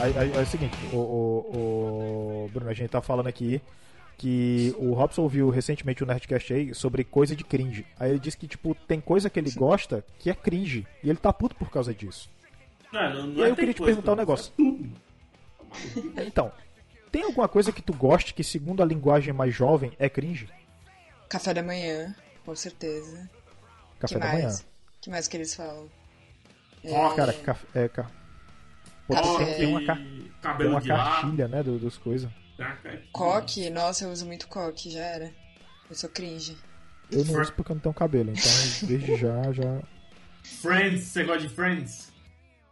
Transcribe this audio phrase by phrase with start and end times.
[0.00, 3.60] Aí, é o seguinte, o, o, o, Bruno, a gente tá falando aqui
[4.16, 7.86] que o Robson ouviu recentemente o um Nerdcast aí sobre coisa de cringe.
[7.98, 10.86] Aí ele disse que, tipo, tem coisa que ele gosta que é cringe.
[11.02, 12.30] E ele tá puto por causa disso.
[12.92, 14.52] Não, não, não e aí eu queria te perguntar um negócio.
[16.16, 16.52] É então,
[17.10, 20.48] tem alguma coisa que tu goste que, segundo a linguagem mais jovem, é cringe?
[21.28, 23.28] Café da manhã, com certeza.
[23.98, 24.44] Café que da mais?
[24.44, 24.58] manhã.
[25.00, 25.90] que mais que eles falam?
[26.84, 27.14] É...
[27.16, 27.66] Cara, café.
[27.74, 28.10] É, ca...
[29.06, 29.54] Pô, Café.
[29.54, 29.98] tem uma, ca...
[30.40, 31.20] cabelo tem uma de ar.
[31.22, 32.30] cartilha, né, do, dos coisas.
[33.12, 33.68] Coque?
[33.70, 35.32] Nossa, eu uso muito coque, já era.
[35.88, 36.56] Eu sou cringe.
[37.10, 38.50] Eu não uso porque eu não tenho cabelo, então
[38.88, 39.82] desde já, já...
[40.42, 42.12] Friends, você gosta de Friends?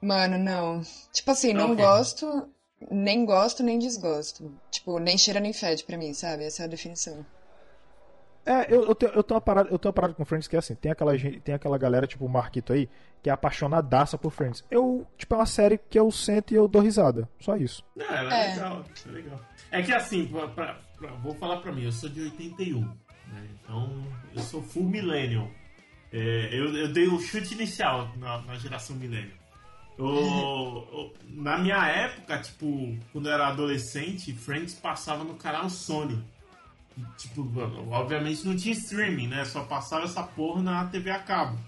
[0.00, 0.82] Mano, não.
[1.12, 1.84] Tipo assim, não Ok.
[1.84, 2.48] gosto,
[2.90, 4.52] nem gosto, nem desgosto.
[4.70, 6.44] Tipo, nem cheira nem fede pra mim, sabe?
[6.44, 7.24] Essa é a definição.
[8.44, 10.56] É, eu, eu, tenho, eu, tenho uma parada, eu tenho uma parada com Friends que
[10.56, 12.88] é assim, tem aquela, gente, tem aquela galera, tipo o Marquito aí,
[13.22, 14.64] que é apaixonadaça por Friends.
[14.70, 17.28] Eu, tipo, é uma série que eu sento e eu dou risada.
[17.38, 17.84] Só isso.
[17.94, 18.54] Não, ela é, É.
[18.54, 19.40] legal, é legal.
[19.70, 23.48] É que assim, pra, pra- pra- vou falar pra mim, eu sou de 81, né?
[23.62, 24.04] Então
[24.34, 25.48] eu sou full millennial.
[26.12, 29.38] É, eu, eu dei o chute inicial na, na geração millennial.
[29.98, 36.22] Eu- na minha época, tipo, quando eu era adolescente, Friends passava no canal Sony.
[36.96, 37.50] E, tipo,
[37.90, 39.44] obviamente não tinha streaming, né?
[39.44, 41.58] Só passava essa porra na TV a cabo.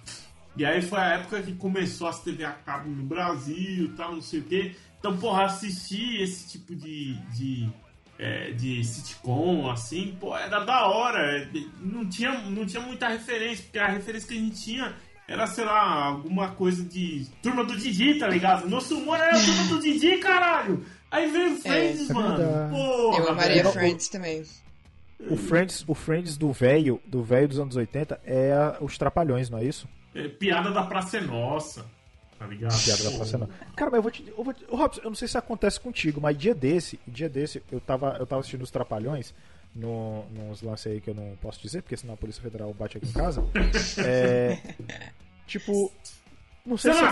[0.57, 4.13] E aí foi a época que começou as TV a cabo no Brasil e tal,
[4.15, 4.75] não sei o quê.
[4.99, 7.69] Então, porra, assistir esse tipo de, de,
[8.19, 11.19] é, de sitcom, assim, pô, era da hora.
[11.21, 11.49] É,
[11.81, 14.95] Não tinha, não tinha muita referência, porque a referência que a gente tinha
[15.27, 18.69] era, sei lá, alguma coisa de Turma do Didi, tá ligado?
[18.69, 20.85] Nosso humor era a Turma do Didi, caralho!
[21.11, 22.71] Aí veio Friends, É mano.
[22.71, 23.65] Porra, eu amaria.
[23.73, 24.45] Friends também.
[25.31, 29.49] O Friends, o Friends do velho, do velho dos anos 80 é a- os Trapalhões,
[29.51, 29.89] não é isso?
[30.15, 31.85] É, piada da Praça é Nossa,
[32.39, 32.75] tá ligado?
[32.85, 33.11] Piada da.
[33.17, 33.49] Praça não.
[33.77, 34.25] Cara, mas eu vou te.
[34.37, 37.63] Eu vou te Robson, eu não sei se acontece contigo, mas dia desse, dia desse,
[37.73, 39.35] eu tava, eu tava assistindo os Trapalhões,
[39.75, 42.99] no, nos lances aí que eu não posso dizer, porque senão a Polícia Federal bate
[42.99, 43.45] aqui em casa.
[44.05, 44.59] É.
[45.47, 45.91] Tipo.
[46.67, 47.05] Não sei Você se,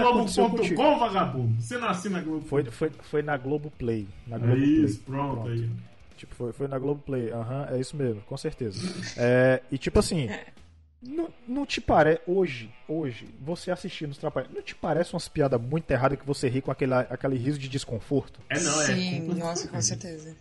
[0.00, 0.76] aconteceu contigo.
[0.76, 1.60] Globo.com, vagabundo?
[1.60, 2.48] Você não assina Globo.com?
[2.48, 4.08] Foi, foi, foi na Globo Play.
[4.26, 5.18] Na É Globo isso, Play.
[5.20, 5.68] pronto, aí.
[6.16, 7.30] Tipo, foi, foi na Globoplay.
[7.30, 8.80] Aham, é isso mesmo, com certeza.
[9.16, 10.28] É, e tipo assim,
[11.02, 12.20] não, não te parece.
[12.26, 16.48] Hoje, hoje, você assistindo os Trapalhões, não te parece umas piadas muito erradas que você
[16.48, 18.40] ri com aquele, aquele riso de desconforto?
[18.48, 18.86] É não, é.
[18.86, 20.36] Sim, nossa, com certeza.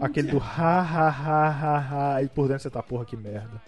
[0.00, 3.60] Aquele do ha ha ha ha ha e por dentro você tá, porra, que merda.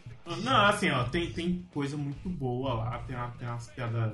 [0.43, 4.13] Não, assim, ó, tem, tem coisa muito boa lá, tem, uma, tem umas piadas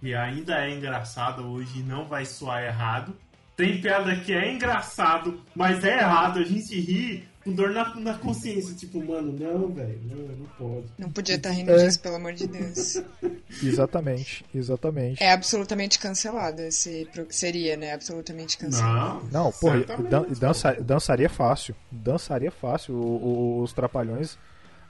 [0.00, 3.14] que ainda é engraçada hoje e não vai soar errado.
[3.56, 8.14] Tem piada que é engraçado, mas é errado, a gente ri com dor na, na
[8.14, 10.86] consciência, tipo, mano, não, velho, não, não pode.
[10.98, 11.84] Não podia estar rindo É.
[11.84, 13.02] disso, pelo amor de Deus.
[13.62, 15.22] Exatamente, exatamente.
[15.22, 17.08] É absolutamente cancelado esse.
[17.30, 17.92] Seria, né?
[17.92, 19.28] Absolutamente cancelado.
[19.30, 20.34] Não, Não, porra, dan- pô.
[20.34, 21.74] dança- dançaria fácil.
[21.92, 24.36] Dançaria fácil o- o- os Trapalhões.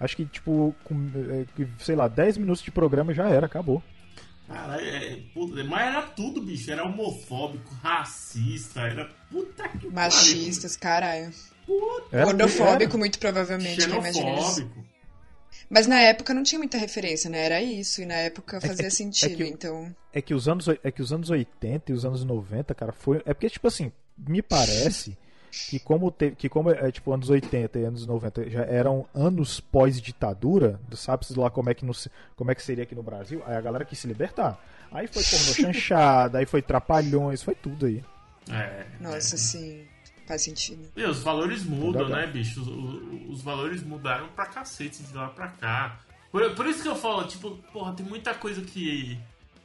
[0.00, 0.94] Acho que, tipo, com,
[1.30, 1.44] é,
[1.78, 3.82] sei lá, 10 minutos de programa já era, acabou.
[4.46, 6.70] Caralho, é, puta, mas era tudo, bicho.
[6.70, 11.32] Era homofóbico, racista, era puta que Machistas, caralho.
[12.12, 13.88] Era- Gordofóbico, muito provavelmente, isso.
[13.88, 14.84] Xenofóbico.
[15.70, 17.42] Mas na época não tinha muita referência, né?
[17.44, 19.96] Era isso, e na época que- fazia é que- sentido, é que- então.
[20.12, 23.22] É que os anos, é que os anos 80 e os anos 90, cara, foi.
[23.24, 25.16] É porque, tipo assim, me parece
[25.70, 29.60] que como, te, que como é, tipo, anos 80 e anos 90 já eram anos
[29.60, 31.92] pós-ditadura, sabe-se lá como é, que no,
[32.36, 34.58] como é que seria aqui no Brasil, aí a galera quis se libertar.
[34.92, 38.02] Aí foi pornô chanchada, aí foi trapalhões, foi tudo aí.
[38.50, 38.84] É.
[39.00, 39.84] Nossa, sim.
[40.26, 40.88] Faz sentido.
[40.96, 42.60] E os valores mudam, né, bicho?
[42.62, 46.00] Os, os- os valores mudaram pra cacete de lá pra cá.
[46.32, 49.18] Por, por isso que eu falo, tipo, porra, tem muita coisa que,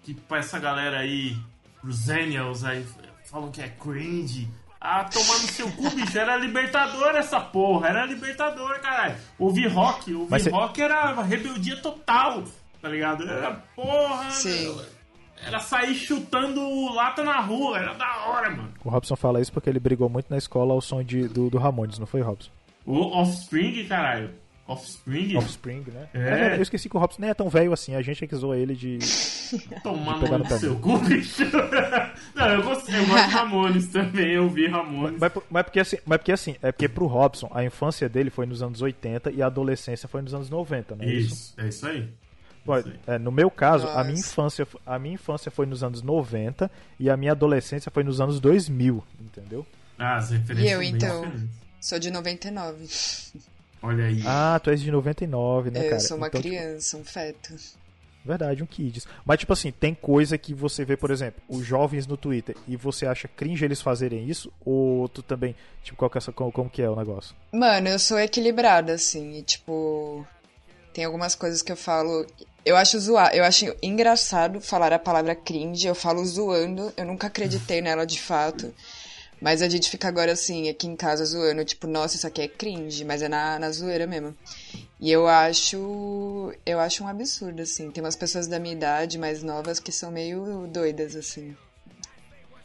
[0.03, 1.37] que pra essa galera aí,
[1.83, 2.85] os Zenials aí,
[3.25, 4.49] falam que é cringe.
[4.81, 6.17] Ah, tomar no seu cu, bicho.
[6.17, 7.87] Era libertador essa porra.
[7.89, 9.15] Era libertador, caralho.
[9.37, 10.13] Ouvir rock.
[10.13, 12.43] Ouvir Mas cê- rock era rebeldia total,
[12.81, 13.27] tá ligado?
[13.29, 14.31] Era porra.
[14.31, 14.79] Sim.
[15.45, 17.77] Era sair chutando lata na rua.
[17.77, 18.73] Era da hora, mano.
[18.83, 21.57] O Robson fala isso porque ele brigou muito na escola ao som de, do, do
[21.57, 22.49] Ramones, não foi, Robson?
[22.85, 24.31] O Offspring, caralho.
[24.69, 25.35] Offspring?
[25.35, 26.07] Offspring, né?
[26.13, 26.57] É.
[26.57, 28.55] eu esqueci que o Robson nem é tão velho assim, a gente é que zoa
[28.57, 28.99] ele de.
[29.81, 31.43] Tomar pegar no no seu cu, bicho.
[32.35, 32.95] Não, eu gostei.
[32.95, 34.31] Eu gosto de Ramones também.
[34.31, 35.19] Eu vi Ramones.
[35.19, 38.45] Mas, mas porque assim, mas porque assim, é porque pro Robson a infância dele foi
[38.45, 41.33] nos anos 80 e a adolescência foi nos anos 90, não é isso?
[41.33, 42.09] Isso, é isso aí.
[42.63, 42.93] Pô, Sim.
[43.07, 46.69] é, no meu caso, a minha infância, a minha infância foi nos anos 90
[46.99, 49.65] e a minha adolescência foi nos anos 2000, entendeu?
[49.97, 51.21] Ah, as referências E eu, então?
[51.21, 51.49] diferentes.
[51.81, 52.85] Sou de 99.
[53.81, 54.21] Olha aí.
[54.25, 55.99] Ah, tu és de 99, né, eu cara?
[55.99, 57.53] sou uma Então, tipo, criança, um feto.
[58.23, 59.07] Verdade, um Kids.
[59.25, 62.75] Mas, tipo assim, tem coisa que você vê, por exemplo, os jovens no Twitter e
[62.75, 64.51] você acha cringe eles fazerem isso?
[64.65, 67.33] Ou tu também, tipo, qual que é como, como que é o negócio?
[67.51, 70.25] Mano, eu sou equilibrada, assim, e, tipo.
[70.93, 72.25] Tem algumas coisas que eu falo.
[72.65, 77.27] Eu acho zoar, eu acho engraçado falar a palavra cringe, eu falo zoando, eu nunca
[77.27, 78.73] acreditei nela de fato.
[79.41, 82.47] Mas a gente fica agora assim, aqui em casa zoando, tipo, nossa, isso aqui é
[82.47, 84.35] cringe, mas é na, na zoeira mesmo.
[84.99, 86.53] E eu acho.
[86.65, 87.89] Eu acho um absurdo, assim.
[87.89, 91.55] Tem umas pessoas da minha idade, mais novas, que são meio doidas, assim.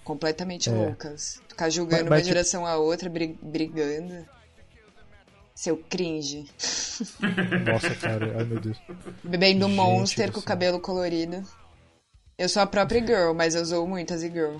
[0.02, 0.72] Completamente É.
[0.72, 1.40] loucas.
[1.48, 4.26] Ficar julgando Mas- mas, uma tipo- geração a outra, bri- brigando.
[5.54, 6.50] Seu cringe.
[7.64, 8.76] Nossa, cara, ai meu Deus.
[9.22, 11.44] Bebendo Gente Monster com o cabelo colorido.
[12.36, 14.56] Eu sou a própria girl, mas eu sou muito as girl.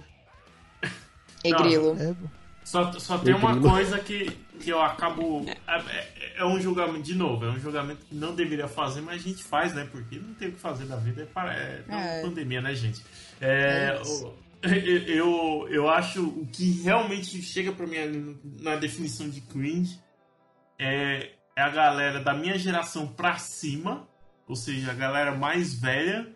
[1.44, 1.58] E Não.
[1.58, 1.96] grilo.
[2.00, 2.14] É,
[2.64, 5.44] Só, só tem Eu uma coisa que, que eu acabo.
[5.67, 9.17] É, é- é um julgamento, de novo, é um julgamento que não deveria fazer, mas
[9.17, 9.87] a gente faz, né?
[9.93, 12.23] Porque não tem o que fazer da vida, é, para, é, é É.
[12.23, 13.02] pandemia, né, gente?
[13.41, 14.00] É, É
[15.12, 20.00] eu, eu acho o que realmente chega pra mim na definição de cringe
[20.79, 24.08] é, é a galera da minha geração pra cima,
[24.49, 26.26] ou seja, a galera mais velha,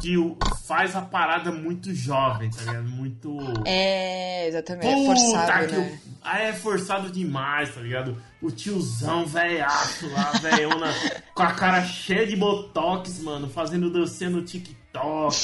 [0.00, 0.36] que o-
[0.66, 2.88] faz a parada muito jovem, tá ligado?
[2.88, 3.36] Muito.
[3.66, 4.86] É, exatamente.
[4.86, 6.00] É Puta forçado, que né?
[6.04, 8.20] o- Ah, é forçado demais, tá ligado?
[8.42, 10.86] O tiozão velhaço lá, velhona,
[11.34, 15.36] com a cara cheia de botox, mano, fazendo dancinha no TikTok,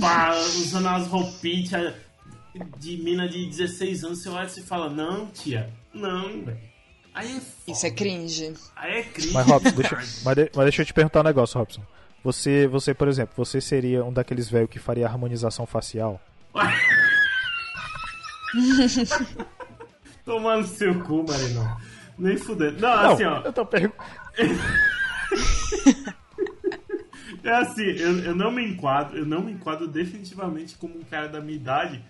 [0.00, 1.94] pá, usando as roupinhas
[2.78, 4.22] de mina de 16 anos.
[4.22, 6.58] Você olha e você fala, não, tia, não, velho.
[7.14, 7.72] Aí é foda.
[7.72, 8.54] Isso é cringe.
[8.76, 9.32] Aí é cringe.
[9.32, 11.82] Mas, Robson, deixa, mas, de- mas deixa eu te perguntar um negócio, Robson.
[12.22, 16.20] Você, você, por exemplo, você seria um daqueles velhos que faria harmonização facial?
[20.24, 21.76] Tomando seu cu, Marinão.
[22.18, 22.80] Nem fudendo.
[22.80, 23.40] Não, Não, assim, ó.
[23.42, 24.08] eu tô perguntando.
[27.44, 31.28] É assim, eu, eu não me enquadro, eu não me enquadro definitivamente como um cara
[31.28, 32.02] da minha idade.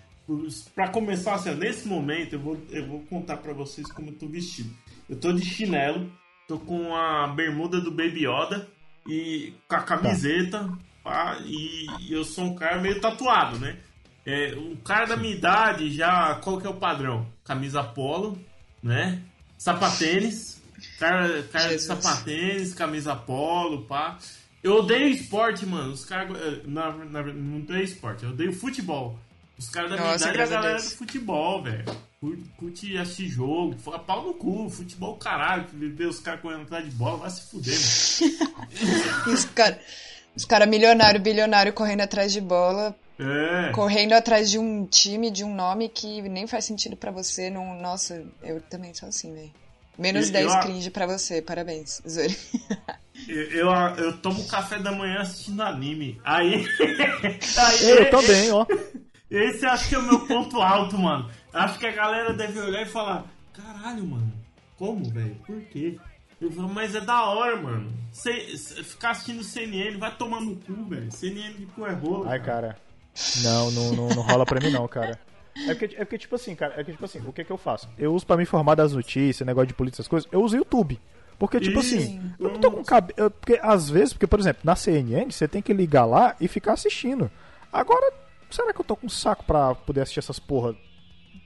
[0.75, 4.13] Pra começar, assim, ó, nesse momento, eu vou, eu vou contar pra vocês como eu
[4.15, 4.69] tô vestido.
[5.09, 6.11] Eu tô de chinelo,
[6.47, 8.67] tô com a bermuda do Baby Yoda
[9.07, 10.69] e com a camiseta,
[11.03, 13.77] pá, e, e eu sou um cara meio tatuado, né?
[14.25, 17.27] É, um cara da minha idade já, qual que é o padrão?
[17.43, 18.37] Camisa polo,
[18.83, 19.21] né?
[19.57, 20.61] Sapatênis,
[20.99, 24.17] cara, cara de sapatênis, camisa polo, pá.
[24.61, 25.91] Eu odeio esporte, mano.
[25.93, 26.35] Os caras.
[26.41, 29.17] eh, Na, na, não odeio esporte, eu odeio futebol.
[29.57, 30.91] Os caras da minha Nossa, idade é a galera Deus.
[30.91, 31.85] do futebol, velho.
[32.19, 36.83] Curte, curte assistir jogo, fala pau no cu, futebol caralho, ver os caras correndo atrás
[36.83, 39.33] de bola, vai se fuder, mano.
[39.33, 39.77] Os caras
[40.35, 43.71] os cara milionário, bilionário correndo atrás de bola, É.
[43.71, 47.49] correndo atrás de um time, de um nome que nem faz sentido pra você.
[47.49, 49.51] Não, nossa, eu também sou assim, velho.
[49.97, 52.01] Menos Eu- 10 eu- cringe pra você, parabéns.
[52.07, 52.33] Zoeira.
[53.27, 56.21] Eu, eu, eu tomo café da manhã assistindo anime.
[56.23, 56.65] Aí.
[56.79, 58.65] aí Eu também, ó.
[59.29, 61.29] Esse acho que é o meu ponto alto, mano.
[61.53, 64.31] Acho que a galera deve olhar e falar: caralho, mano,
[64.77, 65.35] como, velho?
[65.45, 65.97] Por quê?
[66.39, 67.91] Eu falo, mas é da hora, mano.
[68.11, 71.11] Cê- cê- ficar assistindo CNN vai tomar no cu, velho.
[71.11, 72.29] CNN de cu é rola.
[72.31, 72.77] Ai, cara.
[73.43, 75.19] Não, não, não, não rola pra mim não, cara.
[75.67, 77.57] É porque, é porque, tipo assim, cara, é que, tipo assim, o que que eu
[77.57, 77.89] faço?
[77.97, 80.59] Eu uso pra me informar das notícias, negócio de polícia, essas coisas, eu uso o
[80.59, 80.97] YouTube.
[81.37, 81.95] Porque, tipo Isso.
[81.95, 83.29] assim, eu não tô com cabelo.
[83.31, 86.73] Porque às vezes, porque, por exemplo, na CNN, você tem que ligar lá e ficar
[86.73, 87.29] assistindo.
[87.73, 88.13] Agora,
[88.49, 90.73] será que eu tô com saco pra poder assistir essas porra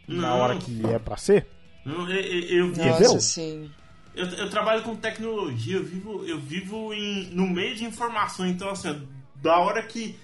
[0.08, 0.40] na Não.
[0.40, 1.48] hora que é pra ser?
[1.86, 2.68] Eu, eu, eu?
[2.68, 3.70] Nossa, sim.
[4.16, 8.70] eu, eu trabalho com tecnologia, eu vivo, eu vivo em, no meio de informação, então
[8.70, 10.18] assim, da hora que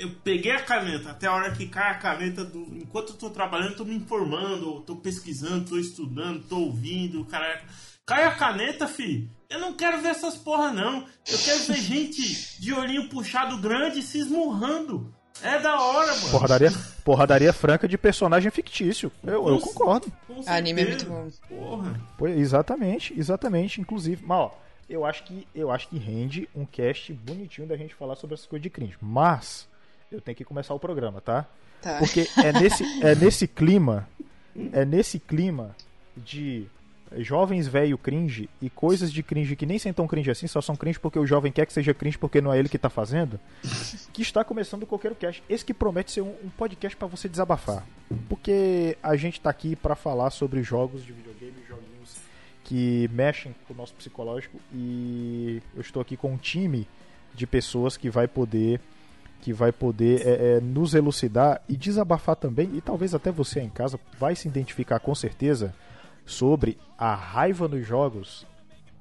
[0.00, 3.28] eu peguei a caneta até a hora que cai a caneta, do, enquanto eu tô
[3.28, 7.62] trabalhando, eu tô me informando, eu tô pesquisando, tô estudando, tô ouvindo, cara.
[8.06, 9.30] Cai a caneta, fi.
[9.48, 11.06] Eu não quero ver essas porra, não.
[11.28, 15.14] Eu quero ver gente de olhinho puxado grande se esmurrando.
[15.42, 16.30] É da hora, mano.
[16.30, 16.72] Porradaria,
[17.04, 19.10] porradaria franca de personagem fictício.
[19.24, 20.12] Eu, eu concordo.
[20.26, 22.00] Com Anime é muito Porra.
[22.18, 24.22] Pois, exatamente, exatamente, inclusive.
[24.24, 28.16] Mas, ó, eu acho que eu acho que rende um cast bonitinho da gente falar
[28.16, 28.96] sobre essas coisas de cringe.
[29.00, 29.66] Mas
[30.10, 31.46] eu tenho que começar o programa, tá?
[31.80, 31.98] Tá.
[31.98, 34.08] Porque é nesse, é nesse clima,
[34.72, 35.74] é nesse clima
[36.16, 36.66] de
[37.16, 40.76] jovens velho cringe e coisas de cringe que nem são tão cringe assim, só são
[40.76, 43.38] cringe porque o jovem quer que seja cringe porque não é ele que tá fazendo,
[44.12, 45.42] que está começando o Coqueiro Cast.
[45.48, 47.84] Esse que promete ser um, um podcast pra você desabafar.
[48.28, 52.16] Porque a gente tá aqui pra falar sobre jogos de videogame, joguinhos
[52.64, 56.86] que mexem com o nosso psicológico e eu estou aqui com um time
[57.34, 58.80] de pessoas que vai poder
[59.40, 63.66] que vai poder é, é, nos elucidar e desabafar também e talvez até você aí
[63.66, 65.74] em casa vai se identificar com certeza
[66.30, 68.46] sobre a raiva nos jogos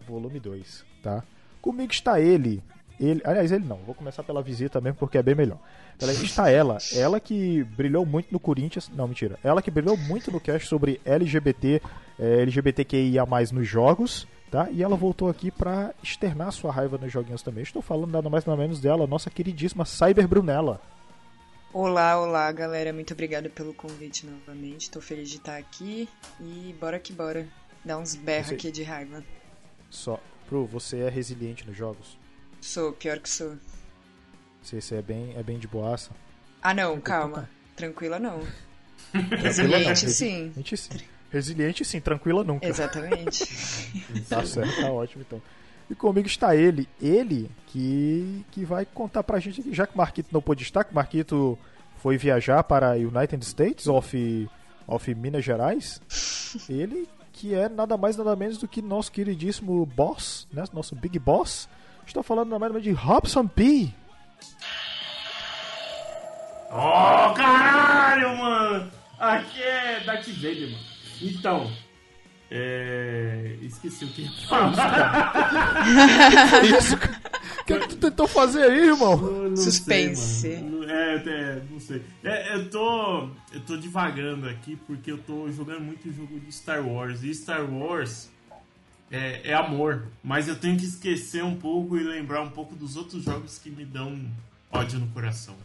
[0.08, 1.24] volume 2, tá?
[1.62, 2.64] Comigo está ele,
[3.00, 3.22] ele.
[3.24, 3.78] Aliás, ele não.
[3.78, 5.60] Vou começar pela visita mesmo porque é bem melhor.
[5.98, 6.78] Pela está ela.
[6.96, 8.90] Ela que brilhou muito no Corinthians.
[8.96, 9.38] Não, mentira.
[9.44, 11.82] Ela que brilhou muito no cast sobre LGBT,
[12.18, 14.28] é, LGBTQIA nos jogos.
[14.50, 14.68] Tá?
[14.72, 17.62] E ela voltou aqui para externar sua raiva nos joguinhos também.
[17.62, 20.82] Estou falando nada mais nada menos dela, nossa queridíssima Cyber Brunella.
[21.72, 22.92] Olá, olá, galera.
[22.92, 24.84] Muito obrigada pelo convite novamente.
[24.84, 26.10] Estou feliz de estar aqui
[26.40, 27.48] e bora que bora.
[27.86, 29.24] Dar uns berros aqui de raiva.
[29.88, 32.18] Só, Pro, você é resiliente nos jogos?
[32.60, 33.56] Sou, pior que sou.
[34.64, 36.10] Você, você é bem, é bem de boaça?
[36.60, 37.48] Ah, não, calma.
[37.76, 38.42] Tranquila não.
[39.14, 40.52] Resiliente sim.
[40.56, 40.90] Resiliente sim.
[41.32, 42.68] Resiliente sim, tranquila nunca.
[42.68, 43.46] Exatamente.
[44.28, 45.40] tá certo, tá ótimo então.
[45.90, 49.98] E comigo está ele, ele que, que vai contar pra gente aqui, já que o
[49.98, 51.58] Marquito não pôde estar, que o Marquito
[51.98, 54.50] foi viajar para United States of,
[54.86, 56.00] of Minas Gerais,
[56.70, 61.18] ele que é nada mais nada menos do que nosso queridíssimo boss, né, nosso big
[61.18, 61.68] boss,
[62.06, 63.94] estou falando nada mais de Robson P.
[66.72, 68.92] Oh, caralho, mano!
[69.18, 70.84] Aqui é Darth Vader, mano.
[71.22, 71.72] Então,
[72.52, 73.58] é...
[73.62, 75.34] Esqueci o que ia falar.
[76.66, 79.16] Isso, O que, é que tu tentou fazer aí, irmão?
[79.18, 80.42] Não, não Suspense.
[80.42, 80.56] Sei,
[80.88, 82.02] é, é, não sei.
[82.24, 83.30] É, eu tô.
[83.54, 87.24] Eu tô divagando aqui porque eu tô jogando muito jogo de Star Wars.
[87.24, 88.30] E Star Wars
[89.12, 90.08] é, é amor.
[90.24, 93.70] Mas eu tenho que esquecer um pouco e lembrar um pouco dos outros jogos que
[93.70, 94.20] me dão
[94.72, 95.56] ódio no coração.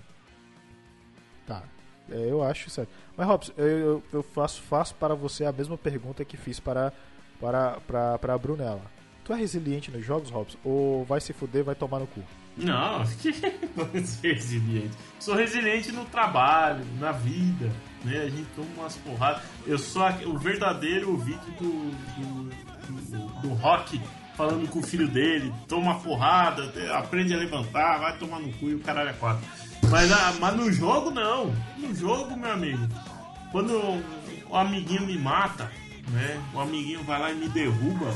[2.10, 2.90] É, eu acho certo.
[3.16, 6.92] Mas, Robson, eu, eu, faço, faço para você a mesma pergunta que fiz para,
[7.40, 8.82] para, para, para a Brunella.
[9.24, 10.58] Tu é resiliente nos jogos, Robson?
[10.64, 12.22] Ou vai se fuder vai tomar no cu?
[12.56, 13.02] Não,
[14.22, 14.90] resiliente.
[15.18, 17.70] Sou resiliente no trabalho, na vida,
[18.04, 18.18] né?
[18.18, 19.42] A gente toma umas porradas.
[19.66, 22.50] Eu sou o verdadeiro vídeo do, do,
[23.10, 24.00] do, do rock
[24.36, 28.74] falando com o filho dele, toma porrada, aprende a levantar, vai tomar no cu e
[28.74, 29.44] o caralho é quatro.
[29.90, 31.54] Mas, ah, mas no jogo não.
[31.76, 32.88] No jogo, meu amigo,
[33.52, 34.02] quando
[34.48, 35.70] o amiguinho me mata,
[36.08, 36.40] né?
[36.52, 38.12] O amiguinho vai lá e me derruba.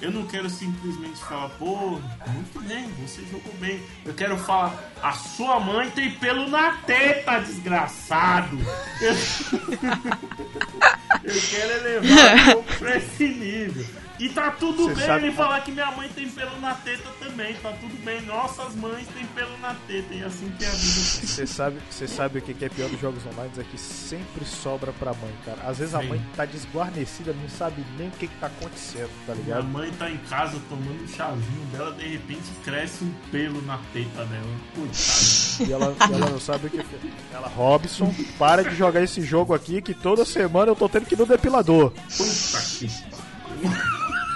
[0.00, 3.82] Eu não quero simplesmente falar, pô, muito bem, você jogou bem.
[4.06, 8.58] Eu quero falar, a sua mãe tem pelo na teta, desgraçado.
[9.00, 9.12] Eu,
[11.22, 13.84] eu quero elevar pra esse nível.
[14.20, 15.26] E tá tudo Cê bem sabe...
[15.26, 17.54] ele falar que minha mãe tem pelo na teta também.
[17.54, 18.20] Tá tudo bem.
[18.26, 20.12] Nossas mães têm pelo na teta.
[20.12, 20.80] E assim que é a vida.
[20.80, 23.50] Você sabe, você sabe o que é pior dos jogos online?
[23.56, 25.62] É que sempre sobra pra mãe, cara.
[25.66, 26.00] Às vezes Sim.
[26.00, 29.64] a mãe tá desguarnecida, não sabe nem o que, que tá acontecendo, tá ligado?
[29.64, 33.78] Minha mãe tá em casa tomando um chazinho dela, de repente cresce um pelo na
[33.94, 34.56] teta dela.
[34.74, 35.66] Coitado.
[35.66, 36.84] E ela, ela não sabe o que é.
[37.32, 41.14] Ela, Robson, para de jogar esse jogo aqui que toda semana eu tô tendo que
[41.14, 41.90] ir no depilador.
[41.90, 42.86] Puta que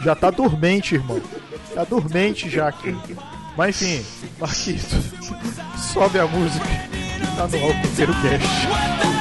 [0.05, 1.21] já tá dormente, irmão.
[1.75, 2.95] Tá dormente já aqui.
[3.57, 4.05] Mas enfim,
[4.39, 4.97] Marquito,
[5.93, 6.67] sobe a música
[7.37, 9.14] tá no Alcoteiro Cast.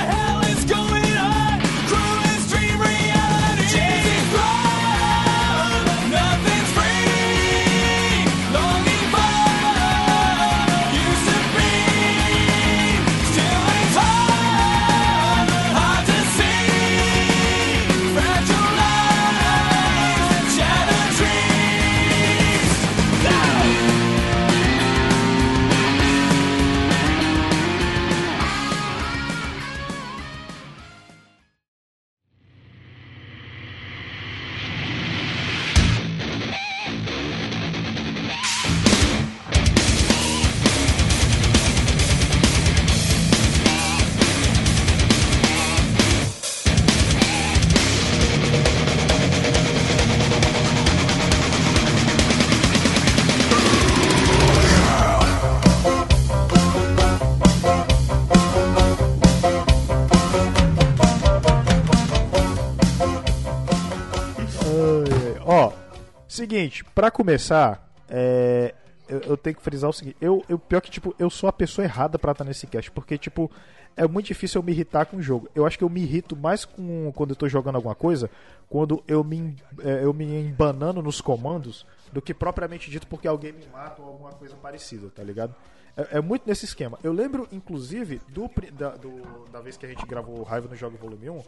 [66.53, 68.75] Seguinte, para começar, é,
[69.09, 71.51] eu, eu, tenho que frisar o seguinte, eu, eu pior que tipo, eu sou a
[71.51, 73.49] pessoa errada para estar nesse cast, porque tipo,
[73.97, 75.49] é muito difícil eu me irritar com o jogo.
[75.55, 78.29] Eu acho que eu me irrito mais com quando eu tô jogando alguma coisa,
[78.69, 83.51] quando eu me é, eu me embanando nos comandos do que propriamente dito porque alguém
[83.51, 85.55] me mata ou alguma coisa parecida, tá ligado?
[85.97, 86.99] É, é muito nesse esquema.
[87.03, 90.97] Eu lembro, inclusive, do, da, do, da vez que a gente gravou Raiva no Jogo
[90.97, 91.43] Volume 1,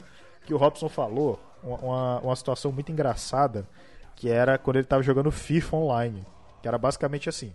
[0.47, 3.67] que o Robson falou uma, uma situação muito engraçada
[4.15, 6.25] que era quando ele tava jogando FIFA online,
[6.61, 7.53] que era basicamente assim.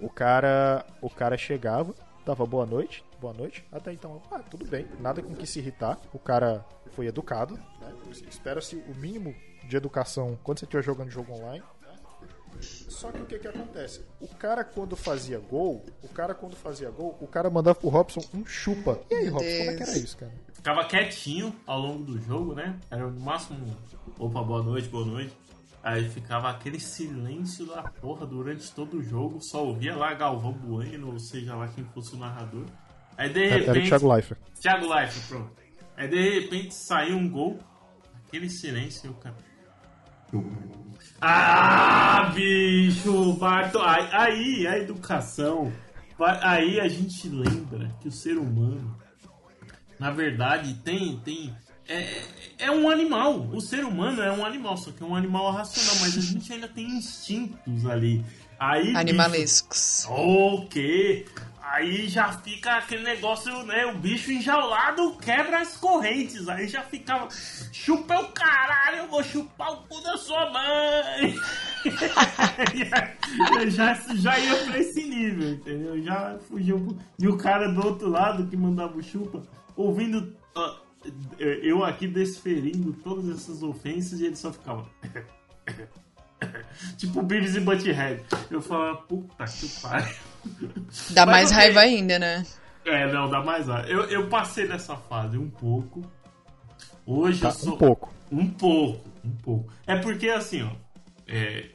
[0.00, 4.86] O cara, o cara chegava, dava boa noite, boa noite, até então, ah, tudo bem,
[5.00, 5.98] nada com que se irritar.
[6.12, 7.92] O cara foi educado, né?
[8.28, 9.34] Espera-se o mínimo
[9.64, 11.64] de educação quando você estiver jogando jogo online.
[12.60, 14.04] Só que o que que acontece?
[14.20, 18.20] O cara quando fazia gol, o cara quando fazia gol, o cara mandava pro Robson
[18.34, 19.00] um chupa.
[19.10, 20.32] E aí, Robson, como é que era isso, cara?
[20.52, 22.76] Ficava quietinho ao longo do jogo, né?
[22.90, 23.76] Era no máximo,
[24.18, 25.32] opa, boa noite, boa noite.
[25.82, 31.12] Aí ficava aquele silêncio da porra durante todo o jogo, só ouvia lá Galvão Bueno,
[31.12, 32.66] ou seja lá quem fosse o narrador.
[33.16, 33.68] Aí de repente.
[33.70, 34.40] Era o Thiago Leifert.
[34.60, 35.52] Thiago Leifert, pronto.
[35.96, 37.58] Aí de repente saiu um gol,
[38.26, 39.36] aquele silêncio o cara.
[41.20, 43.78] Ah, bicho, Barto.
[43.80, 45.72] Aí, a educação.
[46.42, 48.96] Aí a gente lembra que o ser humano,
[49.98, 51.18] na verdade, tem.
[51.20, 51.54] tem
[51.88, 52.22] é,
[52.58, 53.48] é um animal.
[53.52, 56.52] O ser humano é um animal, só que é um animal racional, mas a gente
[56.52, 58.24] ainda tem instintos ali.
[58.60, 60.06] Aí, bicho, Animalescos.
[60.08, 61.26] Ok.
[61.62, 63.84] Aí já fica aquele negócio, né?
[63.86, 66.48] O bicho enjaulado quebra as correntes.
[66.48, 67.28] Aí já ficava.
[67.72, 71.34] Chupa o caralho, eu vou chupar o cu da sua mãe.
[73.70, 76.02] Já, já ia pra esse nível, entendeu?
[76.02, 76.98] Já fugiu.
[77.18, 79.42] E o cara do outro lado que mandava o chupa,
[79.76, 80.36] ouvindo.
[80.56, 80.74] ó,
[81.38, 84.88] eu aqui desferindo todas essas ofensas e ele só ficava.
[86.96, 88.22] tipo Beavis e Butthead.
[88.50, 90.14] Eu falava, puta que pariu.
[91.10, 92.46] Dá Mas mais raiva ainda, né?
[92.84, 93.88] É, não, dá mais raiva.
[93.88, 96.02] Eu, eu passei nessa fase um pouco.
[97.04, 97.74] Hoje Tá, eu sou.
[97.74, 98.14] um pouco.
[98.30, 99.72] Um pouco, um pouco.
[99.86, 100.70] É porque assim, ó.
[101.26, 101.70] é,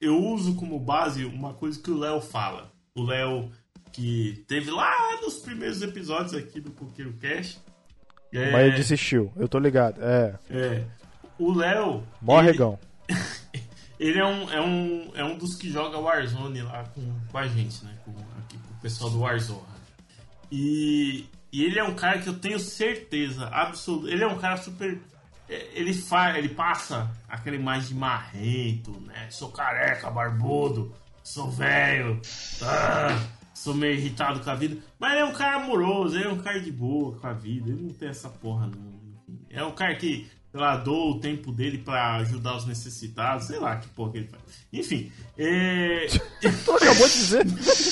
[0.00, 2.72] eu uso como base uma coisa que o Léo fala.
[2.94, 3.50] O Léo
[3.92, 7.60] que teve lá nos primeiros episódios aqui do Coqueiro Cash.
[8.34, 10.02] É, Mas ele desistiu, eu tô ligado.
[10.02, 10.84] É, é,
[11.38, 12.02] o Léo.
[12.20, 12.78] morre, ele-.
[13.98, 17.00] Ele é um, é um, é um dos que joga Warzone lá com,
[17.30, 17.94] com a gente, né?
[18.04, 19.62] Com, aqui, com o pessoal do Warzone.
[20.50, 24.10] E, e ele é um cara que eu tenho certeza absoluta.
[24.10, 25.00] Ele é um cara super.
[25.48, 29.28] é, Ele, fa, ele passa aquela imagem de marrento, né?
[29.30, 30.92] Sou careca, barbudo,
[31.22, 32.20] sou velho,
[32.62, 33.26] ah,
[33.64, 34.76] sou meio irritado com a vida.
[34.98, 37.70] Mas ele é um cara amoroso, ele é um cara de boa com a vida.
[37.70, 38.94] Ele não tem essa porra, não.
[39.48, 43.58] É um cara que, sei lá, doa o tempo dele pra ajudar os necessitados, sei
[43.58, 44.42] lá que porra que ele faz.
[44.70, 46.06] Enfim, é.
[46.40, 47.46] Tu acabou de dizer.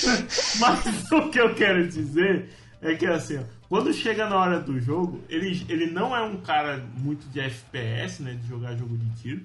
[0.60, 2.50] Mas o que eu quero dizer
[2.82, 6.36] é que assim, ó, quando chega na hora do jogo, ele, ele não é um
[6.42, 8.34] cara muito de FPS, né?
[8.34, 9.40] De jogar jogo de tiro.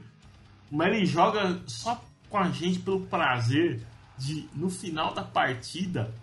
[0.70, 3.80] Mas ele joga só com a gente pelo prazer
[4.18, 6.14] de, no final da partida,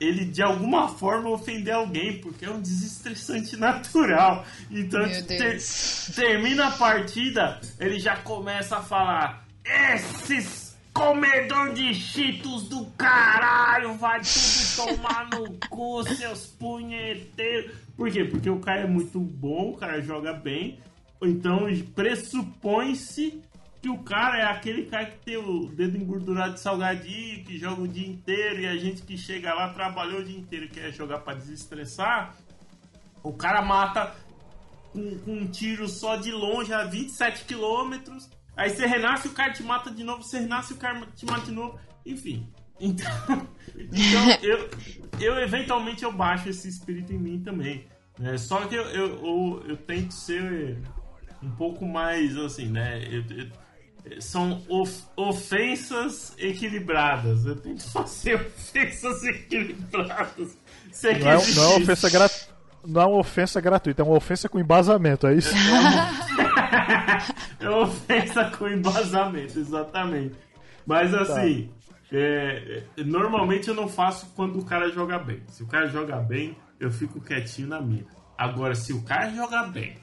[0.00, 4.44] ele de alguma forma ofender alguém, porque é um desestressante natural.
[4.70, 5.60] Então, ter-
[6.14, 14.20] termina a partida, ele já começa a falar: Esses comedor de cheetos do caralho, vai
[14.20, 17.72] tudo tomar no cu, seus punheteiros.
[17.96, 18.24] Por quê?
[18.24, 20.78] Porque o cara é muito bom, o cara joga bem,
[21.22, 23.40] então pressupõe-se
[23.84, 27.82] que o cara é aquele cara que tem o dedo engordurado de salgadinho, que joga
[27.82, 30.90] o dia inteiro, e a gente que chega lá, trabalhou o dia inteiro e quer
[30.90, 32.34] jogar pra desestressar,
[33.22, 34.14] o cara mata
[34.90, 38.30] com, com um tiro só de longe a 27 quilômetros.
[38.56, 41.44] Aí você renasce, o cara te mata de novo, você renasce, o cara te mata
[41.44, 41.78] de novo.
[42.06, 42.48] Enfim.
[42.80, 43.06] Então,
[43.76, 44.70] então eu,
[45.20, 47.86] eu eventualmente eu baixo esse espírito em mim também.
[48.18, 48.38] né?
[48.38, 50.78] Só que eu, eu, eu, eu tento ser
[51.42, 53.02] um pouco mais assim, né?
[53.10, 53.63] Eu- eu-
[54.20, 57.46] são of- ofensas equilibradas.
[57.46, 60.56] Eu tento fazer ofensas equilibradas.
[61.02, 62.54] Não é, não é ofensa gratuita.
[62.86, 65.54] Não é uma ofensa gratuita, é uma ofensa com embasamento, é isso?
[67.58, 70.34] é uma ofensa com embasamento, exatamente.
[70.86, 71.70] Mas assim,
[72.12, 75.42] é, é, normalmente eu não faço quando o cara joga bem.
[75.48, 78.04] Se o cara joga bem, eu fico quietinho na minha.
[78.36, 79.96] Agora, se o cara joga bem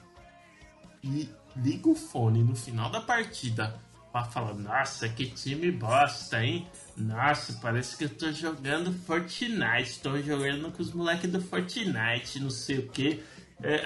[1.04, 3.80] e liga o fone no final da partida
[4.12, 6.68] pra falar, nossa, que time bosta, hein?
[6.96, 12.50] Nossa, parece que eu tô jogando Fortnite, tô jogando com os moleques do Fortnite, não
[12.50, 13.22] sei o que.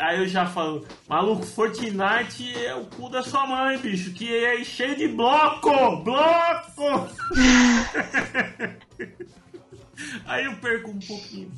[0.01, 4.65] aí eu já falo, maluco, Fortnite é o cu da sua mãe, bicho, que é
[4.65, 6.03] cheio de bloco!
[6.03, 7.09] Bloco!
[10.27, 11.51] Aí eu perco um pouquinho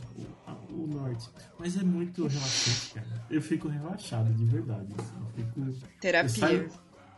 [0.71, 1.29] o, norte.
[1.59, 3.27] Mas é muito relaxante, cara.
[3.31, 4.87] Eu fico relaxado, de verdade.
[4.99, 5.17] assim.
[5.19, 5.61] Eu fico.
[5.61, 6.29] Eu Terapia.
[6.29, 6.71] saio,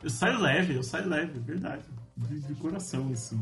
[0.03, 1.83] eu saio leve, eu saio leve, é verdade.
[2.17, 3.41] De, de coração, assim.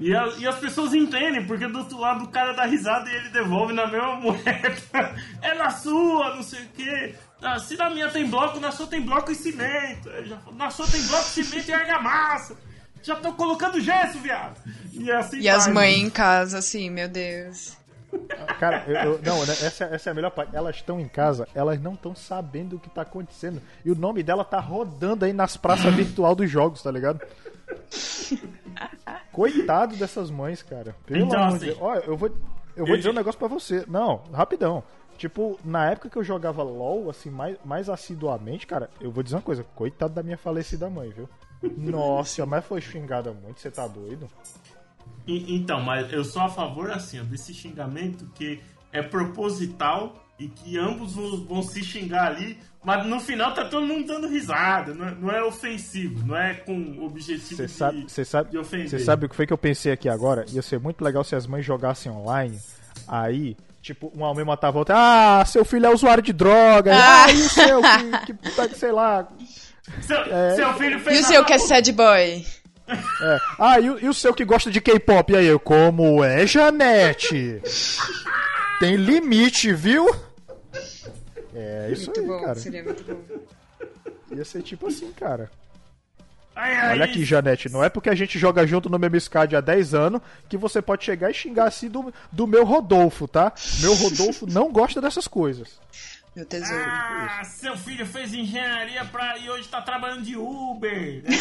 [0.00, 3.14] E, a- e as pessoas entendem, porque do outro lado o cara dá risada e
[3.14, 5.14] ele devolve na mesma moeda.
[5.40, 7.14] É na sua, não sei o quê.
[7.40, 10.10] Ah, se na minha tem bloco, na sua tem bloco e cimento.
[10.24, 12.56] Já na sua tem bloco, cimento e argamassa.
[13.02, 14.58] Já tô colocando gesso, viado.
[14.92, 17.76] E assim E as mães em casa, assim, meu Deus.
[18.58, 20.54] Cara, eu, eu- não, né, essa, essa é a melhor parte.
[20.54, 23.60] Elas estão em casa, elas não estão sabendo o que tá acontecendo.
[23.84, 27.20] E o nome dela tá rodando aí nas praças virtual dos jogos, tá ligado?
[29.32, 30.94] Coitado dessas mães, cara.
[31.06, 31.78] Pelo Então, amor assim, de Deus.
[31.80, 32.30] Ó, eu vou,
[32.76, 33.84] eu vou dizer um negócio pra você.
[33.88, 34.82] Não, rapidão.
[35.16, 39.36] Tipo, na época que eu jogava LOL, assim, mais, mais assiduamente, cara, eu vou dizer
[39.36, 39.64] uma coisa.
[39.74, 41.28] Coitado da minha falecida mãe, viu?
[41.76, 44.28] Nossa, mas foi xingada muito, você tá doido?
[45.26, 48.60] E- Então, mas eu sou a favor, assim, ó, desse xingamento que
[48.92, 54.06] é proposital e que ambos vão, se xingar ali, mas no final tá todo mundo
[54.06, 58.04] dando risada, não é, não é ofensivo, não é com o objetivo Você de, sabe,
[58.08, 58.88] você sabe, de ofender.
[58.90, 60.44] você sabe o que foi que eu pensei aqui agora?
[60.52, 62.58] Ia ser muito legal se as mães jogassem online.
[63.08, 64.94] Aí, tipo, uma mãe matava a outra.
[65.40, 66.94] Ah, seu filho é usuário de droga.
[66.94, 67.24] Ah.
[67.26, 67.80] Ah, e o seu
[68.26, 69.26] que, que sei lá.
[70.00, 70.54] Seu, É.
[70.56, 72.44] seu filho fez E o seu que é sad boy?
[72.88, 73.38] É.
[73.58, 75.32] Ah, e, o- e o seu que gosta de K-pop?
[75.32, 77.62] E aí, eu, como é, Janete?
[78.80, 80.14] Tem limite, viu?
[81.54, 82.54] É isso Muito aí, bom, cara.
[82.56, 83.20] seria muito bom.
[84.36, 85.50] Ia ser tipo assim, cara.
[86.56, 89.56] Ai, ai, Olha aqui, Janete, não é porque a gente joga junto no mesmo SCAD
[89.56, 93.52] há 10 anos que você pode chegar e xingar assim do, do meu Rodolfo, tá?
[93.80, 95.80] Meu Rodolfo não gosta dessas coisas.
[96.34, 96.82] Meu tesouro.
[96.84, 101.22] Ah, seu filho fez engenharia pra, e hoje tá trabalhando de Uber.
[101.22, 101.30] né?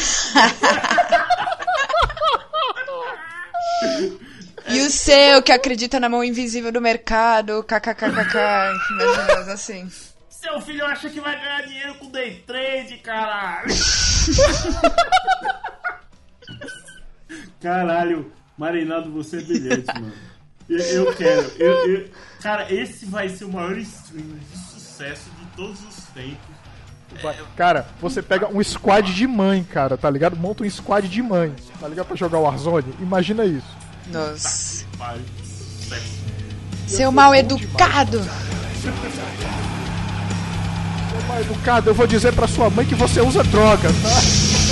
[4.68, 8.38] E o seu que acredita na mão invisível do mercado, kkkk,
[8.92, 9.92] imagina, assim.
[10.30, 13.68] Seu filho acha que vai ganhar dinheiro com day trade, caralho.
[17.62, 20.14] Caralho, Marinaldo, você é brilhante, mano.
[20.70, 21.52] Eu, eu quero.
[21.60, 22.10] Eu, eu-
[22.42, 24.58] cara, esse vai ser o maior stream de
[24.94, 26.38] sucesso de todos os tempos.
[27.56, 30.36] Cara, você pega um squad de mãe, cara, tá ligado?
[30.36, 32.08] Monta um squad de mãe, tá ligado?
[32.08, 32.94] Pra jogar o Warzone.
[33.00, 33.68] Imagina isso.
[34.08, 34.86] Nossa.
[35.44, 36.24] Sucesso.
[36.88, 38.20] Seu mal educado.
[41.16, 44.63] Ô, mal educado, eu vou dizer pra sua mãe que você usa droga, tá?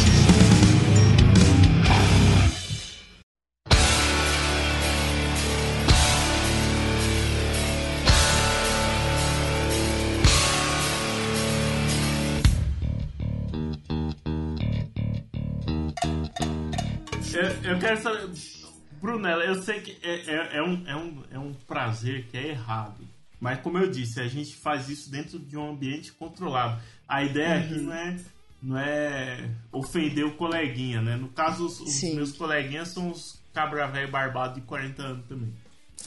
[17.72, 18.30] Eu, quero saber.
[19.02, 22.50] Brunella, eu sei que é, é, é um, é, um, é um prazer que é
[22.50, 23.08] errado.
[23.40, 26.82] Mas como eu disse, a gente faz isso dentro de um ambiente controlado.
[27.08, 28.18] A ideia aqui não é,
[28.62, 31.16] não é ofender o coleguinha, né?
[31.16, 35.54] No caso, os, os meus coleguinhas são os cabra velho barbado de 40 anos também.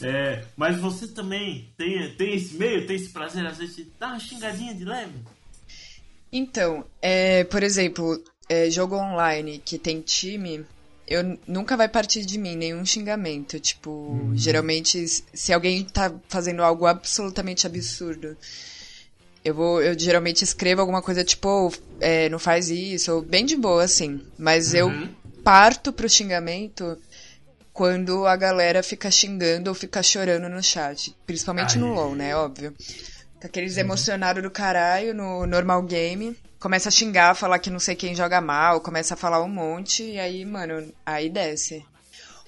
[0.03, 4.09] É, mas você também tem, tem esse meio, tem esse prazer, às vezes, de dar
[4.09, 5.15] uma xingadinha de leve?
[6.33, 10.65] Então, é, por exemplo, é, jogo online que tem time,
[11.07, 13.61] eu nunca vai partir de mim nenhum xingamento.
[13.61, 18.37] Tipo, geralmente, se alguém tá fazendo algo absolutamente absurdo,
[19.45, 23.45] eu vou, eu geralmente escrevo alguma coisa tipo, "Oh, é, não faz isso, ou bem
[23.45, 24.21] de boa, assim.
[24.39, 24.91] Mas eu
[25.43, 26.99] parto pro xingamento
[27.73, 31.15] quando a galera fica xingando ou fica chorando no chat.
[31.27, 31.93] Principalmente no.
[31.93, 32.35] LoL, né?
[32.35, 32.75] Óbvio.
[33.43, 36.35] Aqueles emocionados do caralho no normal game.
[36.65, 40.03] Começa a xingar, falar que não sei quem joga mal, começa a falar um monte,
[40.03, 41.85] e aí, mano, aí desce.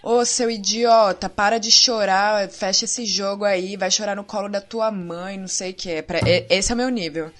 [0.02, 4.58] Ô, seu idiota, para de chorar, fecha esse jogo aí, vai chorar no colo da
[4.58, 5.90] tua mãe, não sei o que.
[5.90, 7.30] É esse é o meu nível.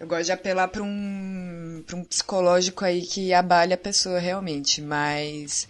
[0.00, 4.80] Eu gosto de apelar pra um, pra um psicológico aí que abale a pessoa realmente,
[4.80, 5.68] mas.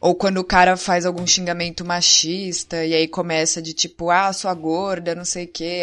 [0.00, 4.54] Ou quando o cara faz algum xingamento machista e aí começa de tipo, ah, sua
[4.54, 5.82] gorda, não sei o que.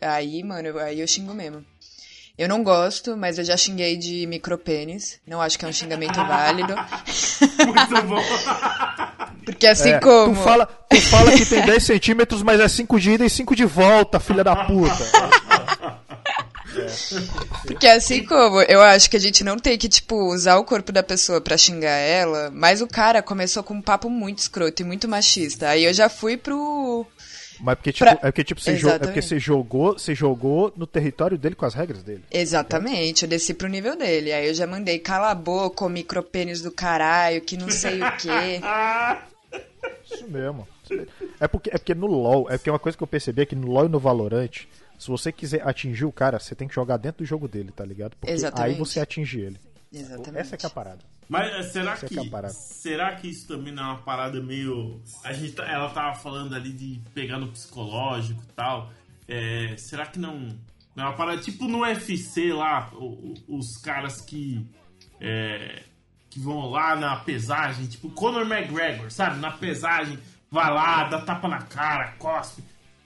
[0.00, 1.66] Aí, mano, aí eu xingo mesmo.
[2.40, 5.20] Eu não gosto, mas eu já xinguei de micropênis.
[5.26, 6.74] Não acho que é um xingamento válido.
[7.66, 8.22] Muito bom.
[9.44, 10.34] Porque assim É, como.
[10.34, 13.54] Tu fala, tu fala que tem 10 centímetros, mas é 5 de ida e 5
[13.54, 15.04] de volta, filha da puta.
[17.66, 20.90] Porque assim como eu acho que a gente não tem que, tipo, usar o corpo
[20.92, 24.84] da pessoa pra xingar ela, mas o cara começou com um papo muito escroto e
[24.84, 25.68] muito machista.
[25.68, 27.06] Aí eu já fui pro.
[27.62, 30.72] Mas porque, tipo, Pra- é porque, tipo, você, jo- é porque você jogou, você jogou
[30.76, 32.24] no território dele com as regras dele.
[32.30, 34.32] Exatamente, eu desci pro nível dele.
[34.32, 38.60] Aí eu já mandei cala a boca, micropênis do caralho, que não sei o quê.
[40.04, 40.66] Isso mesmo.
[40.84, 41.08] Isso mesmo.
[41.38, 43.54] É porque, é porque no LoL, é porque uma coisa que eu percebi é que
[43.54, 44.50] no LoL e no Valorant,
[44.98, 47.84] se você quiser atingir o cara, você tem que jogar dentro do jogo dele, tá
[47.84, 48.16] ligado?
[48.18, 48.72] Porque Exatamente.
[48.74, 49.56] aí você atinge ele.
[49.92, 50.38] Exatamente.
[50.38, 51.04] Essa é que é a parada.
[51.28, 54.02] Mas eh, será Essa é que, que é será que isso também não é uma
[54.02, 55.00] parada meio.
[55.24, 58.90] A gente, tá- ela tava falando ali de pegar no psicológico e tal.
[59.28, 60.48] É, será que não,
[60.96, 62.90] não é uma parada tipo no UFC lá,
[63.48, 64.66] os caras que.
[65.20, 65.84] é,
[66.28, 69.40] que vão lá na pesagem, tipo Conor McGregor, sabe?
[69.40, 70.16] Na pesagem,
[70.50, 72.62] vai lá, dá tapa na cara, cospe,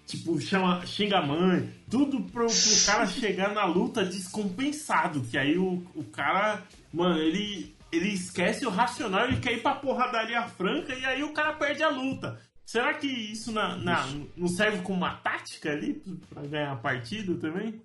[0.07, 5.59] tipo, chama, xinga a mãe, tudo pro, pro cara chegar na luta descompensado, que aí
[5.59, 6.62] o, o cara,
[6.93, 11.33] mano, ele, ele esquece o racional, ele quer ir pra porradaria franca e aí o
[11.33, 12.40] cara perde a luta.
[12.64, 17.35] Será que isso na, na, não serve como uma tática ali pra ganhar a partida
[17.35, 17.81] também?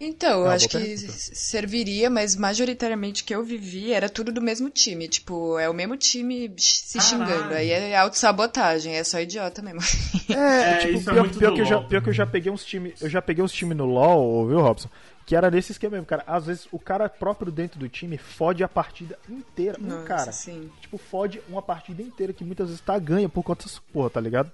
[0.00, 1.12] Então, eu É acho que pergunta.
[1.12, 5.08] serviria, mas majoritariamente que eu vivi era tudo do mesmo time.
[5.08, 7.26] Tipo, é o mesmo time se Caralho.
[7.26, 7.54] xingando.
[7.54, 9.80] Aí é autossabotagem, é só idiota mesmo.
[10.28, 12.26] É, É, tipo, isso é pior, muito pior que eu já, pior que eu já
[12.26, 14.88] peguei uns times, eu já peguei uns times no LoL, viu, Robson?
[15.24, 16.24] Que era nesse esquema mesmo, cara.
[16.26, 19.78] Às vezes o cara próprio dentro do time fode a partida inteira.
[19.80, 20.68] Um Nossa, cara, sim.
[20.80, 24.20] tipo, fode uma partida inteira que muitas vezes tá ganha por conta dessa porra, tá
[24.20, 24.50] ligado?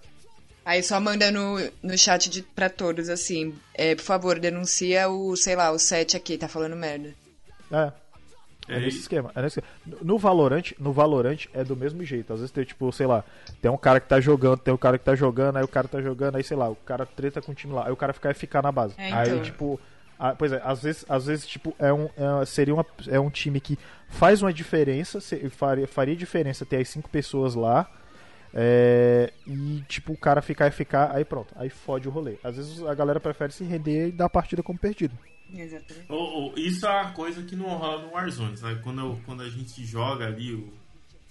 [0.64, 5.35] Aí só manda no, no chat de, pra todos, assim, é, por favor, denuncia o,
[5.37, 7.12] sei lá, o 7 aqui, tá falando merda.
[7.70, 7.92] É.
[8.68, 9.33] É, É, nesse esquema.
[9.35, 9.98] É nesse esquema.
[10.03, 12.33] No Valorant, no Valorant é do mesmo jeito.
[12.33, 13.25] Às vezes tem, tipo, sei lá,
[13.61, 15.88] tem um cara que tá jogando, tem um cara que tá jogando, aí o cara
[15.88, 18.12] tá jogando, aí sei lá, o cara treta com o time lá, aí o cara
[18.12, 18.94] fica ficar na base.
[18.96, 19.42] É, Aí, então.
[19.42, 19.81] tipo.
[20.16, 23.31] ah, pois é, às vezes, às vezes tipo, é um, é- seria uma, é um
[23.31, 23.77] time que
[24.09, 27.90] faz uma diferença, se- faria, faria diferença ter as cinco pessoas lá.
[28.55, 29.51] é, e
[29.88, 32.36] tipo, o cara ficar e ficar, aí pronto, aí fode o rolê.
[32.42, 35.16] Às vezes a galera prefere se render e dar a partida como perdido.
[35.54, 36.10] Exatamente.
[36.10, 38.80] Ô, ô, isso é uma coisa que não rola no Warzone, sabe?
[38.82, 40.72] Quando, eu- quando a gente joga ali, o,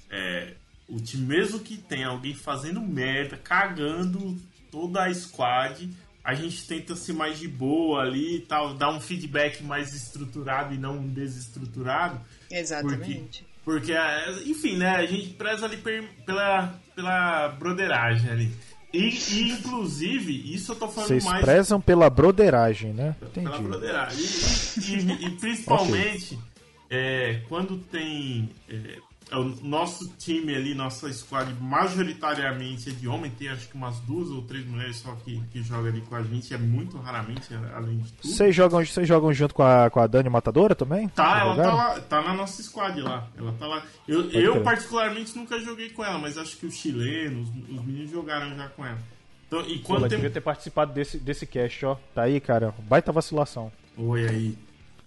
[0.09, 0.53] é,
[0.87, 4.37] o time, mesmo que tenha alguém fazendo merda, cagando
[4.71, 5.89] toda a squad,
[6.23, 10.73] a gente tenta ser mais de boa ali e tal, dar um feedback mais estruturado
[10.73, 12.19] e não desestruturado.
[12.49, 13.43] Exatamente.
[13.63, 14.89] Porque, é, enfim, né?
[14.89, 18.51] A gente preza ali per- pela, pela broderagem ali.
[18.93, 23.15] E, e, inclusive, isso eu tô falando Vocês mais prezam pela broderagem, né?
[23.34, 23.63] pela Entendi.
[23.69, 24.19] broderagem.
[24.19, 26.38] E, e- e principalmente
[26.91, 28.97] é, quando tem é
[29.38, 34.30] o nosso time ali, nossa squad majoritariamente é de homem, tem acho que umas duas
[34.30, 37.98] ou três mulheres só que, que jogam ali com a gente, é muito raramente, além
[38.00, 38.28] de tudo.
[38.34, 41.08] Vocês jogam, vocês jogam junto com a, com a Dani Matadora também?
[41.10, 43.28] Tá, ela tá, lá, tá na nossa squad lá.
[43.38, 43.84] Ela tá lá.
[44.08, 48.12] Eu, Pode eu particularmente nunca joguei com ela, mas acho que os chilenos, os meninos
[48.12, 49.00] jogaram já com ela.
[49.48, 51.98] Então, e Pô, quando ela tem devia ter participado desse, desse cast, ó.
[52.13, 52.74] Tá aí, cara.
[52.80, 53.72] Baita vacilação.
[53.98, 54.58] Oi aí.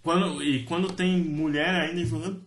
[0.04, 2.44] Quando, e quando tem mulher ainda jogando,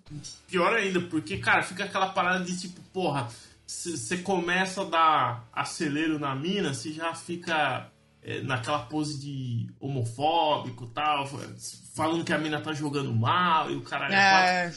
[0.47, 3.27] pior ainda, porque, cara, fica aquela parada de tipo, porra,
[3.65, 7.89] você começa a dar acelero na mina, você já fica
[8.21, 11.27] é, naquela pose de homofóbico e tal,
[11.95, 14.71] falando que a mina tá jogando mal e o cara É,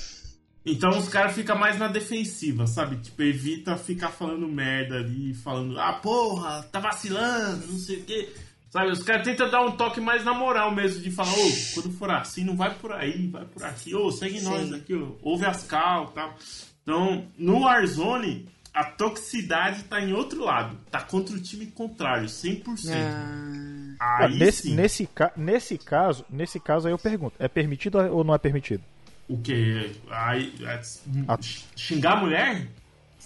[0.65, 2.97] então os caras ficam mais na defensiva, sabe?
[2.97, 8.33] Tipo, evita ficar falando merda ali, falando, ah, porra, tá vacilando, não sei o quê.
[8.71, 11.91] Sabe, os caras tentam dar um toque mais na moral mesmo, de falar, ô, quando
[11.93, 14.75] for assim, não vai por aí, vai por aqui, ô, segue nós Sim.
[14.77, 16.35] aqui, ó, ouve as cal e tal.
[16.83, 22.91] Então, no Warzone, a toxicidade tá em outro lado, tá contra o time contrário, 100%.
[22.95, 24.75] ah, Ah, Aí nesse, sim.
[24.77, 28.83] nesse, ca- nesse caso, nesse caso aí eu pergunto, é permitido ou não é permitido?
[29.29, 29.91] O quê?
[30.09, 30.81] Aí, é,
[31.29, 31.39] Ah.
[31.77, 32.67] xingar a mulher?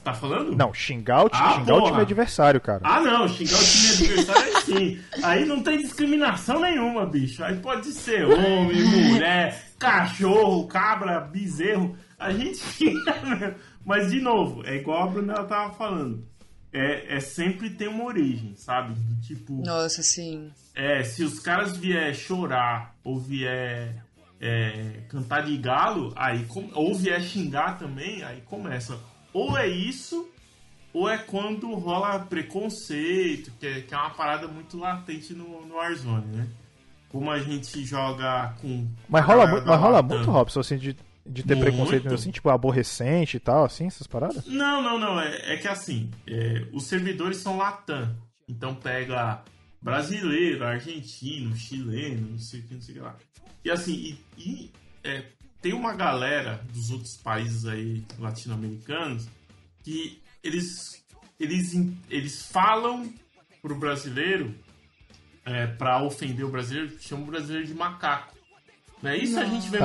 [0.05, 0.55] Tá falando?
[0.55, 2.81] Não, xingar o, ti- Ah, xingar o time adversário, cara.
[2.85, 5.01] Ah, não, xingar o time adversário é sim.
[5.23, 7.43] Aí não tem discriminação nenhuma, bicho.
[7.43, 11.97] Aí pode ser homem, mulher, cachorro, cabra, bezerro.
[12.19, 13.55] A gente xinga mesmo.
[13.85, 16.27] Mas, de novo, é igual a Brunella tava falando.
[16.73, 18.95] É, é sempre tem uma origem, sabe?
[18.95, 20.51] Do Tipo, nossa, sim.
[20.75, 24.03] é, se os caras vier chorar ou vier
[24.41, 28.99] é, cantar de galo, aí ou vier xingar também, aí começa.
[29.35, 30.27] Ou é isso,
[30.93, 35.75] ou é quando rola preconceito, que é, que é uma parada muito latente no, no
[35.75, 36.49] Warzone, né?
[37.09, 38.89] Como a gente joga com.
[39.09, 41.69] Mas rola, muito, mas rola muito, Robson, assim, de, de ter Muito.
[41.71, 44.47] preconceito assim, tipo, aborrecente e tal, assim, essas paradas?
[44.47, 45.21] Não, não, não.
[45.21, 48.15] É, é que assim, é, os servidores são Latam.
[48.49, 49.43] Então pega
[49.81, 53.17] brasileiro, argentino, chileno, não sei o que, não sei o que lá.
[53.65, 54.71] E assim, e, e,
[55.03, 55.25] é,
[55.65, 59.27] tem uma galera dos outros países aí latino-americanos
[59.83, 61.03] que eles,
[61.41, 61.73] eles,
[62.11, 63.11] eles falam
[63.63, 64.55] pro brasileiro
[65.43, 68.37] é, para ofender o brasileiro, chamam o brasileiro de macaco.
[69.03, 69.17] Né?
[69.17, 69.79] Isso a gente vê,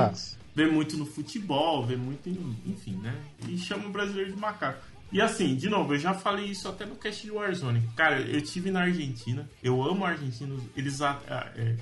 [0.54, 3.18] vê muito no futebol, vê muito em, enfim, né?
[3.48, 4.84] E chama o brasileiro de macaco.
[5.10, 7.88] E assim, de novo, eu já falei isso até no cast de Warzone.
[7.96, 11.76] Cara, eu tive na Argentina, eu amo argentinos, eles, é,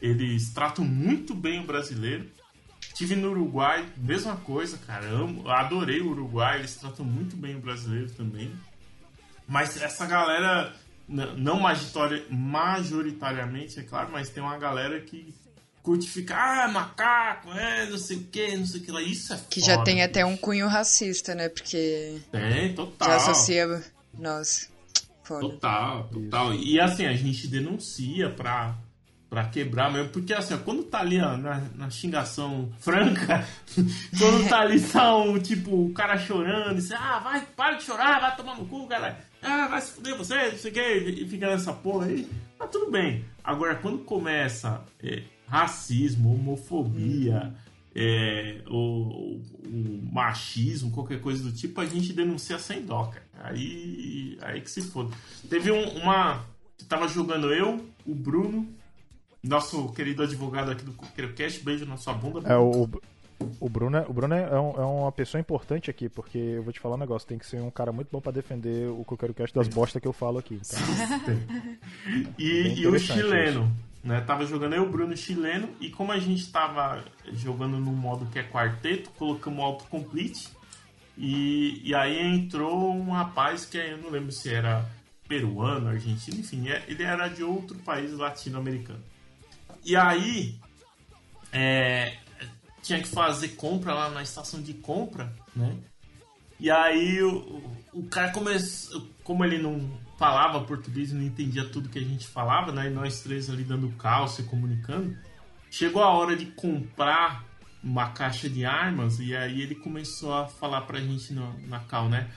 [0.00, 2.30] eles tratam muito bem o brasileiro.
[2.94, 5.06] Tive no Uruguai, mesma coisa, cara.
[5.06, 8.52] Amo, adorei o Uruguai, eles tratam muito bem o brasileiro também.
[9.48, 10.74] Mas essa galera,
[11.08, 11.60] não
[12.30, 15.34] majoritariamente, é claro, mas tem uma galera que
[15.82, 19.02] curte ficar, ah, macaco, é, não sei o que, não sei o que lá.
[19.02, 21.48] Isso é Que foda, já tem até um cunho racista, né?
[21.48, 23.08] Porque Tem, total.
[23.08, 23.82] já associa.
[24.16, 24.68] Nossa,
[25.24, 25.40] foda.
[25.40, 26.54] Total, total.
[26.54, 28.76] E assim, a gente denuncia pra,
[29.32, 33.48] Pra quebrar mesmo, porque assim, ó, quando tá ali ó, na, na xingação franca,
[34.18, 37.84] quando tá ali só um, tipo, o cara chorando, e você, ah, vai, para de
[37.84, 40.82] chorar, vai tomar no cu, cara, ah, vai se fuder você, não sei o que,
[40.82, 43.24] e fica nessa porra aí, tá tudo bem.
[43.42, 47.54] Agora, quando começa é, racismo, homofobia,
[47.94, 53.24] é, o, o, machismo, qualquer coisa do tipo, a gente denuncia sem dó, cara.
[53.44, 55.16] Aí, aí que se foda.
[55.48, 56.44] Teve um, uma.
[56.86, 58.68] Tava jogando eu, o Bruno,
[59.42, 62.48] nosso querido advogado aqui do CoqueiroCast, beijo na sua bunda.
[62.48, 62.88] É, o,
[63.58, 66.72] o Bruno, é, o Bruno é, um, é, uma pessoa importante aqui, porque eu vou
[66.72, 69.54] te falar um negócio, tem que ser um cara muito bom para defender o CoqueiroCast
[69.54, 70.60] das bostas que eu falo aqui.
[70.60, 70.78] Então.
[72.38, 73.70] e, e o chileno,
[74.02, 74.20] né?
[74.20, 78.38] Tava jogando eu, o Bruno chileno, e como a gente tava jogando no modo que
[78.38, 80.50] é quarteto, colocamos autocomplete,
[81.18, 84.88] e, e aí entrou um rapaz que eu não lembro se era
[85.28, 89.11] peruano, argentino, enfim, é, ele era de outro país latino-americano.
[89.84, 90.58] E aí,
[91.52, 92.16] é,
[92.82, 95.76] tinha que fazer compra lá na estação de compra, né?
[96.58, 101.98] E aí o, o cara começou, como ele não falava português não entendia tudo que
[101.98, 102.86] a gente falava, né?
[102.86, 105.16] E nós três ali dando calça e comunicando,
[105.70, 107.44] chegou a hora de comprar
[107.82, 112.08] uma caixa de armas e aí ele começou a falar pra gente no, na cal,
[112.08, 112.30] né?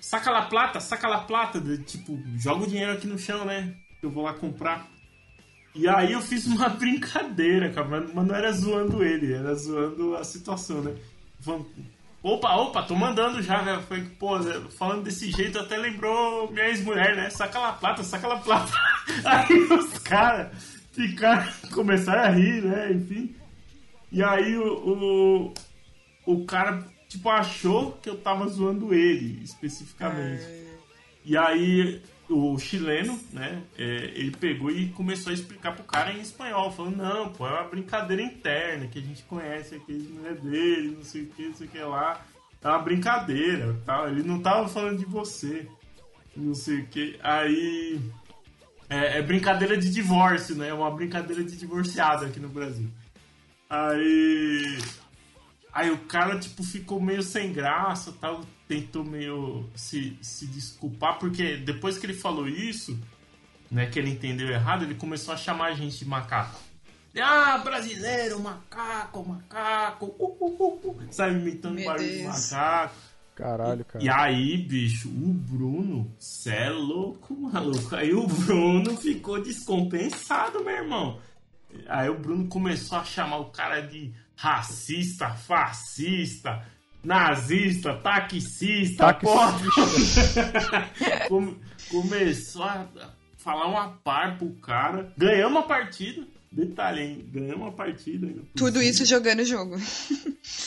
[0.00, 3.74] Saca lá plata, saca lá plata, tipo, joga o dinheiro aqui no chão, né?
[4.02, 4.88] Eu vou lá comprar.
[5.74, 10.24] E aí eu fiz uma brincadeira, cara, mas, não era zoando ele, era zoando a
[10.24, 10.94] situação, né?
[11.40, 11.66] Falando,
[12.22, 13.82] opa, opa, tô mandando já, velho.
[13.82, 17.30] Foi, pô, né, falando desse jeito até lembrou minha ex-mulher, né?
[17.30, 18.72] Saca lá plata, saca lá plata.
[19.24, 22.92] Aí os caras ficaram, começaram a rir, né?
[22.92, 23.34] Enfim.
[24.12, 25.54] E aí o,
[26.26, 30.42] o, o cara, tipo, achou que eu tava zoando ele, especificamente.
[30.42, 30.66] É...
[31.24, 36.20] E aí o chileno, né, é, ele pegou e começou a explicar pro cara em
[36.20, 40.34] espanhol, falando, não, pô, é uma brincadeira interna, que a gente conhece aqui, não é
[40.34, 42.24] dele, não sei o que, não sei o que lá.
[42.62, 44.08] É uma brincadeira, tal.
[44.08, 45.66] Ele não tava falando de você,
[46.36, 47.18] não sei o que.
[47.22, 48.00] Aí...
[48.88, 50.68] É, é brincadeira de divórcio, né?
[50.68, 52.88] É uma brincadeira de divorciado aqui no Brasil.
[53.68, 54.78] Aí...
[55.72, 61.56] Aí o cara, tipo, ficou meio sem graça, tal tentou meio se, se desculpar, porque
[61.56, 62.96] depois que ele falou isso,
[63.68, 66.60] né, que ele entendeu errado, ele começou a chamar a gente de macaco.
[67.20, 71.06] Ah, brasileiro, macaco, macaco, uh, uh, uh, uh.
[71.10, 72.94] sabe, imitando barulho de macaco.
[73.34, 74.04] Caralho, cara.
[74.04, 77.96] E, e aí, bicho, o Bruno, cê é louco, maluco.
[77.96, 81.20] Aí o Bruno ficou descompensado, meu irmão.
[81.88, 86.64] Aí o Bruno começou a chamar o cara de racista, fascista,
[87.02, 89.58] nazista, taxista, porra.
[91.90, 92.86] Começou a
[93.38, 95.12] falar uma par pro cara.
[95.16, 96.26] Ganhamos a partida.
[96.52, 97.28] Detalhe, hein?
[97.32, 98.28] Ganhamos a partida.
[98.56, 99.76] Tudo isso jogando o jogo.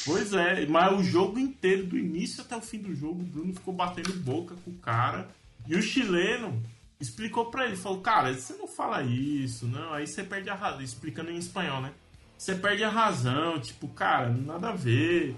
[0.06, 3.54] Pois é, mas o jogo inteiro, do início até o fim do jogo, o Bruno
[3.54, 5.28] ficou batendo boca com o cara.
[5.68, 6.62] E o chileno
[7.00, 10.82] explicou pra ele, falou, cara, você não fala isso, não, aí você perde a razão,
[10.82, 11.92] explicando em espanhol, né?
[12.38, 15.36] Você perde a razão, tipo, cara, nada a ver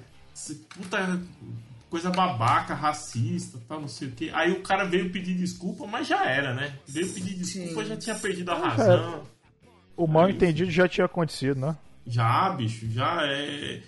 [0.70, 1.20] puta
[1.90, 4.30] coisa babaca, racista, tal, não sei o que.
[4.32, 6.78] Aí o cara veio pedir desculpa, mas já era, né?
[6.86, 7.90] Veio pedir desculpa, Sim.
[7.90, 9.24] já tinha perdido a razão.
[9.96, 11.78] O mal entendido já tinha acontecido, né?
[12.06, 13.82] Já, bicho, já é.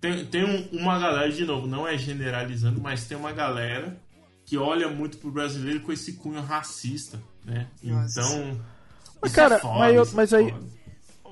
[0.00, 3.94] Tem, tem um, uma galera, de novo, não é generalizando, mas tem uma galera
[4.46, 7.66] que olha muito pro brasileiro com esse cunho racista, né?
[7.82, 8.20] Nossa.
[8.20, 8.60] Então.
[9.20, 10.50] Mas, cara, é foda, mas, eu, mas aí.
[10.50, 10.79] Foda.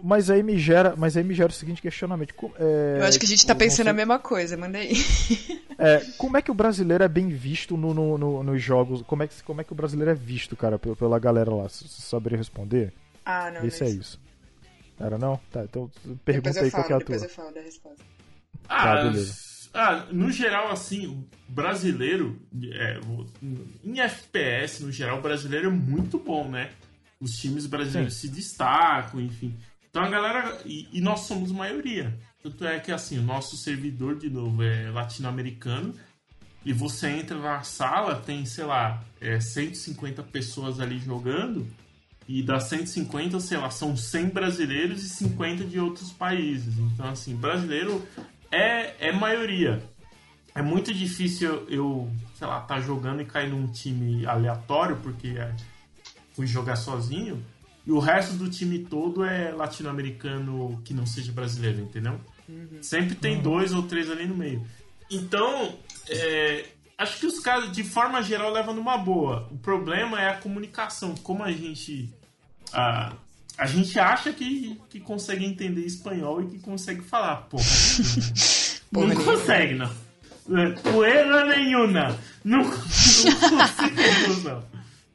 [0.02, 2.34] Mas aí me gera, mas aí me gera o seguinte questionamento.
[2.58, 3.90] É, eu acho que a gente tá pensando sei...
[3.90, 4.94] a mesma coisa, manda aí.
[5.80, 9.00] É, como é que o brasileiro é bem visto no, no, no, nos jogos?
[9.02, 11.68] Como é, que, como é que o brasileiro é visto, cara, pela galera lá?
[11.68, 12.92] Você saberia responder?
[13.24, 13.64] Ah, não.
[13.64, 14.20] Esse é isso.
[14.98, 15.40] Era não?
[15.52, 15.88] Tá, então
[16.24, 17.16] pergunta aí falo, qual é a tua.
[17.16, 18.04] Depois eu falo da resposta.
[18.68, 19.48] Ah, tá, beleza.
[19.72, 22.40] Ah, no geral, assim, o brasileiro,
[22.72, 22.98] é,
[23.84, 26.72] em FPS, no geral, o brasileiro é muito bom, né?
[27.20, 28.28] Os times brasileiros Sim.
[28.28, 29.54] se destacam, enfim.
[29.90, 30.60] Então a galera.
[30.64, 32.18] E, e, nós somos maioria.
[32.42, 35.94] Tanto é que assim, o nosso servidor, de novo, é latino-americano.
[36.64, 41.66] E você entra na sala, tem, sei lá, é, 150 pessoas ali jogando.
[42.28, 46.76] E das 150, sei lá, são 100 brasileiros e 50 de outros países.
[46.78, 48.06] Então, assim, brasileiro
[48.50, 49.82] é, é maioria.
[50.54, 55.28] É muito difícil eu, sei lá, estar tá jogando e cair num time aleatório, porque
[55.28, 55.54] é,
[56.34, 57.42] fui jogar sozinho.
[57.88, 62.20] E o resto do time todo é latino-americano que não seja brasileiro, entendeu?
[62.46, 62.82] Uhum.
[62.82, 63.42] Sempre tem uhum.
[63.42, 64.62] dois ou três ali no meio.
[65.10, 65.74] Então,
[66.06, 66.66] é,
[66.98, 69.48] acho que os caras, de forma geral, levam numa boa.
[69.50, 71.14] O problema é a comunicação.
[71.22, 72.12] Como a gente.
[72.74, 73.14] A,
[73.56, 77.64] a gente acha que, que consegue entender espanhol e que consegue falar, porra.
[78.92, 79.90] não consegue, não.
[80.92, 82.14] Poeira nenhuma.
[82.44, 84.62] Não, não conseguimos, não.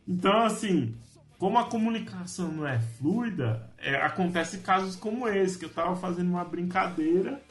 [0.07, 0.95] Então, assim,
[1.43, 6.29] como a comunicação não é fluida, é, acontece casos como esse, que eu tava fazendo
[6.29, 7.41] uma brincadeira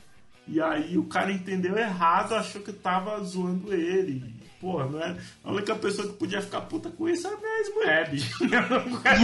[0.48, 4.34] e aí o cara entendeu errado, achou que eu tava zoando ele.
[4.58, 5.18] Porra, não é?
[5.44, 8.42] A única pessoa que podia ficar puta com isso é a minha ex-mulher, bicho.
[8.42, 8.48] O
[9.02, 9.20] cara,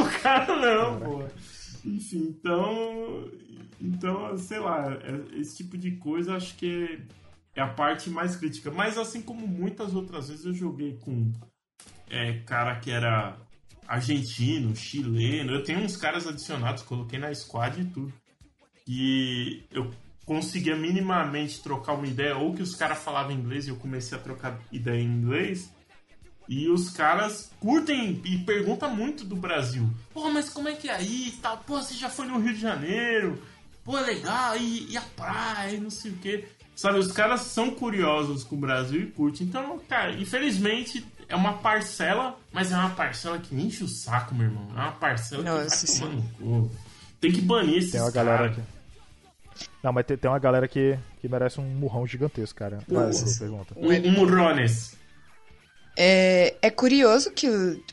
[0.00, 1.32] o cara não, porra.
[1.84, 3.30] Enfim, então.
[3.78, 7.02] Então, sei lá, é, esse tipo de coisa acho que
[7.54, 8.70] é a parte mais crítica.
[8.70, 11.30] Mas assim como muitas outras vezes eu joguei com
[12.08, 13.36] é, cara que era
[13.90, 15.52] argentino, chileno.
[15.52, 18.12] Eu tenho uns caras adicionados, coloquei na squad e tudo.
[18.86, 19.90] E eu
[20.24, 24.20] conseguia minimamente trocar uma ideia, ou que os caras falavam inglês e eu comecei a
[24.20, 25.74] trocar ideia em inglês.
[26.48, 29.90] E os caras curtem e perguntam muito do Brasil.
[30.14, 31.58] Pô, mas como é que é aí tal?
[31.58, 33.42] Pô, você já foi no Rio de Janeiro?
[33.84, 36.46] Pô, é legal, e, e a praia, e não sei o quê.
[36.76, 39.46] Sabe, os caras são curiosos com o Brasil e curtem.
[39.46, 44.46] Então, cara, infelizmente é uma parcela, mas é uma parcela que enche o saco, meu
[44.46, 44.68] irmão.
[44.76, 46.70] É uma parcela Nossa, que vai tomando cu.
[47.20, 48.60] Tem que banir esses Tem uma galera aqui.
[49.82, 52.78] Não, mas tem, tem, uma galera que, que merece um murrão gigantesco, cara.
[53.38, 53.74] Pergunta.
[53.76, 54.98] Um, um murrones.
[55.96, 57.46] É, é curioso que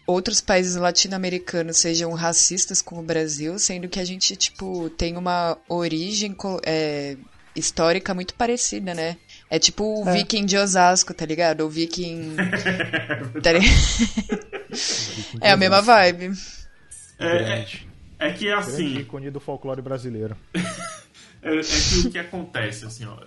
[0.05, 5.57] outros países latino-americanos sejam racistas com o Brasil, sendo que a gente, tipo, tem uma
[5.67, 6.35] origem
[6.65, 7.17] é,
[7.55, 9.17] histórica muito parecida, né?
[9.49, 10.13] É tipo o é.
[10.13, 11.61] Viking de Osasco, tá ligado?
[11.61, 12.35] O Viking.
[13.41, 13.51] tá
[15.41, 16.31] é a mesma vibe.
[17.17, 17.67] É, é,
[18.19, 18.83] é que é assim.
[18.83, 20.35] Grande ícone do folclore brasileiro.
[21.41, 23.17] é, é, que o que acontece, assim, ó.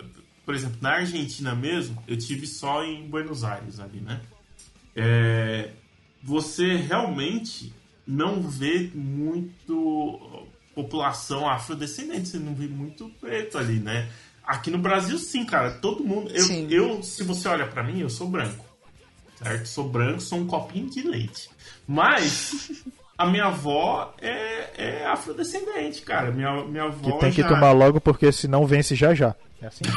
[0.45, 4.21] Por exemplo, na Argentina mesmo, eu tive só em Buenos Aires ali, né?
[4.95, 5.69] É,
[6.21, 7.73] você realmente
[8.05, 14.09] não vê muito população afrodescendente, você não vê muito preto ali, né?
[14.51, 15.71] Aqui no Brasil, sim, cara.
[15.71, 16.29] Todo mundo.
[16.29, 18.65] Eu, eu se você olha para mim, eu sou branco.
[19.41, 19.65] Certo?
[19.65, 21.49] Sou branco, sou um copinho de leite.
[21.87, 22.83] Mas
[23.17, 26.31] a minha avó é, é afrodescendente, cara.
[26.31, 27.13] Minha, minha avó.
[27.13, 29.33] Que tem que tomar logo, porque senão vence já já.
[29.61, 29.85] É assim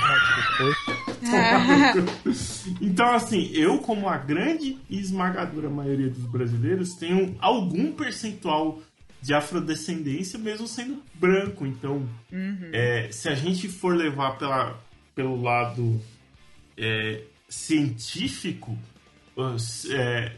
[1.90, 8.78] que Então, assim, eu, como a grande e esmagadora maioria dos brasileiros, tenho algum percentual
[9.24, 11.64] de afrodescendência, mesmo sendo branco.
[11.64, 12.70] Então, uhum.
[12.74, 14.78] é, se a gente for levar pela,
[15.14, 15.98] pelo lado
[16.76, 18.78] é, científico,
[19.90, 20.32] é,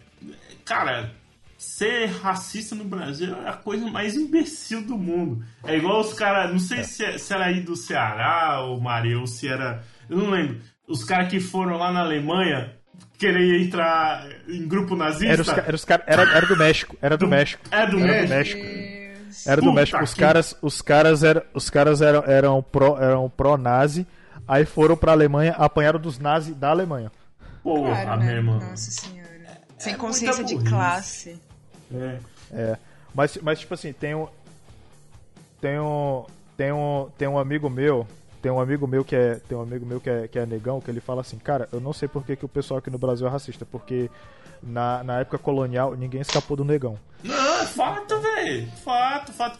[0.64, 1.12] cara,
[1.58, 5.44] ser racista no Brasil é a coisa mais imbecil do mundo.
[5.64, 9.18] É igual os caras, não sei se, é, se, era aí do Ceará ou Maria,
[9.18, 9.84] ou se era.
[10.08, 10.60] Eu não lembro.
[10.86, 12.72] Os caras que foram lá na Alemanha
[13.18, 15.32] querer entrar em grupo nazista.
[15.32, 16.96] Era, os, era, os era, era do México.
[17.00, 17.62] Era do, do México.
[17.70, 18.60] É do, era México.
[18.60, 19.50] do México.
[19.50, 20.02] Era do México.
[20.02, 24.06] Os caras, os caras, eram, os caras eram, eram pró eram pró nazi,
[24.46, 27.10] aí foram pra Alemanha, apanharam dos nazis da Alemanha.
[27.62, 28.34] Porra, claro, né?
[28.34, 28.54] mesmo.
[28.54, 29.26] Nossa senhora.
[29.78, 31.40] Sem é consciência de classe.
[31.92, 32.18] É.
[32.52, 32.78] é.
[33.14, 34.28] Mas, mas tipo assim, tem um.
[35.60, 36.24] Tem um.
[36.56, 38.06] Tem um, tem um amigo meu
[38.46, 40.80] tem um amigo meu que é tem um amigo meu que é, que é negão
[40.80, 42.96] que ele fala assim cara eu não sei por que, que o pessoal aqui no
[42.96, 44.08] Brasil é racista porque
[44.62, 49.58] na, na época colonial ninguém escapou do negão não é fato velho fato fato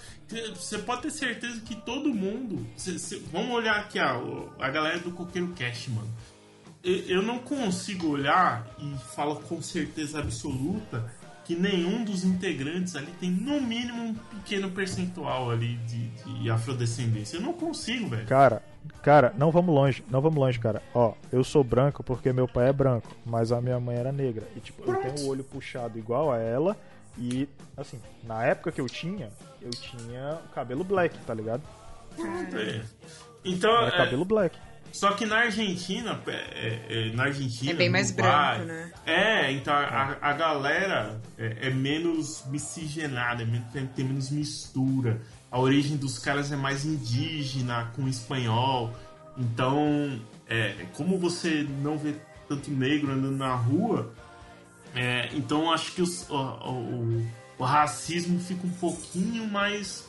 [0.54, 4.20] você pode ter certeza que todo mundo cê, cê, vamos olhar aqui a,
[4.60, 6.08] a galera do coqueiro cast mano
[6.84, 11.12] eu não consigo olhar e falo com certeza absoluta
[11.46, 17.36] que nenhum dos integrantes ali tem no mínimo um pequeno percentual ali de, de afrodescendência.
[17.36, 18.26] Eu não consigo, velho.
[18.26, 18.64] Cara,
[19.02, 20.82] cara, não vamos longe, não vamos longe, cara.
[20.94, 24.46] Ó, eu sou branco porque meu pai é branco, mas a minha mãe era negra.
[24.56, 26.76] E tipo, eu tenho o olho puxado igual a ela.
[27.18, 29.30] E, assim, na época que eu tinha,
[29.62, 31.62] eu tinha o cabelo black, tá ligado?
[32.18, 32.82] É.
[33.44, 33.70] Então.
[33.70, 33.96] Era é...
[33.96, 34.58] cabelo black.
[34.92, 37.70] Só que na Argentina, é, é, é, na Argentina.
[37.70, 38.92] É bem mais Uruguai, branco, né?
[39.04, 45.20] É, então a, a galera é, é, menos miscigenada, é menos, tem, tem menos mistura.
[45.50, 48.92] A origem dos caras é mais indígena, com espanhol.
[49.36, 52.14] Então, é, como você não vê
[52.48, 54.12] tanto negro andando na rua,
[54.94, 57.26] é, então acho que os, o, o,
[57.58, 60.08] o, racismo fica um pouquinho mais,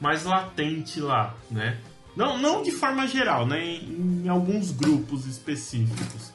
[0.00, 1.78] mais latente lá, né?
[2.14, 3.64] Não, não de forma geral, né?
[3.64, 6.32] Em, em alguns grupos específicos.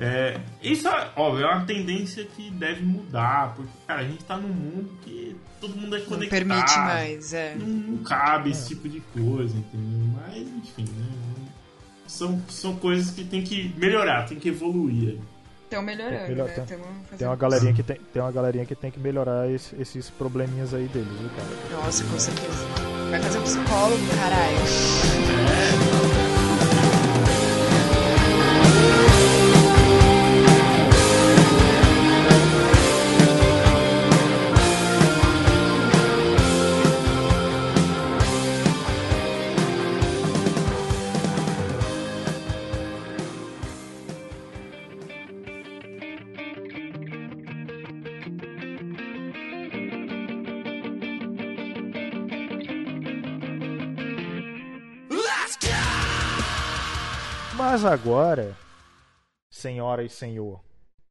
[0.00, 4.48] É, isso, óbvio, é uma tendência que deve mudar, porque, cara, a gente tá num
[4.48, 6.40] mundo que todo mundo é conectado.
[6.44, 7.54] Não permite mais, é.
[7.54, 8.52] Não, não cabe é.
[8.52, 10.14] esse tipo de coisa, entendeu?
[10.20, 11.06] Mas, enfim, né?
[12.08, 15.16] São, são coisas que tem que melhorar, tem que evoluir.
[15.64, 16.54] Estão melhorando, melhor- né?
[16.66, 16.78] tem-
[17.18, 20.74] Tem uma galerinha que tem, tem uma galerinha que tem que melhorar esse- esses probleminhas
[20.74, 21.82] aí deles, viu, cara?
[21.84, 22.66] Nossa, com certeza.
[23.10, 25.93] Vai fazer um psicólogo, caralho.
[57.84, 58.56] Agora,
[59.50, 60.58] senhora e senhor,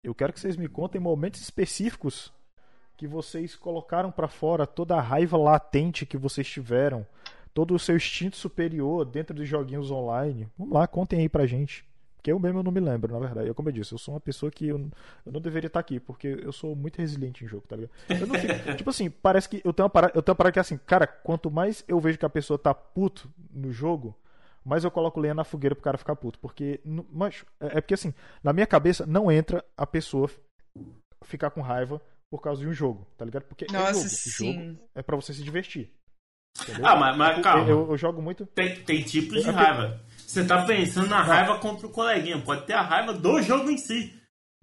[0.03, 2.33] eu quero que vocês me contem momentos específicos
[2.97, 7.05] que vocês colocaram pra fora toda a raiva latente que vocês tiveram,
[7.53, 10.49] todo o seu instinto superior dentro dos joguinhos online.
[10.57, 11.85] Vamos lá, contem aí pra gente.
[12.23, 13.47] Que eu mesmo não me lembro, na verdade.
[13.47, 14.79] Eu, como eu disse, eu sou uma pessoa que eu,
[15.25, 17.91] eu não deveria estar aqui, porque eu sou muito resiliente em jogo, tá ligado?
[18.07, 20.61] Fico, tipo assim, parece que eu tenho uma parada, eu tenho uma parada que é
[20.61, 24.15] assim, cara, quanto mais eu vejo que a pessoa tá puto no jogo,
[24.65, 26.39] mais eu coloco lenha na fogueira pro cara ficar puto.
[26.39, 26.79] Porque,
[27.11, 30.29] mas, é é porque assim, na minha cabeça não entra a pessoa
[31.23, 32.01] ficar com raiva
[32.31, 33.43] por causa de um jogo, tá ligado?
[33.43, 34.09] Porque é Nossa, jogo.
[34.09, 34.53] sim.
[34.63, 35.91] Jogo é pra você se divertir.
[36.61, 36.85] Entendeu?
[36.85, 37.67] Ah, mas, mas calma.
[37.69, 38.45] eu, eu jogo muito.
[38.45, 40.01] Tem, tem tipos de É porque- raiva.
[40.17, 42.41] Você tá pensando na raiva contra o coleguinha.
[42.41, 44.19] Pode ter a raiva do jogo em si.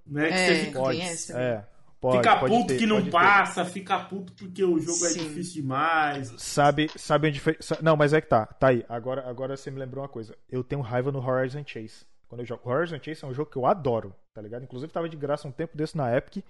[0.06, 0.28] Né?
[0.28, 0.46] Que É.
[0.46, 1.64] você fica, Pode, é,
[2.00, 3.10] pode, fica pode puto ter, que não pode ter.
[3.12, 5.20] passa, fica puto porque o jogo é Sim.
[5.28, 6.32] difícil demais.
[6.38, 7.56] Sabe, sabe onde foi.
[7.82, 8.46] Não, mas é que tá.
[8.46, 8.84] Tá aí.
[8.88, 10.36] Agora, agora você me lembrou uma coisa.
[10.50, 12.06] Eu tenho raiva no Horizon Chase.
[12.28, 12.68] Quando eu jogo.
[12.68, 14.62] Horizon Chase é um jogo que eu adoro, tá ligado?
[14.62, 16.44] Inclusive tava de graça um tempo desse na Epic.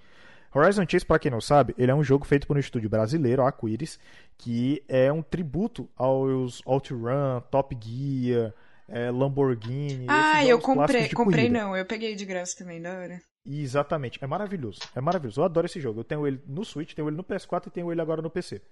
[0.55, 3.43] Horizon Chase, pra quem não sabe, ele é um jogo feito por um estúdio brasileiro,
[3.43, 3.99] a Aquiris,
[4.37, 8.53] que é um tributo aos OutRun, Top Gear,
[8.89, 10.07] é, Lamborghini.
[10.09, 11.09] Ah, esses eu comprei.
[11.09, 11.65] de Comprei corrida.
[11.65, 13.21] não, eu peguei de graça também, da hora.
[13.45, 14.23] Exatamente.
[14.23, 14.81] É maravilhoso.
[14.95, 15.41] É maravilhoso.
[15.41, 16.01] Eu adoro esse jogo.
[16.01, 18.63] Eu tenho ele no Switch, tenho ele no PS4 e tenho ele agora no PC.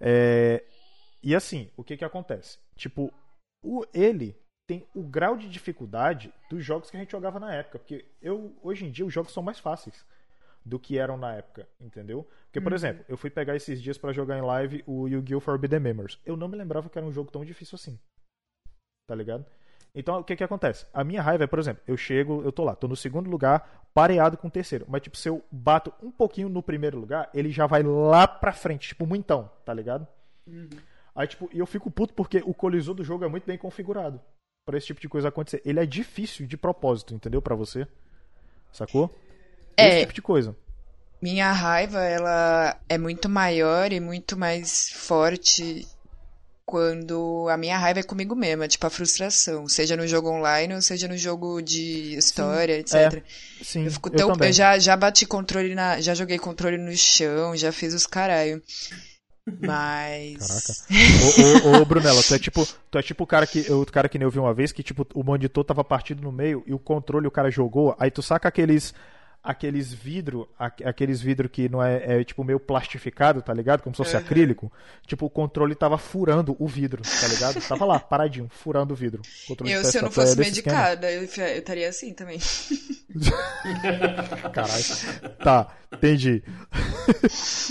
[0.00, 0.64] É,
[1.22, 2.58] E assim, o que que acontece?
[2.76, 3.12] Tipo,
[3.64, 3.84] o...
[3.94, 4.36] ele
[4.68, 7.78] tem o grau de dificuldade dos jogos que a gente jogava na época.
[7.78, 10.04] Porque eu, hoje em dia, os jogos são mais fáceis
[10.64, 12.28] do que eram na época, entendeu?
[12.46, 15.40] Porque, por exemplo, eu fui pegar esses dias pra jogar em live o Yu-Gi-Oh!
[15.40, 16.18] Forbidden Memories.
[16.26, 17.98] Eu não me lembrava que era um jogo tão difícil assim.
[19.06, 19.46] Tá ligado?
[19.94, 20.86] Então, o que que acontece?
[20.92, 23.88] A minha raiva é, por exemplo, eu chego, eu tô lá, tô no segundo lugar,
[23.92, 24.84] pareado com o terceiro.
[24.88, 28.52] Mas, tipo, se eu bato um pouquinho no primeiro lugar, ele já vai lá pra
[28.52, 30.06] frente, tipo, muitão, tá ligado?
[31.14, 34.20] Aí, tipo, e eu fico puto porque o colisor do jogo é muito bem configurado
[34.64, 35.62] pra esse tipo de coisa acontecer.
[35.64, 37.42] Ele é difícil de propósito, entendeu?
[37.42, 37.86] Pra você.
[38.72, 39.12] Sacou?
[39.76, 39.88] É.
[39.88, 40.54] Esse tipo de coisa.
[41.20, 45.88] Minha raiva, ela é muito maior e muito mais forte
[46.68, 50.82] quando a minha raiva é comigo mesma, tipo a frustração, seja no jogo online ou
[50.82, 53.24] seja no jogo de história, etc.
[53.62, 54.32] Sim, Eu fico eu tão.
[54.32, 54.50] também.
[54.50, 55.98] Eu já, já bati controle na.
[56.02, 58.62] Já joguei controle no chão, já fiz os caralho.
[59.62, 60.86] Mas.
[61.64, 64.06] Ô, ô, ô, Brunella, tu é tipo, tu é tipo o cara que o cara
[64.06, 66.74] que nem eu vi uma vez que tipo o monitor tava partido no meio e
[66.74, 68.92] o controle o cara jogou, aí tu saca aqueles
[69.42, 73.82] aqueles vidro, aque- aqueles vidro que não é, é, tipo meio plastificado, tá ligado?
[73.82, 74.22] Como se fosse Uhum.
[74.22, 74.72] acrílico.
[75.06, 77.60] Tipo o controle tava furando o vidro, tá ligado?
[77.66, 79.22] Tava lá paradinho, furando o vidro.
[79.46, 80.76] Controle Eu, se eu não PS4 fosse é esquema.
[80.76, 82.38] medicada, eu, eu estaria assim também.
[84.52, 84.84] Caralho.
[85.42, 86.42] Tá, entendi.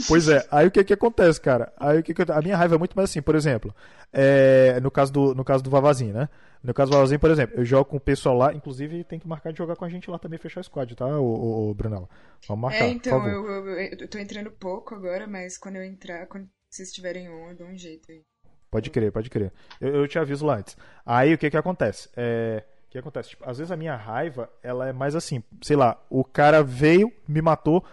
[0.07, 1.71] pois é, aí o que que acontece, cara?
[1.77, 3.73] Aí o que que a minha raiva é muito mais assim, por exemplo,
[4.11, 6.29] é, no caso do no caso do Vavazinho, né?
[6.63, 9.27] No caso do Vavazinho, por exemplo, eu jogo com o pessoal lá, inclusive tem que
[9.27, 12.09] marcar de jogar com a gente lá também fechar o squad, tá, ô, Brunella?
[12.47, 16.27] Vamos marcar, é, então, eu, eu, eu tô entrando pouco agora, mas quando eu entrar,
[16.27, 18.23] quando vocês estiverem on, eu dou um jeito aí.
[18.69, 19.53] Pode crer, pode crer.
[19.79, 20.75] Eu, eu te aviso lá antes.
[21.05, 22.09] Aí o que que acontece?
[22.17, 23.29] É, o que acontece?
[23.29, 27.11] Tipo, às vezes a minha raiva, ela é mais assim, sei lá, o cara veio,
[27.27, 27.83] me matou,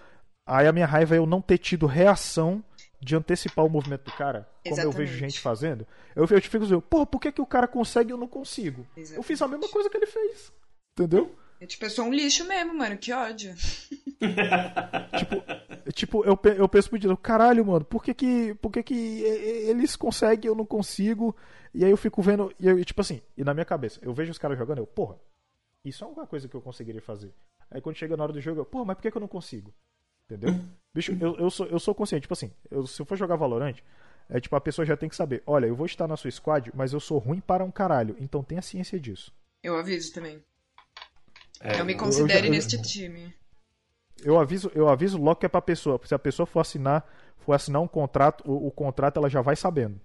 [0.46, 2.62] aí a minha raiva é eu não ter tido reação
[3.00, 5.18] de antecipar o movimento do cara, como eu vejo Exatamente.
[5.18, 5.86] gente fazendo.
[6.16, 8.86] Eu, eu fico dizendo, porra, por que, que o cara consegue e eu não consigo?
[8.96, 10.52] Eu fiz a mesma coisa que ele fez.
[10.98, 11.34] Entendeu?
[11.60, 13.54] Eu, tipo, eu sou um lixo mesmo, mano, que ódio.
[15.18, 18.94] tipo, tipo eu, eu penso pro dia, caralho, mano, por que que, por que que
[18.94, 21.36] eles conseguem e eu não consigo?
[21.74, 24.30] E aí eu fico vendo, e eu, tipo assim, e na minha cabeça, eu vejo
[24.30, 25.18] os caras jogando, eu, porra,
[25.84, 27.34] isso é alguma coisa que eu conseguiria fazer.
[27.70, 29.28] Aí quando chega na hora do jogo, eu, porra, mas por que que eu não
[29.28, 29.74] consigo?
[30.34, 30.60] Entendeu?
[30.94, 33.76] Bicho, eu, eu, sou, eu sou consciente, tipo assim, eu- se eu for jogar Valorant,
[34.28, 36.70] é tipo, a pessoa já tem que saber, olha, eu vou estar na sua squad,
[36.74, 39.32] mas eu sou ruim para um caralho, então tenha ciência disso.
[39.62, 40.42] Eu aviso também.
[41.60, 43.34] É, eu me eu considere já- neste time.
[44.22, 46.00] Eu aviso, eu aviso logo que é pra pessoa.
[46.04, 47.04] Se a pessoa for assinar,
[47.38, 50.00] for assinar um contrato, o, o contrato ela já vai sabendo.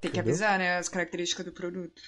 [0.00, 0.32] Tem que Entendeu?
[0.32, 2.00] avisar, né, as características do produto.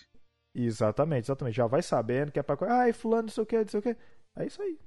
[0.55, 1.57] Exatamente, exatamente.
[1.57, 2.57] Já vai sabendo que é pra.
[2.81, 3.97] Ai, fulano, não sei o que, não sei o que.
[4.37, 4.79] É isso aí.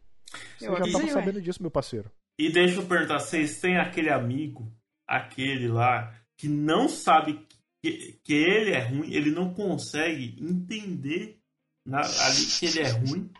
[0.58, 2.12] Você já tava sabendo disso, meu parceiro.
[2.40, 4.72] E deixa eu perguntar, vocês têm aquele amigo,
[5.08, 7.46] aquele lá, que não sabe
[7.82, 11.40] que, que ele é ruim, ele não consegue entender
[11.86, 13.32] na, ali que ele é ruim.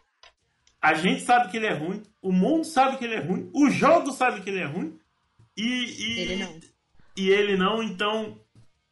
[0.82, 3.70] A gente sabe que ele é ruim, o mundo sabe que ele é ruim, o
[3.70, 4.98] jogo sabe que ele é ruim.
[5.56, 6.60] E, e ele não.
[7.16, 8.40] E ele não, então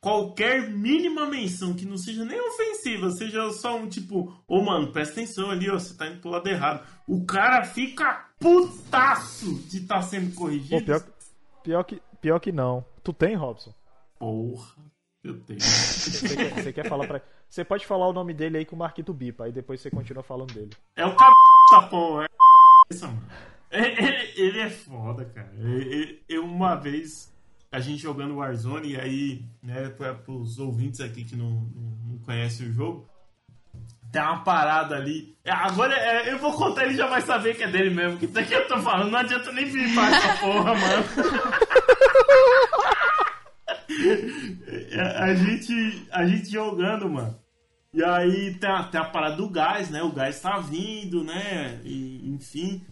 [0.05, 4.91] qualquer mínima menção que não seja nem ofensiva, seja só um tipo, ô oh, mano,
[4.91, 6.85] presta atenção ali, ó, você tá indo pro lado errado.
[7.07, 10.79] O cara fica putaço de estar tá sendo corrigido.
[10.79, 11.03] Pô, pior,
[11.63, 12.85] pior, que, pior que não.
[13.03, 13.73] Tu tem, Robson?
[14.19, 14.75] Porra,
[15.23, 15.59] eu tenho.
[15.59, 17.21] Você quer, você quer falar pra.
[17.49, 20.21] Você pode falar o nome dele aí com o Marquito Bipa, aí depois você continua
[20.21, 20.69] falando dele.
[20.95, 21.89] É o c...
[21.89, 22.29] porra.
[23.71, 24.39] É...
[24.39, 25.51] Ele é foda, cara.
[26.29, 27.34] Eu, uma vez
[27.76, 32.17] a gente jogando Warzone, e aí, né, para os ouvintes aqui que não, não, não
[32.19, 33.05] conhecem o jogo,
[34.13, 35.36] tem uma parada ali.
[35.43, 38.17] É, agora é, eu vou contar, ele já vai saber que é dele mesmo.
[38.17, 41.05] Que daqui eu tô falando, não adianta nem flipar essa porra, mano.
[44.91, 47.38] É, a, gente, a gente jogando, mano.
[47.93, 50.03] E aí tem a, tem a parada do gás, né?
[50.03, 51.80] O gás tá vindo, né?
[51.84, 52.86] E, enfim.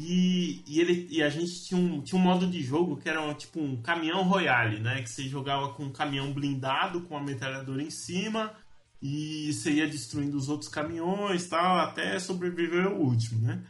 [0.00, 3.34] E, e, ele, e a gente tinha um, tinha um modo de jogo que era
[3.34, 5.02] tipo um caminhão royale, né?
[5.02, 8.54] Que você jogava com um caminhão blindado, com uma metralhadora em cima,
[9.02, 13.64] e você ia destruindo os outros caminhões tal, até sobreviver o último, né?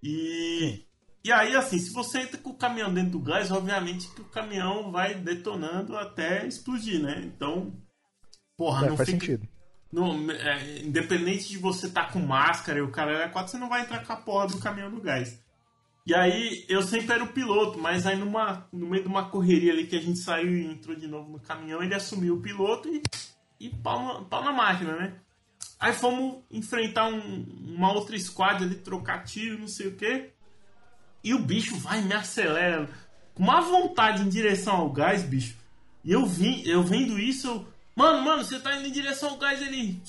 [0.00, 0.84] E,
[1.24, 4.26] e aí, assim, se você entra com o caminhão dentro do gás, obviamente que o
[4.26, 7.24] caminhão vai detonando até explodir, né?
[7.24, 7.76] Então,
[8.56, 9.20] porra, é, não faz fica...
[9.20, 9.48] sentido.
[9.92, 13.58] Não, é, independente de você estar tá com máscara e o cara é quatro, você
[13.58, 15.44] não vai entrar com a porra do caminhão do gás.
[16.06, 19.72] E aí eu sempre era o piloto, mas aí numa, no meio de uma correria
[19.72, 22.88] ali que a gente saiu e entrou de novo no caminhão, ele assumiu o piloto
[22.88, 23.02] e,
[23.58, 25.14] e pau, na, pau na máquina, né?
[25.80, 27.44] Aí fomos enfrentar um,
[27.76, 30.30] uma outra squad ali, trocar tiro, não sei o que.
[31.24, 32.88] E o bicho vai me acelera
[33.34, 35.56] com uma vontade em direção ao gás, bicho.
[36.04, 39.38] E eu vim, eu vendo isso, eu, mano, mano, você tá indo em direção ao
[39.38, 40.00] gás ali.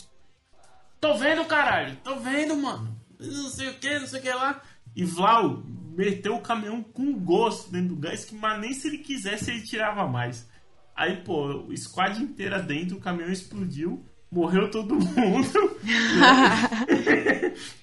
[1.01, 2.95] Tô vendo, caralho, tô vendo, mano.
[3.19, 4.61] Não sei o que, não sei o que lá.
[4.95, 5.63] E Vlau,
[5.97, 9.63] meteu o caminhão com gosto dentro do gás, que mas nem se ele quisesse ele
[9.63, 10.47] tirava mais.
[10.95, 15.77] Aí, pô, o squad inteira dentro, o caminhão explodiu, morreu todo mundo.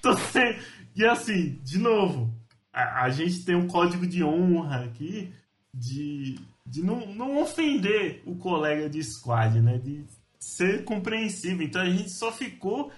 [0.32, 0.58] sem...
[0.96, 2.32] E assim, de novo,
[2.72, 5.32] a, a, gente tem um código de honra aqui
[5.72, 9.78] de, de não, não ofender o colega de squad, né?
[9.78, 10.04] De
[10.38, 11.66] ser compreensível.
[11.66, 12.92] Então a gente só ficou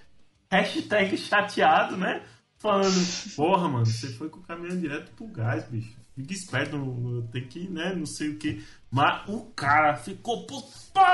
[0.51, 2.23] hashtag chateado, né?
[2.59, 5.95] Falando, porra, mano, você foi com o caminhão direto pro gás, bicho.
[6.15, 8.65] Fica esperto, tem que, né, não sei o que.
[8.91, 10.63] Mas o cara ficou, pô,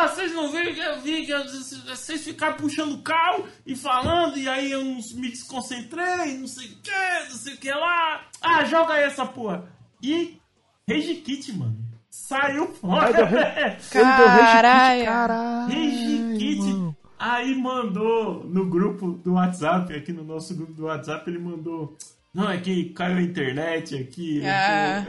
[0.09, 1.33] vocês não viram que eu vi que
[1.89, 6.77] vocês ficaram puxando o carro e falando, e aí eu me desconcentrei, não sei o
[6.77, 8.29] que, não sei o que lá.
[8.41, 9.69] Ah, joga aí essa porra.
[10.01, 10.41] E
[10.89, 11.79] Rage Kit, mano.
[12.09, 13.13] Saiu fora.
[15.05, 15.73] Caralho.
[15.73, 16.92] Rage Kit.
[17.25, 21.97] Aí mandou no grupo do WhatsApp, aqui no nosso grupo do WhatsApp, ele mandou.
[22.35, 24.43] Não, é que caiu a internet aqui.
[24.45, 25.07] Ah.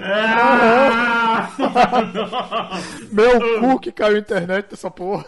[1.59, 2.77] ah!
[3.11, 5.25] Meu cu que caiu a internet dessa porra.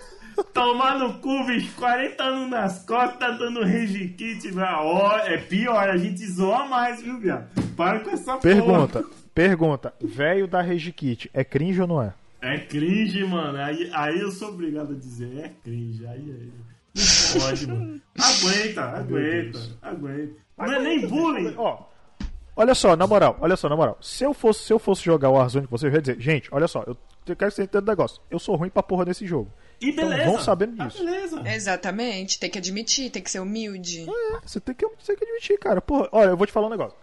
[0.53, 5.89] Tomar no cu, bicho, 40 anos nas costas, tá dando rage kit, ó, é pior,
[5.89, 7.47] a gente zoa mais, viu, viado?
[7.75, 9.15] Para com essa pergunta, porra.
[9.33, 12.13] Pergunta, velho da rage kit, é cringe ou não é?
[12.41, 16.74] É cringe, mano, aí, aí eu sou obrigado a dizer, é cringe, aí, aí.
[16.95, 18.01] Não pode, mano.
[18.17, 20.35] Aguenta, aguenta, aguenta.
[20.57, 21.53] Não é nem bullying.
[21.57, 21.83] Ó,
[22.55, 23.97] olha só, na moral, olha só, na moral.
[24.01, 26.47] Se eu fosse, se eu fosse jogar o Warzone com você, eu ia dizer, gente,
[26.51, 28.21] olha só, eu quero que você entenda o negócio.
[28.31, 29.51] Eu sou ruim pra porra nesse jogo.
[29.81, 30.23] E então, beleza.
[30.23, 31.01] Então, vão sabendo disso.
[31.01, 31.43] Ah, beleza.
[31.49, 34.05] Exatamente, tem que admitir, tem que ser humilde.
[34.09, 35.81] É, você tem que, você tem que admitir, cara.
[35.81, 36.97] Porra, olha, eu vou te falar um negócio.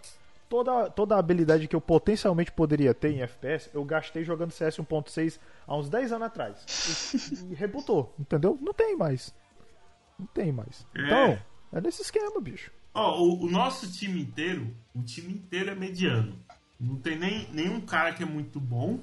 [0.49, 4.77] Toda, toda a habilidade que eu potencialmente poderia ter em FPS, eu gastei jogando CS
[4.77, 6.57] 1.6 há uns 10 anos atrás.
[7.49, 8.57] E, e rebutou, entendeu?
[8.61, 9.33] Não tem mais.
[10.23, 10.87] Não tem mais.
[10.95, 11.01] É.
[11.01, 11.39] Então,
[11.73, 12.71] é nesse esquema, bicho.
[12.93, 16.37] Ó, o, o, nosso time inteiro, o time inteiro é mediano.
[16.79, 18.99] Não tem nem nenhum cara que é muito bom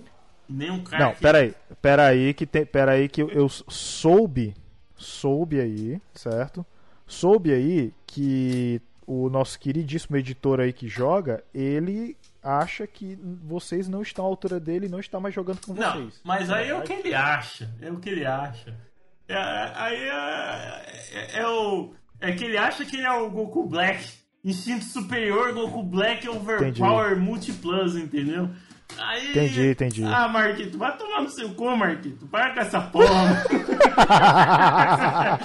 [0.48, 1.20] e nenhum cara Não, que...
[1.20, 1.54] peraí.
[1.82, 4.54] Peraí que, tem, peraí que eu, eu soube,
[4.96, 6.64] soube aí, certo?
[7.06, 14.02] Soube aí que o nosso queridíssimo editor aí que joga, ele acha que vocês não
[14.02, 16.20] estão à altura dele e não está mais jogando com não, vocês.
[16.22, 17.74] Mas aí é o que ele acha.
[17.80, 18.76] É o que ele acha.
[19.30, 21.92] É, aí é, é, é, o.
[22.20, 24.04] É que ele acha que ele é o Goku Black.
[24.44, 27.26] Instinto superior, Goku Black Overpower entendi.
[27.26, 28.50] Multiplus, entendeu?
[28.98, 30.04] Aí, entendi, entendi.
[30.04, 32.26] Ah, Marquito, vai tomar no seu cu, Marquito.
[32.26, 33.44] Para com essa porra.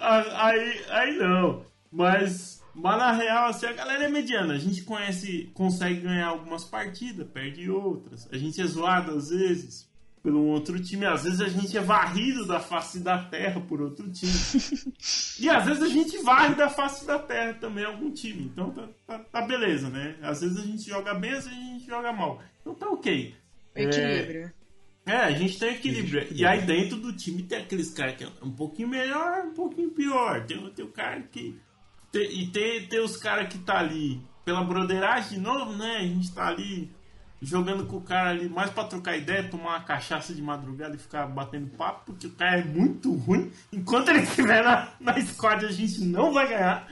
[0.00, 1.62] aí, aí não.
[1.92, 4.54] Mas, mas na real, assim, a galera é mediana.
[4.54, 8.26] A gente conhece, consegue ganhar algumas partidas, perde outras.
[8.32, 9.87] A gente é zoado às vezes
[10.28, 11.06] pelo outro time.
[11.06, 14.30] Às vezes a gente é varrido da face da terra por outro time.
[15.40, 18.42] e às vezes a gente varre da face da terra também algum time.
[18.42, 20.16] Então tá, tá, tá beleza, né?
[20.20, 22.42] Às vezes a gente joga bem, às vezes a gente joga mal.
[22.60, 23.34] Então tá ok.
[23.74, 24.52] Equilíbrio.
[25.06, 26.28] É, é a gente tem equilíbrio.
[26.30, 29.90] E aí dentro do time tem aqueles caras que é um pouquinho melhor, um pouquinho
[29.92, 30.44] pior.
[30.44, 31.58] Tem, tem o cara que.
[32.12, 35.96] Tem, e tem, tem os caras que tá ali pela broderagem de novo, né?
[35.96, 36.90] A gente tá ali
[37.40, 40.98] jogando com o cara ali mais pra trocar ideia, tomar uma cachaça de madrugada e
[40.98, 43.50] ficar batendo papo, porque o cara é muito ruim.
[43.72, 46.88] Enquanto ele estiver na, na squad, a gente não vai ganhar.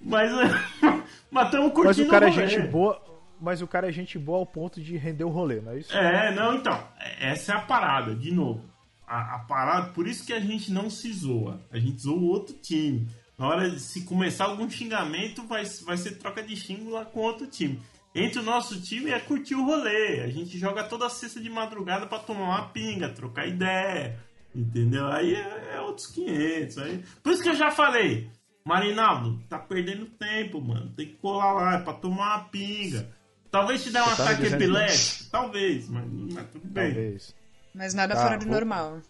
[0.00, 0.30] Mas,
[1.44, 3.02] estamos curtindo Mas o cara o é gente boa,
[3.40, 5.96] mas o cara é gente boa ao ponto de render o rolê, não é isso?
[5.96, 6.78] É, não, então.
[7.20, 8.64] Essa é a parada, de novo.
[9.06, 11.60] A, a parada, por isso que a gente não se zoa.
[11.70, 13.06] A gente zoa o outro time.
[13.38, 17.46] Na hora se começar algum xingamento, vai, vai ser troca de xingo lá com outro
[17.46, 17.80] time.
[18.14, 20.20] Entre o nosso time é curtir o rolê.
[20.20, 24.16] A gente joga toda sexta de madrugada para tomar uma pinga, trocar ideia.
[24.54, 25.06] Entendeu?
[25.08, 26.78] Aí é, é outros 500.
[26.78, 27.04] Aí...
[27.22, 28.30] Por isso que eu já falei.
[28.64, 30.90] Marinaldo, tá perdendo tempo, mano.
[30.96, 33.08] Tem que colar lá, é pra tomar uma pinga.
[33.50, 35.30] Talvez te dê um Você ataque que- epilético.
[35.30, 36.92] Talvez, mas, mas tudo bem.
[36.94, 37.34] Talvez.
[37.74, 39.00] Mas nada Tá, fora do vou- normal.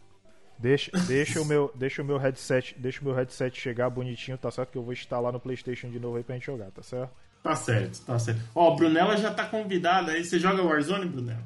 [0.59, 4.51] Deixa, deixa, o meu, deixa o meu headset, deixa o meu headset chegar bonitinho, tá
[4.51, 4.71] certo?
[4.71, 7.13] Que eu vou instalar no PlayStation de novo aí pra gente jogar, tá certo?
[7.45, 8.41] Tá certo, tá certo.
[8.55, 10.25] Ó, Brunella já tá convidada aí.
[10.25, 11.45] Você joga Warzone, Brunella?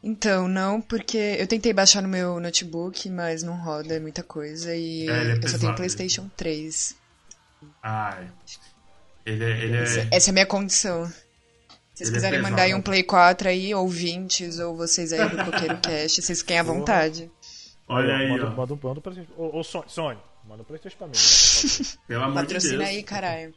[0.00, 4.72] Então, não, porque eu tentei baixar no meu notebook, mas não roda, é muita coisa.
[4.76, 6.96] E É, ele é eu só tenho PlayStation 3.
[7.82, 8.28] Ai.
[9.26, 9.64] Ele é.
[9.64, 10.08] Ele Essa, é...
[10.12, 11.04] essa é a minha condição.
[11.06, 15.12] Se vocês Ele é quiserem pesado, mandar aí um Play 4 aí, ouvintes, ou vocês
[15.12, 17.28] aí do Coqueiro Cast, vocês fiquem à vontade.
[17.88, 18.50] Olha aí, manda, ó.
[18.50, 19.32] manda um manda um PlayStation.
[19.36, 21.14] Ô, ô Sony, Sony, manda um PlayStation pra mim.
[21.14, 21.98] né?
[22.06, 22.88] Pelo amor de Patrocina Deus.
[22.88, 23.52] aí, caralho.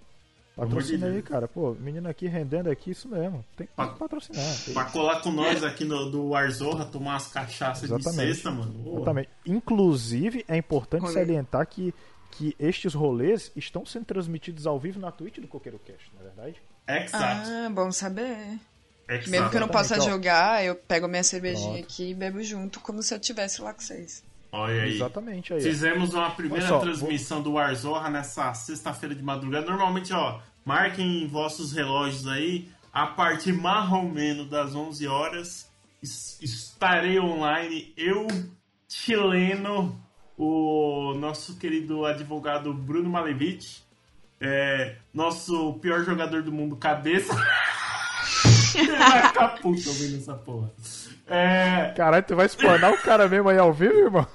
[0.66, 1.48] Patrocina de aí, cara.
[1.48, 3.44] Pô, menino aqui rendendo aqui, isso mesmo.
[3.56, 4.44] Tem que Pa- patrocinar.
[4.66, 8.34] Tem- Pra colar com nós aqui no, do Warzorra, tomar umas cachaças de Exatamente.
[8.34, 8.94] sexta, mano.
[8.96, 9.30] Exatamente.
[9.46, 11.14] Inclusive, é importante Rolê.
[11.14, 11.94] salientar que,
[12.32, 16.24] que estes rolês estão sendo transmitidos ao vivo na Twitch do Coqueiro Cast, não é
[16.30, 16.62] verdade?
[16.88, 17.50] Exato.
[17.50, 18.60] Ah, bom saber.
[19.08, 19.30] exato.
[19.30, 21.84] Mesmo que eu não possa Exatamente, jogar, eu pego minha cervejinha Pronto.
[21.86, 24.24] aqui e bebo junto, como se eu tivesse lá com vocês.
[24.54, 24.96] Olha aí.
[24.96, 25.62] Exatamente aí.
[25.62, 29.66] Fizemos uma primeira Olha só, transmissão do Warzorra nessa sexta-feira de madrugada.
[29.66, 35.70] Normalmente, ó, marquem em vossos relógios aí, a partir mais ou menos das 11 horas,
[36.02, 38.28] es- estarei online, eu,
[38.88, 40.00] chileno,
[40.38, 43.84] o nosso querido advogado Bruno Malevich,
[44.40, 47.34] é, nosso pior jogador do mundo, Cabeça.
[48.76, 50.72] Ele vai ficar puto ouvindo essa porra.
[51.28, 54.28] É, Caralho, tu vai explanar o cara mesmo aí ao vivo, irmão?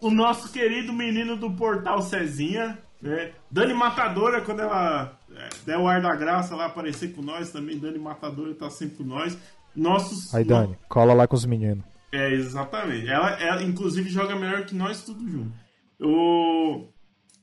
[0.00, 3.32] o nosso querido menino do Portal Cezinha, né?
[3.50, 7.78] Dani Matadora, quando ela é, der o ar da graça, vai aparecer com nós também.
[7.78, 9.36] Dani Matadora tá sempre com nós.
[9.74, 10.34] Nossos.
[10.34, 11.84] Aí, Dani, cola lá com os meninos.
[12.12, 13.08] É, exatamente.
[13.08, 15.52] Ela, ela, inclusive, joga melhor que nós tudo junto.
[16.00, 16.86] O,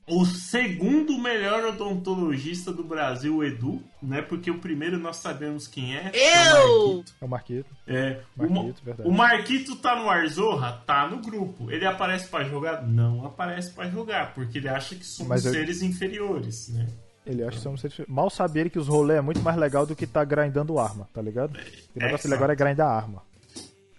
[0.06, 4.20] o segundo melhor odontologista do Brasil, o Edu, né?
[4.20, 6.10] Porque o primeiro nós sabemos quem é.
[6.14, 7.14] é o Marquito.
[7.20, 7.76] É o Marquito.
[7.86, 9.08] É, o, Marquito, Ma- verdade.
[9.08, 10.82] o Marquito tá no Warzorra?
[10.86, 11.70] Tá no grupo.
[11.70, 12.82] Ele aparece pra jogar?
[12.86, 16.86] Não aparece pra jogar, porque ele acha que somos Mas eu- seres inferiores, né?
[17.24, 19.86] Ele acha que somos seres- Mal sabe ele que os rolês é muito mais legal
[19.86, 21.56] do que tá grindando arma, tá ligado?
[21.94, 23.22] O negócio dele agora é grindar arma.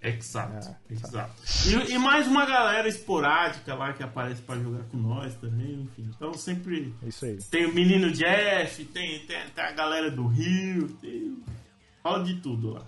[0.04, 1.32] Exato, É, exato.
[1.66, 6.10] E, e mais uma galera esporádica lá que aparece pra jogar com nós também, enfim.
[6.16, 7.38] Então sempre É isso aí.
[7.50, 11.42] tem o menino Jeff, tem, tem, tem a galera do Rio, tem.
[12.02, 12.84] Fala de tudo lá.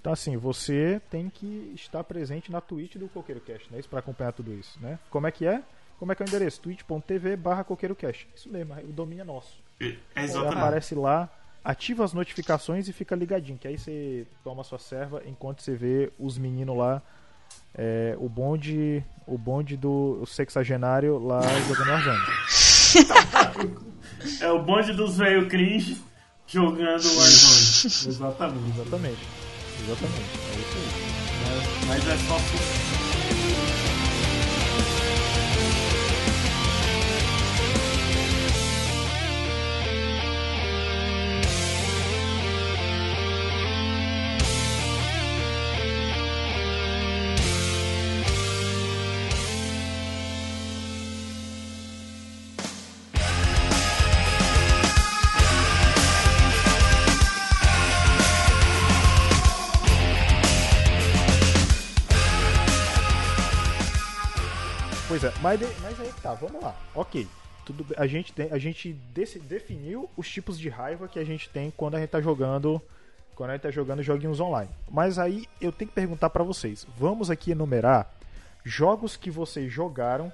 [0.00, 3.78] Então, assim, você tem que estar presente na Twitch do Coqueiro Cast, né?
[3.80, 4.98] Isso pra acompanhar tudo isso, né?
[5.10, 5.62] Como é que é?
[5.98, 6.60] Como é que é o endereço?
[6.60, 8.28] twitch.tv barra CoqueiroCast.
[8.36, 9.58] Isso mesmo, o domínio é nosso.
[9.80, 10.56] É, exatamente.
[10.58, 11.28] aparece lá,
[11.64, 16.12] ativa as notificações e fica ligadinho, que aí você toma sua serva enquanto você vê
[16.18, 17.02] os meninos lá,
[17.74, 22.20] é, o bonde o bonde do sexagenário lá jogando Warzone.
[24.40, 26.00] É o bonde dos velho cringe
[26.46, 28.08] jogando Warzone.
[28.08, 28.80] Exatamente.
[28.80, 29.18] Exatamente.
[29.82, 30.38] Exatamente.
[30.48, 31.88] É isso aí.
[31.88, 32.83] Mas, mas é só.
[65.44, 66.74] Mas, de- mas aí tá, vamos lá.
[66.94, 67.28] Ok.
[67.64, 68.92] tudo a gente tem, a gente
[69.40, 72.80] definiu os tipos de raiva que a gente tem quando a gente tá jogando
[73.34, 74.70] quando a gente tá jogando joguinhos online.
[74.90, 76.86] Mas aí eu tenho que perguntar para vocês.
[76.96, 78.08] Vamos aqui enumerar
[78.64, 80.32] jogos que vocês jogaram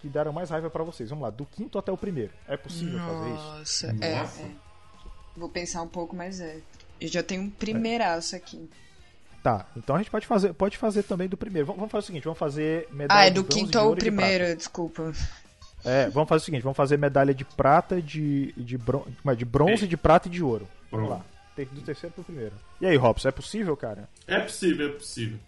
[0.00, 1.10] que deram mais raiva para vocês.
[1.10, 2.32] Vamos lá, do quinto até o primeiro.
[2.46, 3.86] É possível Nossa, fazer isso?
[4.04, 4.50] É, Nossa, é, é.
[5.36, 6.58] Vou pensar um pouco, mas é.
[7.00, 8.70] Eu já tenho um primeiraço aqui.
[9.48, 11.66] Tá, então a gente pode fazer, pode fazer também do primeiro.
[11.66, 15.10] Vamos fazer o seguinte, vamos fazer medalha Ah, é do de quinto ao primeiro, desculpa.
[15.82, 19.88] É, vamos fazer o seguinte, vamos fazer medalha de prata, de, de, bron de bronze,
[19.88, 20.68] de prata e de ouro.
[20.90, 21.24] Vamos lá.
[21.56, 22.52] Do terceiro pro primeiro.
[22.78, 24.06] E aí, Robson, é possível, cara?
[24.26, 25.38] É possível, é possível.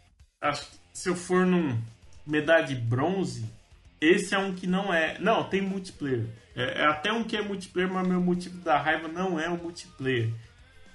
[0.40, 1.78] Acho que se eu for num
[2.26, 3.44] medalha de bronze,
[4.00, 5.18] esse é um que não é.
[5.18, 6.24] Não, tem multiplayer.
[6.56, 9.58] É, é até um que é multiplayer, mas meu motivo da raiva não é o
[9.58, 10.30] multiplayer.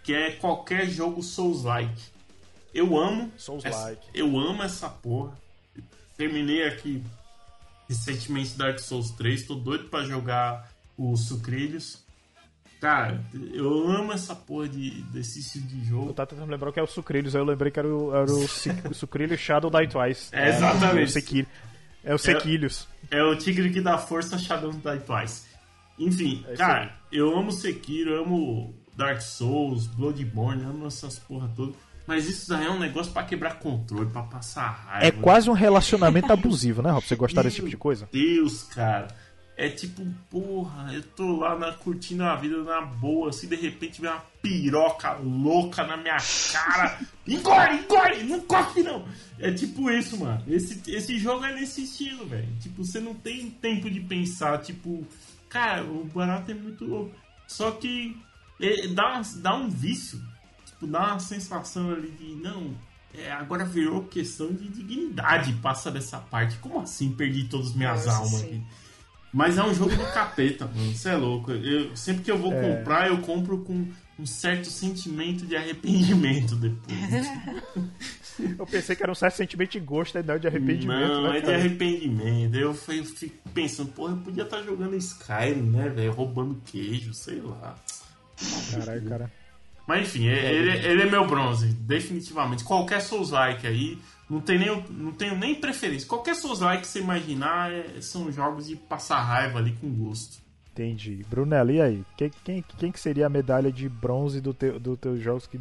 [0.04, 2.15] Que é qualquer jogo Souls-like.
[2.76, 3.32] Eu amo.
[3.38, 4.06] Souls-like.
[4.14, 5.32] Eu amo essa porra.
[6.18, 7.02] Terminei aqui
[7.88, 9.44] recentemente Dark Souls 3.
[9.44, 12.04] Tô doido para jogar os Sucrilhos.
[12.82, 13.24] Cara,
[13.54, 16.10] eu amo essa porra de, desse estilo de jogo.
[16.10, 18.30] Eu tava tentando lembrar que é o Sucrilhos, aí eu lembrei que era o, era
[18.30, 18.44] o,
[18.92, 20.36] o Sucrilhos Shadow Die Twice.
[20.36, 21.48] É, exatamente.
[22.04, 22.88] É o, Sequilhos.
[23.10, 25.46] É, é, o Tigre que dá força Shadow Die Twice.
[25.98, 31.76] Enfim, é cara, eu amo Sekiro, eu amo Dark Souls, Bloodborne, amo essas porra todas.
[32.08, 35.08] Mas isso daí é um negócio para quebrar controle, para passar raiva.
[35.08, 37.06] É quase um relacionamento abusivo, né, Rob?
[37.06, 38.08] Você gostar desse tipo de coisa?
[38.12, 39.08] Deus, cara.
[39.58, 44.02] É tipo, porra, eu tô lá na, curtindo a vida na boa, assim, de repente
[44.02, 46.18] vem uma piroca louca na minha
[46.52, 47.00] cara.
[47.26, 49.08] engole, engole, não corre não.
[49.40, 50.44] É tipo isso, mano.
[50.46, 52.50] Esse, esse jogo é nesse estilo, velho.
[52.60, 55.08] Tipo, você não tem tempo de pensar, tipo,
[55.48, 57.16] cara, o barato é muito louco.
[57.48, 58.16] Só que
[58.60, 60.20] é, dá, dá um vício.
[60.76, 62.76] Tipo, dá uma sensação ali de, não,
[63.14, 66.58] é, agora virou questão de dignidade passa dessa parte.
[66.58, 68.46] Como assim perdi todas as minhas Nossa, almas sim.
[68.46, 68.62] aqui?
[69.34, 70.94] Mas é um jogo do capeta, mano.
[70.94, 71.52] Você é louco.
[71.52, 72.78] Eu, sempre que eu vou é.
[72.78, 73.86] comprar, eu compro com
[74.18, 77.28] um certo sentimento de arrependimento depois.
[78.58, 81.08] eu pensei que era um certo sentimento de gosto, não de arrependimento.
[81.08, 82.56] Não, né, é de arrependimento.
[82.56, 86.14] Eu, eu fico pensando, porra, eu podia estar jogando Skyrim, né, velho?
[86.14, 87.76] Roubando queijo, sei lá.
[88.72, 89.45] Caralho, cara.
[89.88, 92.64] Mas enfim, ele, ele é meu bronze, definitivamente.
[92.64, 96.08] Qualquer Souls-like aí, não, tem nem, não tenho nem preferência.
[96.08, 100.44] Qualquer Souls-like que você imaginar é, são jogos de passar raiva ali com gosto.
[100.72, 101.26] Entendi.
[101.30, 102.04] Brunello, e aí?
[102.18, 105.60] Quem, quem, quem que seria a medalha de bronze dos teu, do teus jogos que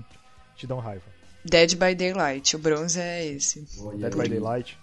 [0.57, 1.05] te dão raiva?
[1.45, 2.57] Dead by Daylight.
[2.57, 3.65] O bronze é esse.
[3.79, 4.79] Oh, Dead by Daylight.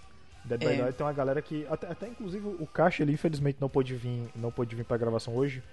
[0.46, 0.66] Dead é.
[0.66, 1.66] by Daylight tem uma galera que.
[1.70, 5.36] Até, até inclusive o Caixa ele infelizmente não pôde vir, não pôde vir pra gravação
[5.36, 5.64] hoje.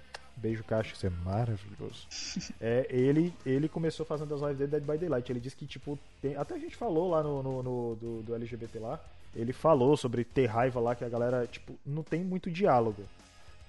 [0.41, 2.07] Beijo, Caixa, isso é maravilhoso.
[2.59, 5.31] é, ele, ele começou fazendo as lives dele Dead by Daylight.
[5.31, 8.35] Ele disse que, tipo, tem, até a gente falou lá no, no, no do, do,
[8.35, 8.99] LGBT lá.
[9.35, 13.03] Ele falou sobre ter raiva lá, que a galera, tipo, não tem muito diálogo.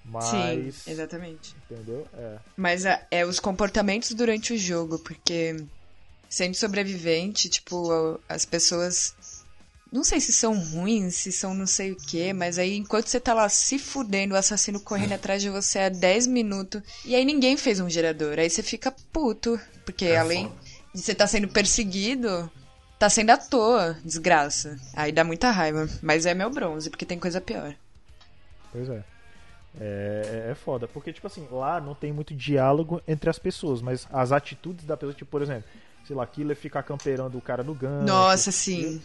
[0.03, 0.75] Mas.
[0.75, 1.55] Sim, exatamente.
[1.69, 2.07] Entendeu?
[2.13, 2.37] É.
[2.57, 5.63] Mas é, é os comportamentos durante o jogo, porque
[6.29, 9.13] sendo sobrevivente, tipo, as pessoas
[9.91, 13.19] não sei se são ruins, se são não sei o que, mas aí enquanto você
[13.19, 17.25] tá lá se fudendo, o assassino correndo atrás de você há 10 minutos, e aí
[17.25, 18.39] ninguém fez um gerador.
[18.39, 20.61] Aí você fica puto, porque é além foda.
[20.95, 22.49] de você tá sendo perseguido,
[22.97, 24.79] tá sendo à toa, desgraça.
[24.95, 25.89] Aí dá muita raiva.
[26.01, 27.75] Mas é meu bronze, porque tem coisa pior.
[28.71, 29.03] Pois é.
[29.79, 33.81] É, é, é foda, porque, tipo assim, lá não tem muito diálogo entre as pessoas,
[33.81, 35.63] mas as atitudes da pessoa, tipo, por exemplo,
[36.05, 38.05] sei lá, Killer ficar camperando o cara no gancho.
[38.05, 38.81] Nossa, sim.
[38.81, 39.01] E,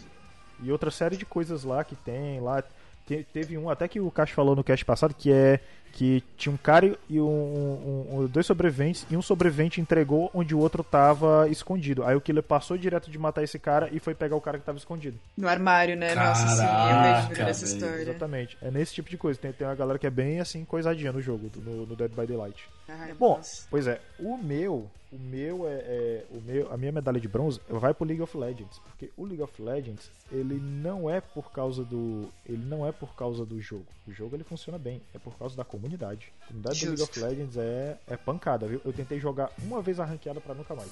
[0.61, 2.63] e outra série de coisas lá que tem lá.
[3.05, 5.59] Te, teve um até que o Cacho falou no cast passado que é
[5.97, 10.53] que tinha um cara e um, um, um, dois sobreviventes e um sobrevivente entregou onde
[10.53, 12.03] o outro tava escondido.
[12.03, 14.63] Aí o killer passou direto de matar esse cara e foi pegar o cara que
[14.63, 15.17] tava escondido.
[15.35, 16.13] No armário, né?
[16.13, 18.01] Caraca, Nossa, sim, eu vejo essa história.
[18.03, 18.57] Exatamente.
[18.61, 19.39] É nesse tipo de coisa.
[19.39, 22.27] Tem, tem uma galera que é bem assim coisadinha no jogo, no, no Dead by
[22.27, 22.69] Daylight.
[22.87, 23.41] Ah, Bom,
[23.71, 27.59] pois é, o meu o meu é, é, o meu, a minha medalha de bronze
[27.69, 31.83] vai pro League of Legends, porque o League of Legends ele não é por causa
[31.83, 33.85] do ele não é por causa do jogo.
[34.05, 36.31] O jogo ele funciona bem, é por causa da comunidade.
[36.41, 38.81] A comunidade do League of Legends é, é pancada, viu?
[38.83, 40.91] Eu tentei jogar uma vez a ranqueada para nunca mais.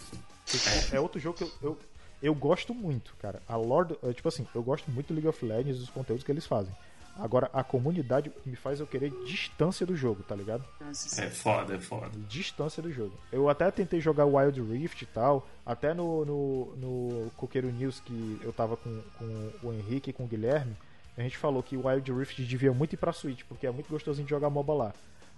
[0.93, 1.77] É outro jogo que eu, eu,
[2.21, 3.41] eu gosto muito, cara.
[3.47, 6.45] A Lord, tipo assim, eu gosto muito do League of Legends dos conteúdos que eles
[6.45, 6.73] fazem.
[7.17, 10.65] Agora, a comunidade me faz eu querer distância do jogo, tá ligado?
[11.17, 12.11] É foda, é foda.
[12.27, 13.17] Distância do jogo.
[13.31, 18.39] Eu até tentei jogar Wild Rift e tal, até no, no, no Coqueiro News que
[18.43, 20.75] eu tava com, com o Henrique e com o Guilherme,
[21.17, 23.89] a gente falou que o Wild Rift devia muito ir pra Switch, porque é muito
[23.89, 24.93] gostosinho de jogar MOBA lá.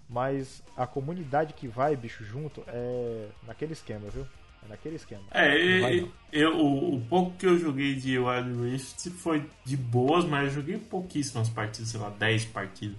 [0.10, 4.26] Mas a comunidade que vai, bicho, junto, é naquele esquema, viu?
[4.66, 5.24] É naquele esquema.
[5.32, 10.26] É, eu, eu, o, o, pouco que eu joguei de Wild Rift foi de boas,
[10.26, 12.98] mas eu joguei pouquíssimas partidas, sei lá, 10 partidas.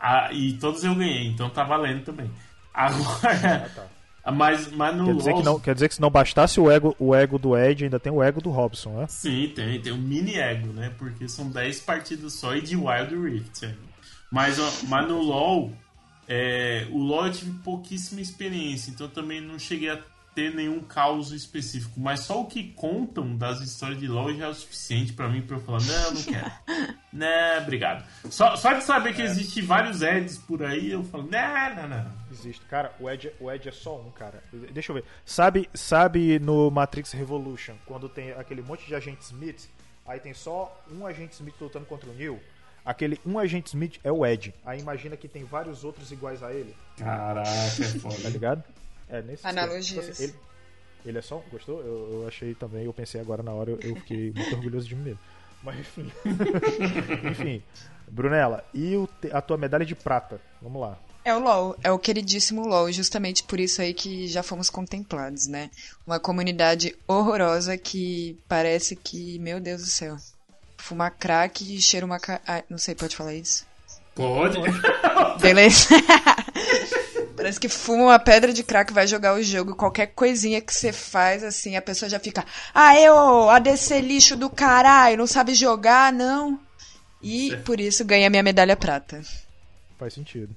[0.00, 2.30] Ah, e todos eu ganhei, então tá valendo também.
[2.72, 3.66] Agora.
[3.66, 3.86] Ah, tá.
[4.30, 5.38] Mas, mas no quer dizer, LOL...
[5.38, 7.98] que não, quer dizer que se não bastasse o ego, o ego do Ed, ainda
[7.98, 9.06] tem o ego do Robson, né?
[9.08, 10.92] Sim, tem, tem um mini ego, né?
[10.98, 13.64] Porque são 10 partidas só e de Wild Rift.
[13.64, 13.74] É.
[14.30, 15.72] Mas, mas no LoL,
[16.28, 19.98] é, o LoL eu tive pouquíssima experiência, então também não cheguei a
[20.38, 24.48] ter nenhum caos específico, mas só o que contam das histórias de LoL já é
[24.48, 26.52] o suficiente para mim para eu falar, não, não quero.
[27.12, 28.04] né, obrigado.
[28.30, 29.24] Só, só de saber que é.
[29.24, 32.12] existe vários Eds por aí, eu falo, não, não, não.
[32.30, 32.64] Existe.
[32.66, 34.40] Cara, o Ed, o Ed é só um, cara.
[34.70, 35.04] Deixa eu ver.
[35.24, 39.68] Sabe, sabe no Matrix Revolution, quando tem aquele monte de agente Smith,
[40.06, 42.38] aí tem só um agente Smith lutando contra o Neo?
[42.84, 44.54] Aquele um agente Smith é o Ed.
[44.64, 46.76] Aí imagina que tem vários outros iguais a ele.
[46.96, 48.22] Caraca, é foda.
[48.22, 48.62] Tá ligado?
[49.08, 49.86] É, nesse Analogias.
[49.86, 50.34] Tipo assim, ele,
[51.06, 51.42] ele, é só.
[51.50, 51.80] Gostou?
[51.80, 54.94] Eu, eu, achei também, eu pensei agora na hora, eu, eu fiquei muito orgulhoso de
[54.94, 55.20] mim mesmo.
[55.62, 56.12] Mas enfim.
[57.30, 57.62] enfim.
[58.06, 60.40] Brunella, e o, a tua medalha de prata?
[60.62, 60.98] Vamos lá.
[61.24, 65.46] É o LOL, é o queridíssimo LOL, justamente por isso aí que já fomos contemplados,
[65.46, 65.70] né?
[66.06, 70.16] Uma comunidade horrorosa que parece que, meu Deus do céu,
[70.78, 72.18] fumar crack e cheira uma.
[72.46, 73.66] Ah, não sei, pode falar isso?
[74.14, 74.58] Pode.
[75.40, 75.88] Beleza.
[77.38, 79.76] Parece que fuma uma pedra de crack vai jogar o jogo.
[79.76, 82.44] Qualquer coisinha que você faz, assim, a pessoa já fica.
[82.74, 86.58] Ah, eu, ADC lixo do caralho, não sabe jogar, não.
[87.22, 89.22] E por isso ganha minha medalha prata.
[89.96, 90.52] Faz sentido.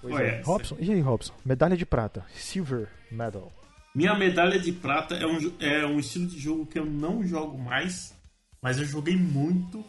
[0.00, 0.40] Pois é.
[0.42, 1.34] Robson, e aí, Robson?
[1.44, 2.24] Medalha de prata.
[2.36, 3.52] Silver Medal.
[3.92, 7.58] Minha medalha de prata é um, é um estilo de jogo que eu não jogo
[7.58, 8.14] mais,
[8.62, 9.84] mas eu joguei muito,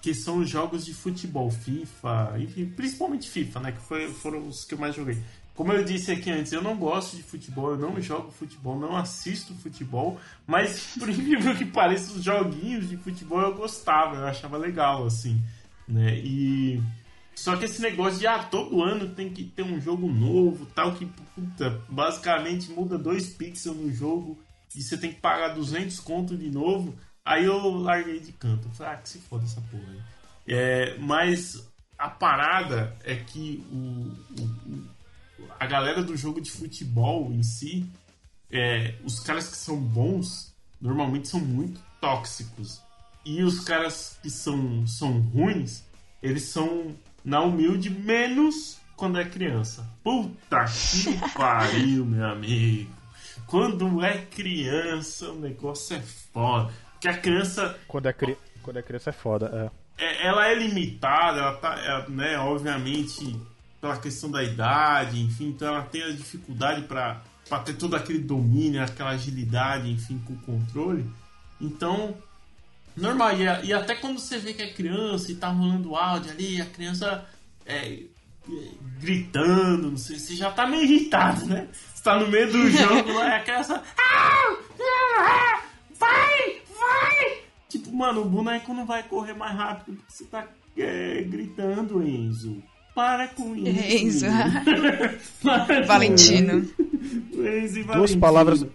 [0.00, 3.72] que são os jogos de futebol, FIFA, enfim, principalmente FIFA, né?
[3.72, 5.18] Que foi, foram os que eu mais joguei.
[5.54, 8.96] Como eu disse aqui antes, eu não gosto de futebol, eu não jogo futebol, não
[8.96, 14.56] assisto futebol, mas por incrível que pareça, os joguinhos de futebol eu gostava, eu achava
[14.56, 15.42] legal, assim,
[15.86, 16.18] né?
[16.18, 16.82] E.
[17.34, 20.92] Só que esse negócio de ah, todo ano tem que ter um jogo novo, tal,
[20.94, 24.38] que puta, basicamente muda dois pixels no jogo
[24.76, 26.94] e você tem que pagar 200 conto de novo.
[27.24, 28.68] Aí eu larguei de canto.
[28.70, 30.00] Falei, ah, que se foda essa porra aí.
[30.46, 31.66] É, mas
[31.98, 34.84] a parada é que o, o,
[35.62, 37.88] a galera do jogo de futebol em si,
[38.50, 42.82] é, os caras que são bons normalmente são muito tóxicos.
[43.24, 45.84] E os caras que são, são ruins,
[46.20, 49.88] eles são na humilde menos quando é criança.
[50.02, 52.90] Puta que pariu, meu amigo.
[53.46, 56.72] Quando é criança, o negócio é foda.
[56.94, 57.78] Porque a criança.
[57.86, 58.36] Quando é, cri...
[58.64, 60.04] quando é criança é foda, é.
[60.04, 63.40] é ela é limitada, ela tá, é, né, obviamente,
[63.82, 67.20] pela questão da idade, enfim, então ela tem a dificuldade para
[67.64, 71.04] ter todo aquele domínio, aquela agilidade, enfim, com o controle.
[71.60, 72.16] Então,
[72.96, 73.32] normal.
[73.36, 76.66] E, e, até quando você vê que é criança e tá rolando áudio ali, a
[76.66, 77.26] criança
[77.66, 78.04] é,
[79.00, 81.66] gritando, não sei, você já tá meio irritado, né?
[81.92, 83.82] Você tá no meio do jogo lá e a criança.
[85.98, 86.62] Vai!
[86.78, 87.42] Vai!
[87.68, 92.62] Tipo, mano, o boneco não vai correr mais rápido porque você tá é, gritando, Enzo.
[92.94, 94.26] Para com isso.
[94.26, 94.26] Enzo.
[95.86, 96.58] Valentino.
[96.58, 97.94] Enzo e Valentino.
[97.94, 98.66] Duas palavras,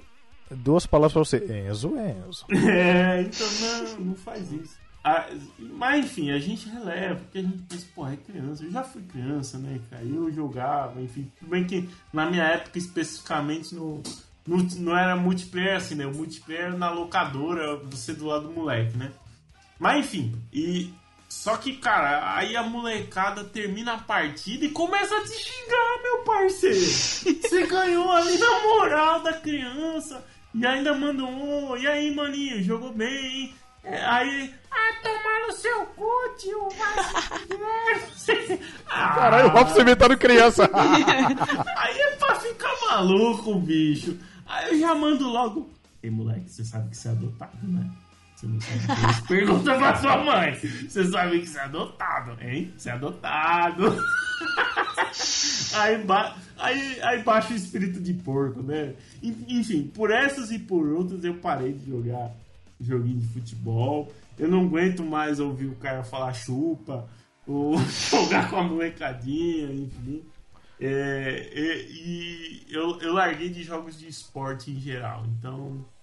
[0.50, 1.68] duas palavras pra você.
[1.70, 2.46] Enzo, Enzo.
[2.52, 4.76] É, então não, não faz isso.
[5.04, 5.26] Ah,
[5.58, 8.64] mas enfim, a gente releva, porque a gente pensa, porra, é criança.
[8.66, 10.04] Eu já fui criança, né, cara?
[10.04, 11.32] Eu jogava, enfim.
[11.40, 14.04] Tudo bem que na minha época, especificamente, no,
[14.46, 16.06] no, não era multiplayer assim, né?
[16.06, 19.12] O multiplayer na locadora, você do lado do moleque, né?
[19.80, 20.92] Mas enfim, e
[21.38, 26.18] só que, cara, aí a molecada termina a partida e começa a te xingar, meu
[26.24, 26.76] parceiro.
[26.82, 32.92] Você ganhou ali na moral da criança e ainda mandou um, e aí, maninho, jogou
[32.92, 33.56] bem, hein?
[33.84, 36.10] É, aí, ah, tomar no seu cu,
[36.40, 38.02] tio, vai
[38.88, 40.68] ah, Caralho, o Robson inventando criança.
[40.74, 44.18] aí é pra ficar maluco, bicho.
[44.48, 45.70] Aí eu já mando logo.
[46.02, 47.88] Ei, moleque, você sabe que você é adotado, né?
[48.38, 50.54] Você não sabe Pergunta pra sua mãe.
[50.54, 52.72] Você sabe que você é adotado, hein?
[52.78, 53.98] Você é adotado.
[55.74, 56.36] aí, ba...
[56.60, 58.94] aí, aí baixa o espírito de porco, né?
[59.24, 62.32] Enfim, por essas e por outras eu parei de jogar
[62.80, 64.14] joguinho de futebol.
[64.38, 67.10] Eu não aguento mais ouvir o cara falar chupa,
[67.48, 67.76] ou
[68.12, 70.24] jogar com a molecadinha, enfim.
[70.80, 75.26] É, e, e eu, eu larguei de jogos de esporte em geral.
[75.40, 75.97] Então é,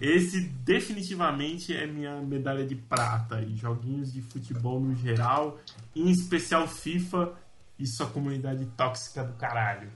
[0.00, 3.40] esse definitivamente é minha medalha de prata.
[3.40, 5.58] E joguinhos de futebol no geral,
[5.94, 7.32] em especial FIFA
[7.78, 9.90] e sua comunidade tóxica do caralho.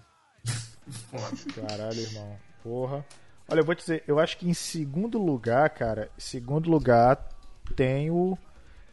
[0.89, 1.67] Foda.
[1.67, 2.37] Caralho, irmão.
[2.63, 3.05] Porra.
[3.49, 7.29] Olha, eu vou te dizer, eu acho que em segundo lugar, cara, em segundo lugar
[7.75, 8.39] tem o.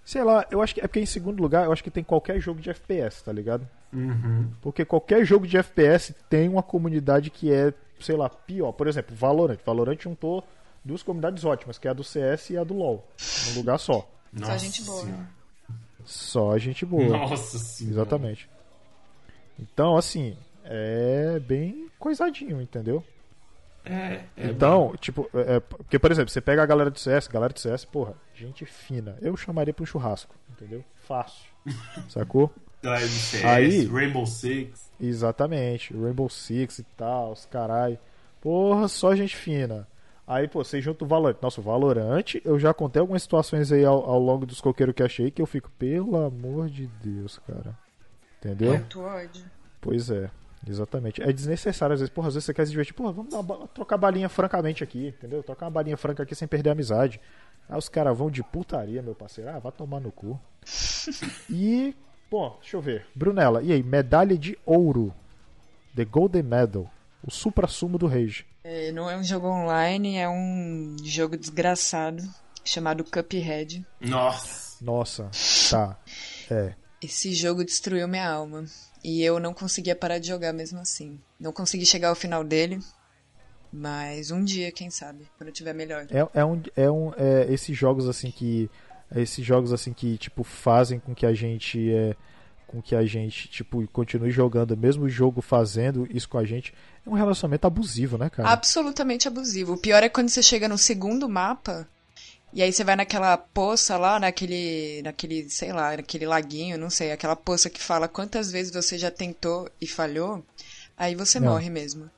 [0.03, 2.39] Sei lá, eu acho que é porque em segundo lugar eu acho que tem qualquer
[2.39, 3.68] jogo de FPS, tá ligado?
[3.91, 4.49] Uhum.
[4.61, 8.72] Porque qualquer jogo de FPS tem uma comunidade que é, sei lá, pior.
[8.72, 9.59] Por exemplo, Valorant.
[9.65, 10.43] Valorant juntou
[10.88, 13.07] duas comunidades ótimas, que é a do CS e a do LoL,
[13.49, 14.09] num lugar só.
[14.35, 15.01] Só gente boa.
[15.03, 15.29] Senhora.
[16.05, 17.05] Só gente boa.
[17.05, 17.93] Nossa senhora.
[17.95, 18.49] Exatamente.
[19.59, 23.03] Então, assim, é bem coisadinho, entendeu?
[23.83, 27.27] É, é Então, tipo, é, é, porque, por exemplo, você pega a galera do CS,
[27.27, 29.17] galera do CS, porra, gente fina.
[29.21, 30.83] Eu chamaria pra um churrasco, entendeu?
[31.07, 31.45] Fácil.
[32.09, 32.51] Sacou?
[32.81, 34.91] Galera do CS, Aí- Rainbow Six.
[34.99, 35.93] Exatamente.
[35.93, 37.97] Rainbow Six e tal, os carai.
[38.41, 39.88] Porra, só gente fina.
[40.28, 41.38] Aí, pô, você junta o Valorant.
[41.41, 45.01] Nossa, o Valorant, eu já contei algumas situações aí ao, ao longo dos coqueiros que
[45.01, 47.73] achei que eu fico, pelo amor de Deus, cara.
[48.38, 48.73] Entendeu?
[48.73, 49.45] Muito ódio.
[49.80, 50.30] Pois é,
[50.67, 51.21] exatamente.
[51.21, 52.13] É desnecessário às vezes.
[52.13, 52.93] Porra, às vezes você quer se divertir.
[52.93, 55.41] Porra, vamos uma trocar balinha francamente aqui, entendeu?
[55.41, 57.21] Trocar uma balinha franca aqui sem perder a amizade.
[57.69, 59.49] Aí os caras vão de putaria, meu parceiro.
[59.49, 60.38] Ah, vai tomar no cu.
[61.49, 61.95] e,
[62.30, 63.05] bom, deixa eu ver.
[63.15, 63.82] Brunella, e aí?
[63.82, 65.13] Medalha de ouro.
[65.95, 66.91] The Golden Medal.
[67.25, 68.45] O supra-sumo do Rage.
[68.70, 72.22] É, não é um jogo online, é um jogo desgraçado
[72.65, 73.88] chamado Cuphead.
[74.01, 74.84] Nossa.
[74.84, 75.32] Nossa,
[75.72, 75.97] tá.
[76.51, 76.74] É.
[77.01, 78.65] Esse jogo destruiu minha alma.
[79.01, 81.18] E eu não conseguia parar de jogar mesmo assim.
[81.39, 82.80] Não consegui chegar ao final dele.
[83.72, 86.05] Mas um dia, quem sabe, quando eu tiver melhor.
[86.09, 88.70] É, é um, é um é, esses jogos assim que
[89.15, 92.15] esses jogos assim que tipo fazem com que a gente é,
[92.68, 96.74] com que a gente tipo continue jogando mesmo o jogo fazendo isso com a gente
[97.07, 99.73] um relacionamento abusivo né cara Absolutamente abusivo.
[99.73, 101.87] O pior é quando você chega no segundo mapa.
[102.53, 107.11] E aí você vai naquela poça lá, naquele, naquele, sei lá, naquele laguinho, não sei,
[107.11, 110.43] aquela poça que fala quantas vezes você já tentou e falhou,
[110.97, 111.51] aí você Não.
[111.51, 112.09] morre mesmo.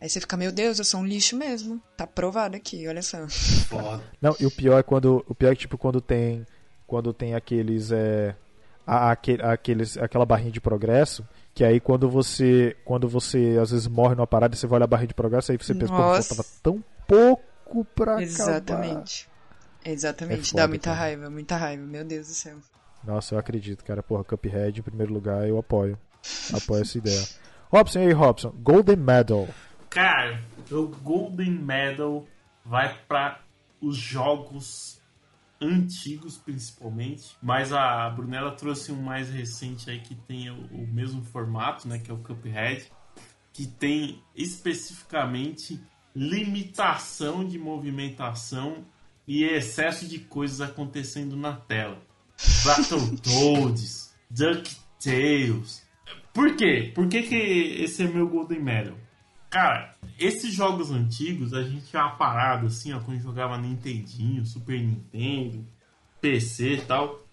[0.00, 1.80] Aí você fica, meu Deus, eu sou um lixo mesmo.
[1.96, 3.26] Tá provado aqui, olha só.
[3.28, 4.02] Foda.
[4.20, 6.46] não e o pior é quando o pior é que, tipo quando tem
[6.86, 8.36] quando tem aqueles é
[8.86, 13.86] a- aque- aqueles aquela barrinha de progresso que aí quando você quando você às vezes
[13.86, 16.34] morre numa parada você vai olhar a barrinha de progresso aí você pensa pô Nossa.
[16.34, 19.28] faltava tão pouco pra acabar Exatamente.
[19.84, 20.40] Exatamente.
[20.40, 20.98] É foda, Dá muita cara.
[20.98, 22.56] raiva, muita raiva, meu Deus do céu.
[23.04, 24.02] Nossa, eu acredito, cara.
[24.02, 25.98] Porra, Cuphead em primeiro lugar, eu apoio.
[26.54, 27.22] Apoio essa ideia.
[27.70, 28.50] Robson, e aí, Robson?
[28.62, 29.46] Golden Medal.
[29.90, 30.40] Cara,
[30.70, 32.24] o Golden Medal
[32.64, 33.40] vai para
[33.80, 34.93] os jogos
[35.64, 41.22] antigos principalmente, mas a Brunella trouxe um mais recente aí que tem o, o mesmo
[41.22, 42.90] formato, né, que é o Cuphead,
[43.52, 45.80] que tem especificamente
[46.14, 48.84] limitação de movimentação
[49.26, 52.00] e excesso de coisas acontecendo na tela.
[52.64, 55.82] Battletoads, DuckTales.
[56.32, 56.92] Por quê?
[56.94, 58.96] Por que, que esse é meu Golden Medal?
[59.54, 64.80] Cara, esses jogos antigos a gente tinha uma parada assim, ó, quando jogava Nintendinho, Super
[64.80, 65.64] Nintendo,
[66.20, 67.24] PC e tal.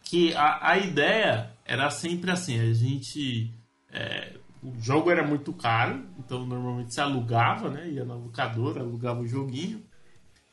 [0.00, 3.52] Que a, a ideia era sempre assim, a gente.
[3.90, 7.90] é, o jogo era muito caro, então normalmente se alugava, né?
[7.90, 9.82] Ia na locadora, alugava o joguinho.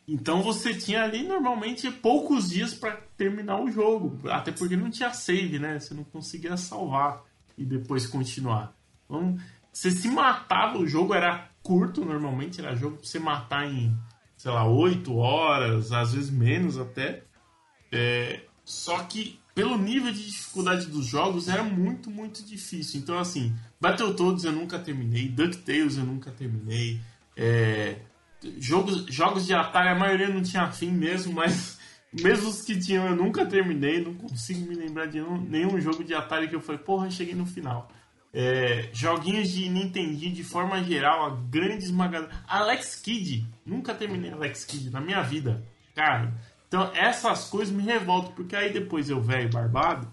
[0.07, 5.13] Então você tinha ali normalmente poucos dias para terminar o jogo, até porque não tinha
[5.13, 5.77] save, né?
[5.77, 7.21] Você não conseguia salvar
[7.55, 8.75] e depois continuar.
[9.05, 9.37] Então,
[9.77, 13.95] você se matava, o jogo era curto normalmente, era jogo pra você matar em,
[14.35, 17.23] sei lá, 8 horas, às vezes menos até.
[17.91, 22.99] É, só que pelo nível de dificuldade dos jogos era muito, muito difícil.
[22.99, 26.99] Então, assim, Battletoads eu nunca terminei, DuckTales eu nunca terminei.
[27.35, 27.99] É,
[28.57, 31.77] jogos, jogos de Atari, a maioria não tinha fim mesmo, mas
[32.11, 34.03] mesmo os que tinham eu nunca terminei.
[34.03, 37.35] Não consigo me lembrar de nenhum, nenhum jogo de Atari que eu falei, porra, cheguei
[37.35, 37.87] no final.
[38.39, 42.31] É, joguinhos de Nintendinho de forma geral, a grande esmagadora.
[42.47, 45.65] Alex Kidd, nunca terminei Alex Kidd na minha vida,
[45.95, 46.31] cara.
[46.67, 50.07] Então essas coisas me revoltam, porque aí depois eu, velho, barbado,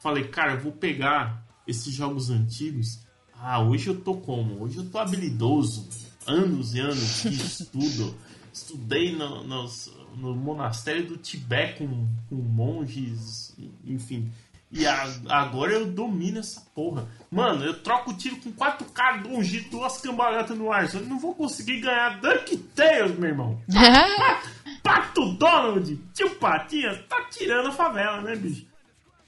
[0.00, 3.00] falei, cara, eu vou pegar esses jogos antigos.
[3.34, 4.62] Ah, hoje eu tô como?
[4.62, 5.88] Hoje eu tô habilidoso.
[6.24, 8.14] Anos e anos de estudo.
[8.52, 14.30] Estudei no, nos- no monastério do Tibete com, com monges, enfim.
[14.72, 17.08] E a- agora eu domino essa porra.
[17.30, 20.92] Mano, eu troco tiro com quatro caras, dou um giro, duas cambalhotas no ar.
[20.92, 23.60] Eu não vou conseguir ganhar DuckTales, meu irmão.
[24.82, 28.66] Pato Donald, tio Patinhas, tá tirando a favela, né, bicho?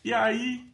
[0.05, 0.65] E aí,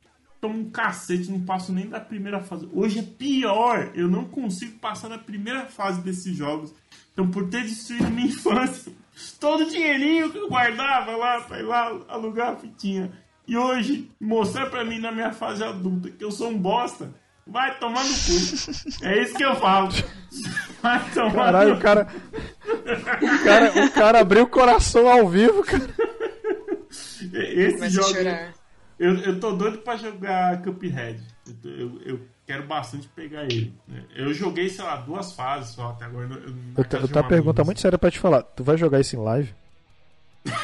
[0.41, 2.69] tomo um cacete, não passo nem da primeira fase.
[2.73, 6.73] Hoje é pior, eu não consigo passar da primeira fase desses jogos.
[7.13, 8.93] Então, por ter destruído minha infância,
[9.41, 13.11] todo o dinheirinho que eu guardava lá pra ir lá alugar a fitinha.
[13.47, 17.13] E hoje, mostrar pra mim na minha fase adulta que eu sou um bosta,
[17.47, 19.05] vai tomar no cu.
[19.05, 19.91] É isso que eu falo.
[20.83, 22.07] Vai tomar Caralho, no o cara.
[22.67, 25.89] O cara, o cara abriu o coração ao vivo, cara.
[27.33, 28.55] Esse Começa jogo.
[28.99, 31.23] Eu, eu tô doido pra jogar Cuphead.
[31.65, 33.75] Eu, eu, eu quero bastante pegar ele.
[34.15, 36.27] Eu joguei, sei lá, duas fases só até agora.
[36.27, 36.33] Eu,
[36.77, 38.43] eu tenho um uma pergunta muito séria pra te falar.
[38.43, 39.55] Tu vai jogar isso em live?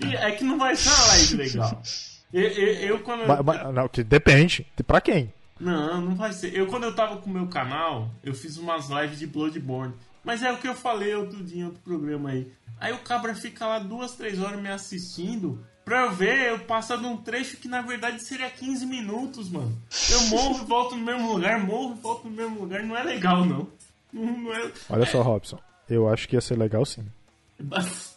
[0.00, 1.82] É que não vai ser uma live legal.
[2.34, 3.26] Eu, eu, eu quando.
[3.26, 4.66] Ma- ma- não, que depende.
[4.86, 5.32] Pra quem?
[5.60, 6.52] Não, não vai ser.
[6.54, 9.94] Eu, quando eu tava com o meu canal, eu fiz umas lives de Bloodborne.
[10.24, 12.50] Mas é o que eu falei outro dia em outro programa aí.
[12.80, 15.64] Aí o cabra fica lá duas, três horas me assistindo.
[15.84, 19.76] Pra eu ver, eu passo de um trecho que na verdade seria 15 minutos, mano.
[20.10, 22.82] Eu morro e volto no mesmo lugar, morro e volto no mesmo lugar.
[22.82, 23.68] Não é legal, não.
[24.12, 24.72] Não, não é.
[24.90, 25.58] Olha só, Robson.
[25.88, 27.04] Eu acho que ia ser legal sim.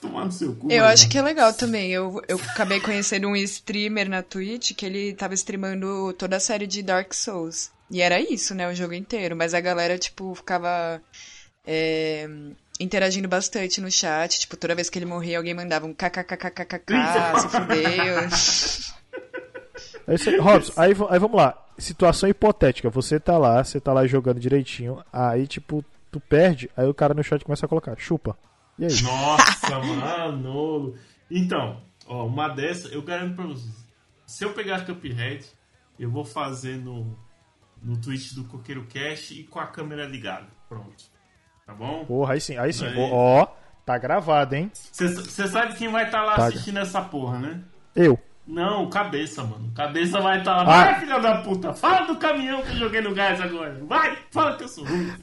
[0.01, 0.71] Tomar no seu cu.
[0.71, 0.93] Eu mano.
[0.93, 1.91] acho que é legal também.
[1.91, 6.65] Eu, eu acabei conhecendo um streamer na Twitch que ele tava streamando toda a série
[6.65, 7.71] de Dark Souls.
[7.89, 8.67] E era isso, né?
[8.67, 9.35] O jogo inteiro.
[9.35, 11.01] Mas a galera, tipo, ficava
[11.65, 12.27] é,
[12.79, 14.39] interagindo bastante no chat.
[14.39, 16.93] Tipo, toda vez que ele morria, alguém mandava um kkkkk,
[17.39, 18.17] se fudeu.
[20.07, 20.39] É isso aí.
[20.39, 21.63] Robson, aí, aí vamos lá.
[21.77, 22.89] Situação hipotética.
[22.89, 25.03] Você tá lá, você tá lá jogando direitinho.
[25.13, 26.71] Aí, tipo, tu perde.
[26.75, 28.35] Aí o cara no chat começa a colocar, chupa.
[28.79, 29.01] E aí?
[29.01, 30.95] Nossa, mano.
[31.29, 33.87] Então, ó, uma dessa, eu garanto pra vocês.
[34.25, 35.45] Se eu pegar Cuphead,
[35.97, 37.17] eu vou fazer no,
[37.81, 40.47] no Twitch do Coqueiro Cash e com a câmera ligada.
[40.67, 41.05] Pronto.
[41.65, 42.05] Tá bom?
[42.05, 42.85] Porra, aí sim, aí sim.
[42.85, 42.95] Aí.
[42.97, 43.47] Ó,
[43.85, 44.71] tá gravado, hein?
[44.73, 46.45] Você sabe quem vai estar lá Tá.
[46.47, 47.63] assistindo essa porra, né?
[47.95, 48.19] Eu.
[48.45, 49.71] Não, cabeça, mano.
[49.73, 50.61] Cabeça vai estar lá.
[50.61, 50.65] Ah.
[50.65, 51.73] Vai, filha da puta.
[51.73, 53.77] Fala do caminhão que eu joguei no gás agora.
[53.85, 55.11] Vai, fala que eu sou ruim.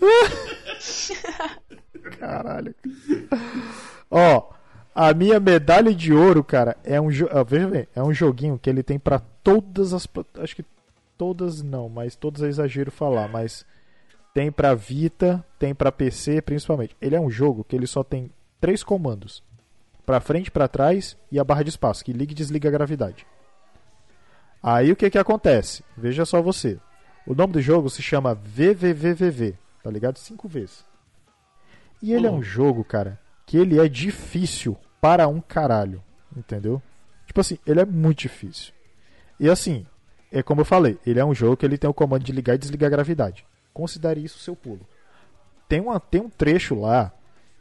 [2.19, 2.75] Caralho.
[4.11, 4.51] Ó,
[4.95, 7.29] a minha medalha de ouro, cara, é um jo...
[7.47, 10.09] veja bem, é um joguinho que ele tem pra todas as
[10.39, 10.65] acho que
[11.19, 13.67] todas não, mas todas é exagero falar, mas
[14.33, 16.97] tem pra Vita, tem pra PC, principalmente.
[17.01, 19.43] Ele é um jogo que ele só tem três comandos:
[20.05, 23.27] Pra frente, pra trás e a barra de espaço, que liga e desliga a gravidade.
[24.63, 25.85] Aí o que que acontece?
[25.97, 26.79] Veja só você.
[27.27, 30.19] O nome do jogo se chama VVVVV, tá ligado?
[30.19, 30.85] Cinco vezes.
[32.05, 32.43] E ele é um Uhum.
[32.43, 36.03] jogo, cara, que ele é difícil para um caralho,
[36.37, 36.83] entendeu?
[37.27, 38.73] Tipo assim, ele é muito difícil.
[39.41, 39.87] E assim,
[40.31, 42.55] é como eu falei, ele é um jogo que ele tem o comando de ligar
[42.55, 43.45] e desligar a gravidade.
[43.73, 44.87] Considere isso seu pulo.
[45.69, 47.11] Tem, uma, tem um trecho lá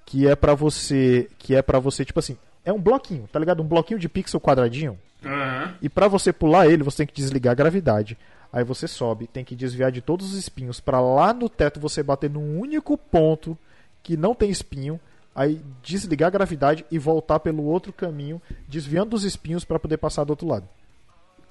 [0.05, 3.63] que é pra você, que é para você, tipo assim, é um bloquinho, tá ligado?
[3.63, 4.99] Um bloquinho de pixel quadradinho.
[5.25, 5.75] Aham.
[5.81, 8.17] E pra você pular ele, você tem que desligar a gravidade.
[8.51, 12.03] Aí você sobe, tem que desviar de todos os espinhos pra lá no teto você
[12.03, 13.57] bater num único ponto
[14.03, 14.99] que não tem espinho.
[15.35, 20.23] Aí desligar a gravidade e voltar pelo outro caminho, desviando dos espinhos pra poder passar
[20.25, 20.69] do outro lado.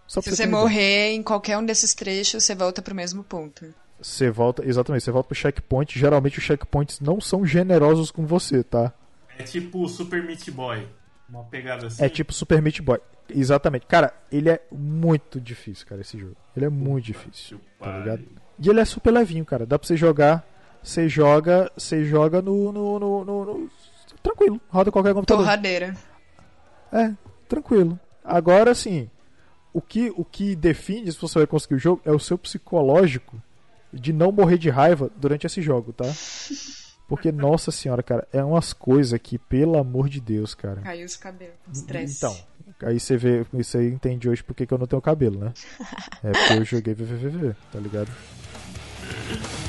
[0.07, 0.63] Só pra Se você uma ideia.
[0.63, 3.75] morrer em qualquer um desses trechos, você volta pro mesmo ponto.
[4.01, 5.99] Você volta, exatamente, você volta pro checkpoint.
[5.99, 8.93] Geralmente os checkpoints não são generosos com você, tá?
[9.37, 10.87] É tipo o Super Meat Boy.
[11.29, 12.05] Uma pegada assim.
[12.05, 13.01] É tipo Super Meat Boy.
[13.29, 13.87] Exatamente.
[13.87, 16.37] Cara, ele é muito difícil, cara, esse jogo.
[16.57, 17.61] Ele é muito difícil.
[17.81, 18.23] Tá ligado?
[18.61, 19.65] E ele é super levinho, cara.
[19.67, 20.47] Dá pra você jogar.
[20.83, 21.71] Você joga.
[21.77, 23.71] Você joga no, no, no, no-
[24.23, 24.61] Tranquilo.
[24.69, 25.45] Roda qualquer computador.
[25.45, 25.97] Torradeira.
[26.93, 27.13] É,
[27.49, 27.99] tranquilo.
[28.25, 29.09] Agora sim.
[29.73, 33.43] O que, o que define se você vai conseguir o jogo é o seu psicológico
[33.93, 36.05] de não morrer de raiva durante esse jogo, tá?
[37.09, 40.81] Porque, nossa senhora, cara, é umas coisas que, pelo amor de Deus, cara.
[40.81, 41.55] Caiu os cabelos.
[41.73, 42.17] Estresse.
[42.17, 42.35] Então,
[42.89, 45.53] aí você vê, isso aí entende hoje porque que eu não tenho cabelo, né?
[46.25, 48.11] É porque eu joguei VVVV, tá ligado?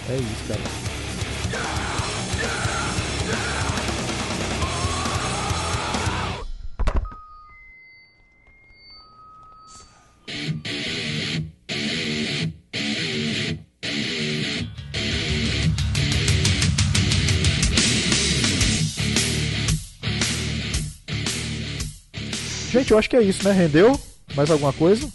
[0.10, 1.03] É isso, cara.
[22.74, 23.52] Gente, eu acho que é isso, né?
[23.54, 24.00] Rendeu?
[24.34, 25.08] Mais alguma coisa?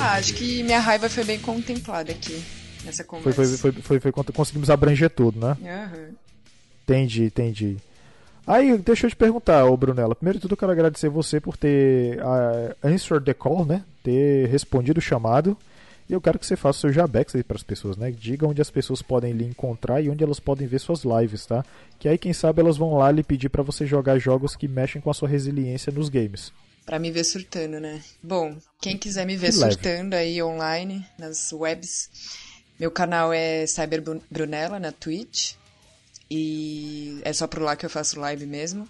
[0.00, 2.42] Ah, acho que minha raiva foi bem contemplada aqui
[2.84, 3.56] nessa Foi, conversa.
[3.56, 5.56] foi, foi, foi, foi quando conseguimos abranger tudo, né?
[5.64, 6.08] Aham.
[6.82, 7.76] Entendi, entendi.
[8.44, 10.16] Aí, deixa eu te perguntar, ô Brunella.
[10.16, 13.84] Primeiro de tudo, eu quero agradecer você por ter uh, answered the call, né?
[14.02, 15.56] Ter respondido o chamado.
[16.08, 18.10] E eu quero que você faça o seu jabex aí para as pessoas, né?
[18.10, 21.64] Diga onde as pessoas podem lhe encontrar e onde elas podem ver suas lives, tá?
[21.98, 25.00] Que aí, quem sabe, elas vão lá lhe pedir para você jogar jogos que mexem
[25.00, 26.52] com a sua resiliência nos games.
[26.84, 28.02] Pra me ver surtando, né?
[28.22, 29.72] Bom, quem quiser me ver Que leve.
[29.72, 32.10] surtando aí online, nas webs,
[32.78, 35.54] meu canal é Cyber Bru- Brunella na Twitch.
[36.30, 38.88] E é só por lá que eu faço live mesmo.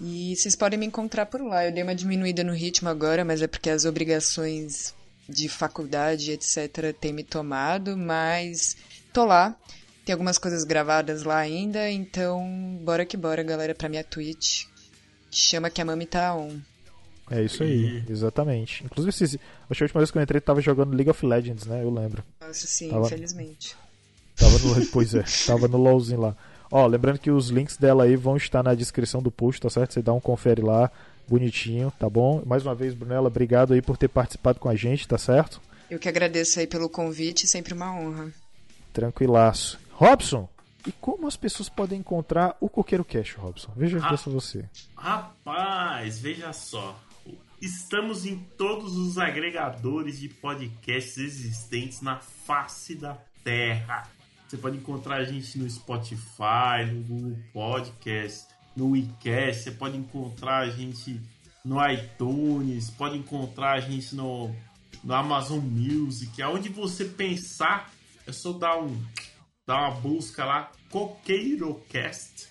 [0.00, 1.64] E vocês podem me encontrar por lá.
[1.66, 4.94] Eu dei uma diminuída no ritmo agora, mas é porque as obrigações
[5.32, 8.76] de faculdade, etc., têm me tomado, mas
[9.12, 9.56] tô lá.
[10.04, 14.64] Tem algumas coisas gravadas lá ainda, então bora que bora, galera, pra minha Twitch.
[15.30, 16.58] Chama que a mami tá on.
[17.30, 18.84] É isso aí, exatamente.
[18.84, 19.40] Inclusive,
[19.70, 21.82] a última vez que eu entrei, tava jogando League of Legends, né?
[21.82, 22.22] Eu lembro.
[22.40, 23.06] Nossa, sim, tava...
[23.06, 23.76] infelizmente.
[24.36, 26.36] Tava no, pois é, tava no LOLzinho lá.
[26.70, 29.92] Ó, lembrando que os links dela aí vão estar na descrição do post, tá certo?
[29.92, 30.90] Você dá um confere lá,
[31.28, 32.42] bonitinho, tá bom?
[32.46, 35.60] Mais uma vez, Brunella, obrigado aí por ter participado com a gente, tá certo?
[35.90, 38.32] Eu que agradeço aí pelo convite, sempre uma honra.
[38.92, 39.78] Tranquilaço.
[39.90, 40.48] Robson,
[40.86, 43.72] e como as pessoas podem encontrar o Coqueiro Cash, Robson?
[43.76, 44.64] Veja ah, você.
[44.96, 46.98] Rapaz, veja só.
[47.60, 54.08] Estamos em todos os agregadores de podcasts existentes na face da Terra.
[54.48, 59.64] Você pode encontrar a gente no Spotify, no Google Podcast, no WeCast.
[59.64, 61.20] Você pode encontrar a gente
[61.64, 64.54] no iTunes, pode encontrar a gente no,
[65.02, 66.40] no Amazon Music.
[66.42, 67.90] Aonde você pensar,
[68.26, 68.96] é só dar um
[69.66, 72.48] dá uma busca lá, CoqueiroCast,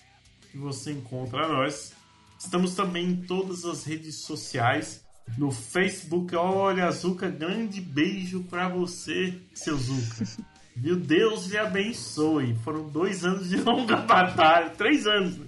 [0.50, 1.92] que você encontra nós.
[2.38, 5.04] Estamos também em todas as redes sociais.
[5.38, 10.26] No Facebook, olha, Zuka, grande beijo para você, seu Zuka.
[10.74, 12.56] Meu Deus lhe abençoe.
[12.64, 15.38] Foram dois anos de longa batalha, três anos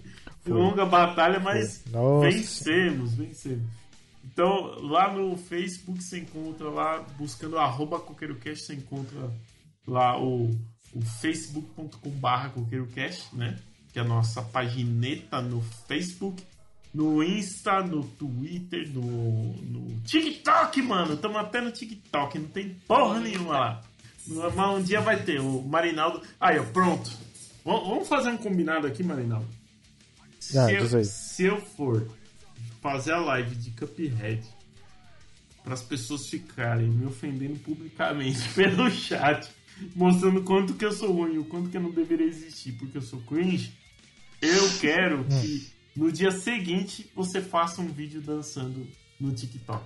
[0.46, 1.84] longa batalha, mas
[2.20, 3.64] vencemos, vencemos.
[4.24, 9.30] Então, lá no Facebook você encontra lá, buscando arroba CoqueiroCast, você encontra
[9.86, 10.50] lá o
[10.94, 13.58] o facebook.com.br coqueirocast, né?
[13.92, 16.42] Que é a nossa pagineta no Facebook,
[16.92, 21.14] no Insta, no Twitter, no, no TikTok, mano.
[21.14, 23.82] Estamos até no TikTok, não tem porra nenhuma lá.
[24.26, 25.40] Mas um dia vai ter.
[25.40, 26.22] O Marinaldo.
[26.40, 27.10] Aí, ó, pronto.
[27.64, 29.46] Vamos fazer um combinado aqui, Marinaldo.
[30.44, 32.06] Se, ah, eu, se eu for
[32.82, 34.42] fazer a live de Cuphead
[35.62, 39.50] para as pessoas ficarem me ofendendo publicamente pelo chat
[39.96, 43.02] mostrando quanto que eu sou ruim, o quanto que eu não deveria existir porque eu
[43.02, 43.72] sou cringe,
[44.40, 45.28] eu quero hum.
[45.28, 48.86] que no dia seguinte você faça um vídeo dançando
[49.18, 49.82] no TikTok.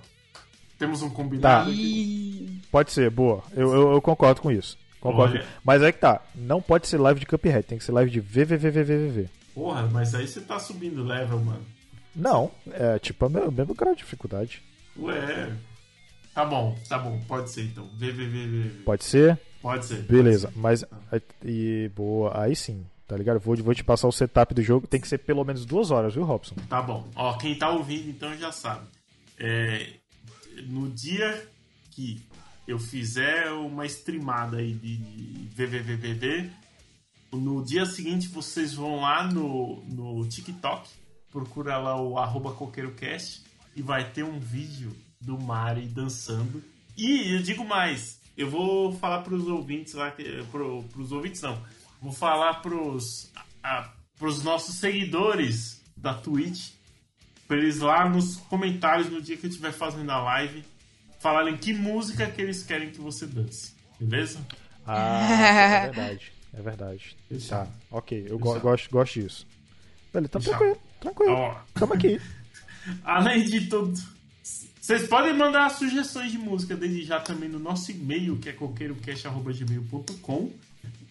[0.77, 1.71] Temos um combinado tá.
[1.71, 2.61] aqui.
[2.69, 3.43] Pode ser, boa.
[3.53, 4.77] Eu, eu, eu concordo com isso.
[4.99, 5.35] Concordo.
[5.35, 5.45] Olha.
[5.63, 6.21] Mas é que tá.
[6.35, 9.38] Não pode ser live de Cuphead, tem que ser live de VVVVVV.
[9.59, 11.65] Porra, mas aí você tá subindo level, mano.
[12.15, 14.63] Não, é tipo a mesma grau de dificuldade.
[14.97, 15.51] Ué.
[16.33, 17.85] Tá bom, tá bom, pode ser então.
[17.97, 18.83] VVVVV.
[18.85, 19.37] Pode ser?
[19.61, 20.03] Pode ser.
[20.03, 20.87] Beleza, pode ser.
[21.11, 21.21] mas.
[21.43, 23.37] E boa, aí sim, tá ligado?
[23.41, 24.87] Vou, vou te passar o setup do jogo.
[24.87, 26.55] Tem que ser pelo menos duas horas, viu, Robson?
[26.69, 27.05] Tá bom.
[27.13, 28.87] Ó, quem tá ouvindo então já sabe.
[29.37, 29.87] É,
[30.67, 31.45] no dia
[31.91, 32.21] que
[32.65, 36.49] eu fizer uma streamada aí de, de VVVVV,
[37.31, 40.89] no dia seguinte vocês vão lá no, no TikTok,
[41.29, 43.43] procura lá o arroba coqueirocast
[43.75, 46.63] e vai ter um vídeo do Mari dançando.
[46.97, 51.61] E eu digo mais, eu vou falar para os ouvintes lá, para os ouvintes não,
[52.01, 56.71] vou falar para os nossos seguidores da Twitch,
[57.47, 60.63] para eles lá nos comentários no dia que eu estiver fazendo a live,
[61.19, 64.39] falarem que música que eles querem que você dance, beleza?
[64.85, 67.15] Ah, é verdade, é verdade.
[67.47, 69.47] Tá, ok, eu go gosto, gosto disso.
[70.13, 71.33] Beleza, tá tranquilo, tranquilo.
[71.33, 71.55] Ó.
[71.73, 72.19] Tamo aqui.
[73.03, 73.99] Além de tudo
[74.89, 80.51] vocês podem mandar sugestões de música desde já também no nosso e-mail, que é coqueirocast.gmail.com.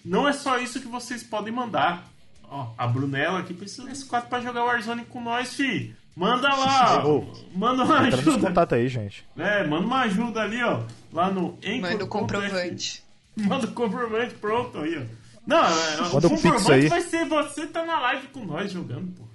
[0.05, 2.05] Não é só isso que vocês podem mandar.
[2.43, 5.95] Ó, a Brunella aqui precisa desse quadro pra jogar Warzone com nós, fi.
[6.17, 7.05] Manda lá,
[7.55, 8.49] manda uma ajuda.
[8.49, 9.25] contato aí, gente.
[9.37, 10.83] É, manda uma ajuda ali, ó.
[11.13, 13.05] Lá no Manda o comprovante.
[13.39, 15.03] Manda o comprovante, pronto aí, ó.
[15.49, 19.27] Não, é, o comprovante vai ser você tá na live com nós jogando, pô.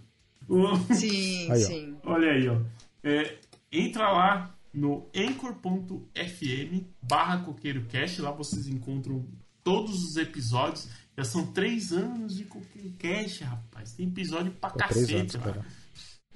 [0.93, 1.97] Sim, aí, sim.
[2.03, 2.61] Olha aí, ó.
[3.03, 3.39] É,
[3.71, 9.25] entra lá no anchor.fm barra coqueirocast, lá vocês encontram
[9.63, 10.87] todos os episódios.
[11.17, 13.93] Já são três anos de coqueirocast, rapaz.
[13.93, 15.65] Tem episódio pra é cacete anos, lá.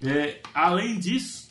[0.02, 1.50] É, além disso,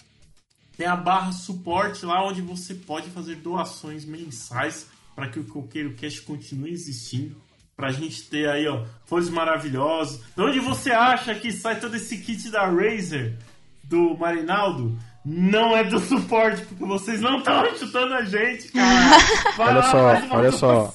[0.76, 5.94] tem a barra suporte lá onde você pode fazer doações mensais para que o Coqueiro
[5.94, 7.45] Cast continue existindo.
[7.76, 10.20] Pra gente ter aí, ó, folhas maravilhosos.
[10.34, 13.36] De onde você acha que sai todo esse kit da Razer
[13.84, 14.98] do Marinaldo?
[15.26, 19.16] não é do suporte, porque vocês não estão chutando a gente, cara.
[19.58, 20.94] olha só, olha só.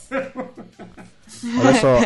[1.60, 1.98] olha só,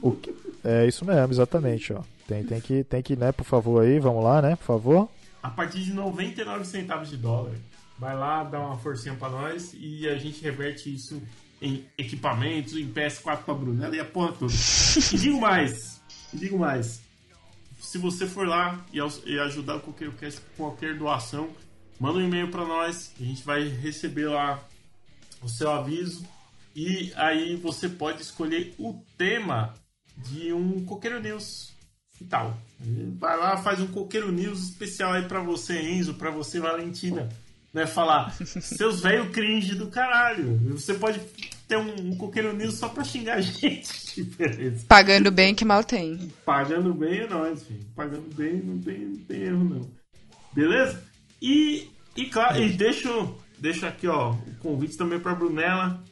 [0.00, 0.20] o, o,
[0.62, 2.02] é isso mesmo, exatamente, ó.
[2.28, 5.08] Tem, tem, que, tem que, né, por favor aí, vamos lá, né, por favor.
[5.42, 7.54] A partir de 99 centavos de dólar,
[7.98, 11.20] vai lá, dá uma forcinha pra nós e a gente reverte isso
[11.62, 14.52] em equipamentos, em PS4 pra Brunella e a porra toda.
[15.12, 16.02] E digo mais,
[16.34, 17.00] digo mais.
[17.80, 21.50] Se você for lá e ajudar Coqueiro Cast com qualquer doação,
[22.00, 24.62] manda um e-mail para nós, a gente vai receber lá
[25.40, 26.26] o seu aviso
[26.74, 29.74] e aí você pode escolher o tema
[30.16, 31.72] de um Coqueiro News
[32.20, 32.56] e tal.
[33.18, 37.28] Vai lá, faz um Coqueiro News especial aí para você, Enzo, para você, Valentina.
[37.72, 37.86] Né?
[37.86, 40.58] Falar, seus velho cringe do caralho.
[40.72, 41.20] Você pode
[41.66, 44.22] ter um, um coqueiro news só pra xingar a gente.
[44.36, 44.84] Beleza.
[44.86, 46.30] Pagando bem que mal tem.
[46.44, 47.84] Pagando bem é nóis, filho.
[47.96, 49.90] Pagando bem não tem, não tem erro, não.
[50.52, 51.02] Beleza?
[51.40, 56.02] E, e claro, e deixo, deixo aqui, ó, o convite também pra Brunella.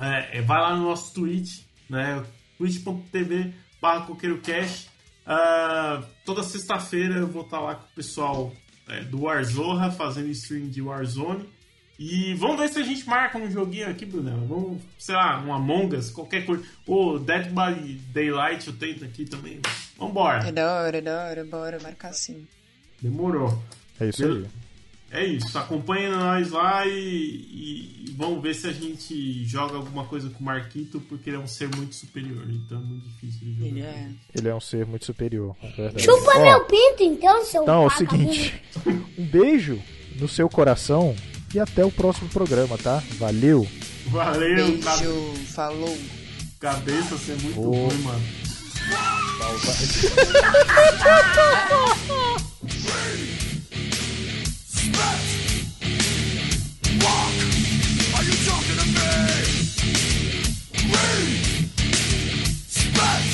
[0.00, 2.24] É, é, vai lá no nosso Twitch, né?
[2.58, 4.90] twitch.tv barra coqueirocast.
[5.24, 8.52] Uh, toda sexta-feira eu vou estar lá com o pessoal
[8.88, 11.48] é, do Warzorra fazendo stream de Warzone.
[11.98, 14.44] E vamos ver se a gente marca um joguinho aqui, Brunella.
[14.44, 16.64] Vamos, sei lá, um Among Us, qualquer coisa.
[16.86, 19.60] Ou Dead by Daylight eu tento aqui também.
[19.96, 20.48] Vambora.
[20.48, 22.46] É da hora, é da hora, bora marcar sim.
[23.00, 23.62] Demorou.
[24.00, 24.46] É isso aí.
[25.12, 30.06] É isso, acompanha nós lá e, e, e, vamos ver se a gente joga alguma
[30.06, 33.40] coisa com o Marquito, porque ele é um ser muito superior, então é muito difícil
[33.40, 33.66] de jogar.
[33.66, 34.08] Ele é.
[34.34, 36.02] Ele é um ser muito superior, é verdade.
[36.02, 38.62] Chupa Ó, meu pinto, então, seu Então é o seguinte,
[39.18, 39.78] um beijo
[40.18, 41.14] no seu coração
[41.54, 43.02] e até o próximo programa, tá?
[43.18, 43.68] Valeu!
[44.06, 45.98] Valeu, cabe- Beijo, falou.
[46.58, 47.70] cabeça, você é muito Ô.
[47.86, 48.22] ruim, mano.
[58.14, 59.08] Are you talking to me?
[62.58, 63.31] Respect.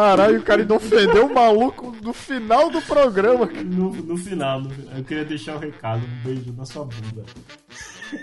[0.00, 3.44] Caralho, o cara ainda ofendeu o maluco no final do programa.
[3.44, 7.22] No, no final, no eu queria deixar o recado, um beijo na sua bunda.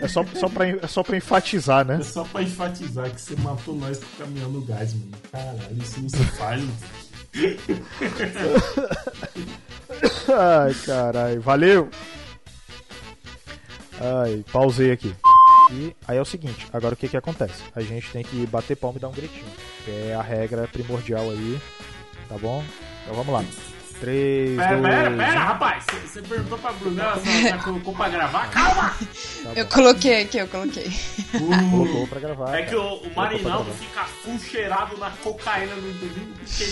[0.02, 1.98] É só, só, pra, é só pra enfatizar, né?
[2.00, 5.12] É só pra enfatizar que você matou nós com o caminhão no gás, mano.
[5.32, 6.62] Caralho, isso não se faz.
[6.62, 6.74] mano.
[10.36, 11.42] Ai, caralho.
[11.42, 11.90] Valeu!
[14.02, 15.14] Ai, pausei aqui.
[15.70, 17.62] E aí é o seguinte, agora o que que acontece?
[17.76, 19.46] A gente tem que bater palma e dar um gritinho.
[19.84, 21.60] Que é a regra primordial aí,
[22.30, 22.64] tá bom?
[23.04, 23.44] Então vamos lá.
[24.00, 25.84] 3, Pera, 2, pera, pera, rapaz.
[26.06, 28.52] Você- perguntou pra Brunella se ela já colocou pra gravar?
[28.52, 28.96] Calma!
[29.56, 30.92] Eu coloquei aqui, eu coloquei.
[31.72, 32.56] Colocou pra gravar.
[32.60, 32.82] É que cara.
[32.82, 36.66] o, o pra Marinaldo fica full cheirado na cocaína no domingo, porque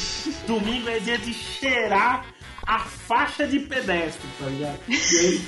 [0.45, 2.25] domingo é dia de cheirar
[2.65, 4.79] a faixa de pedestre, tá ligado?
[4.87, 5.41] E aí,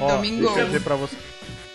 [0.00, 0.46] Ó, Domingou.
[0.48, 1.16] deixa eu dizer pra você.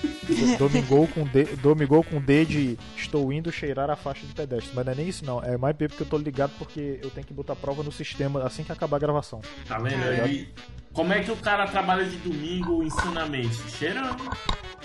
[0.03, 4.71] Do- Domingou com, D, domingou com D de estou indo cheirar a faixa de pedestre.
[4.73, 7.09] Mas não é nem isso não, é mais B porque eu tô ligado porque eu
[7.09, 9.41] tenho que botar prova no sistema assim que acabar a gravação.
[9.67, 10.03] tá vendo?
[10.03, 10.47] Aí,
[10.93, 13.55] como é que o cara trabalha de domingo ensinamento?
[13.69, 14.23] Cheirando.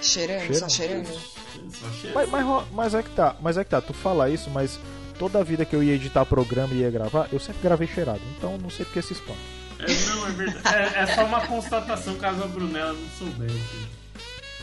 [0.00, 1.06] Cheirando, só Cheirando.
[1.06, 2.14] Só cheirando.
[2.14, 4.78] Mas, mas, mas é que tá, mas é que tá, tu fala isso, mas
[5.18, 8.20] toda a vida que eu ia editar programa e ia gravar, eu sempre gravei cheirado.
[8.36, 9.40] Então não sei porque se espanta.
[9.80, 10.76] É, não, é verdade.
[10.96, 13.50] É, é só uma constatação caso a Brunella não souber.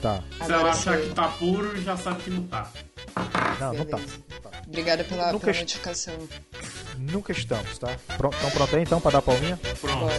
[0.06, 0.22] Tá.
[0.46, 2.70] Se ela achar que tá puro, já sabe que não tá.
[3.60, 4.00] Não, não tá.
[4.68, 6.14] Obrigada pela, Nunca pela est- notificação.
[7.00, 7.90] Nunca estamos, tá?
[8.16, 9.60] Pronto, então pronto aí então pra dar palminha?
[9.82, 9.98] Pronto.
[10.02, 10.14] Bora.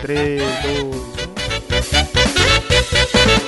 [0.00, 0.84] 3, 2,
[3.42, 3.45] 1.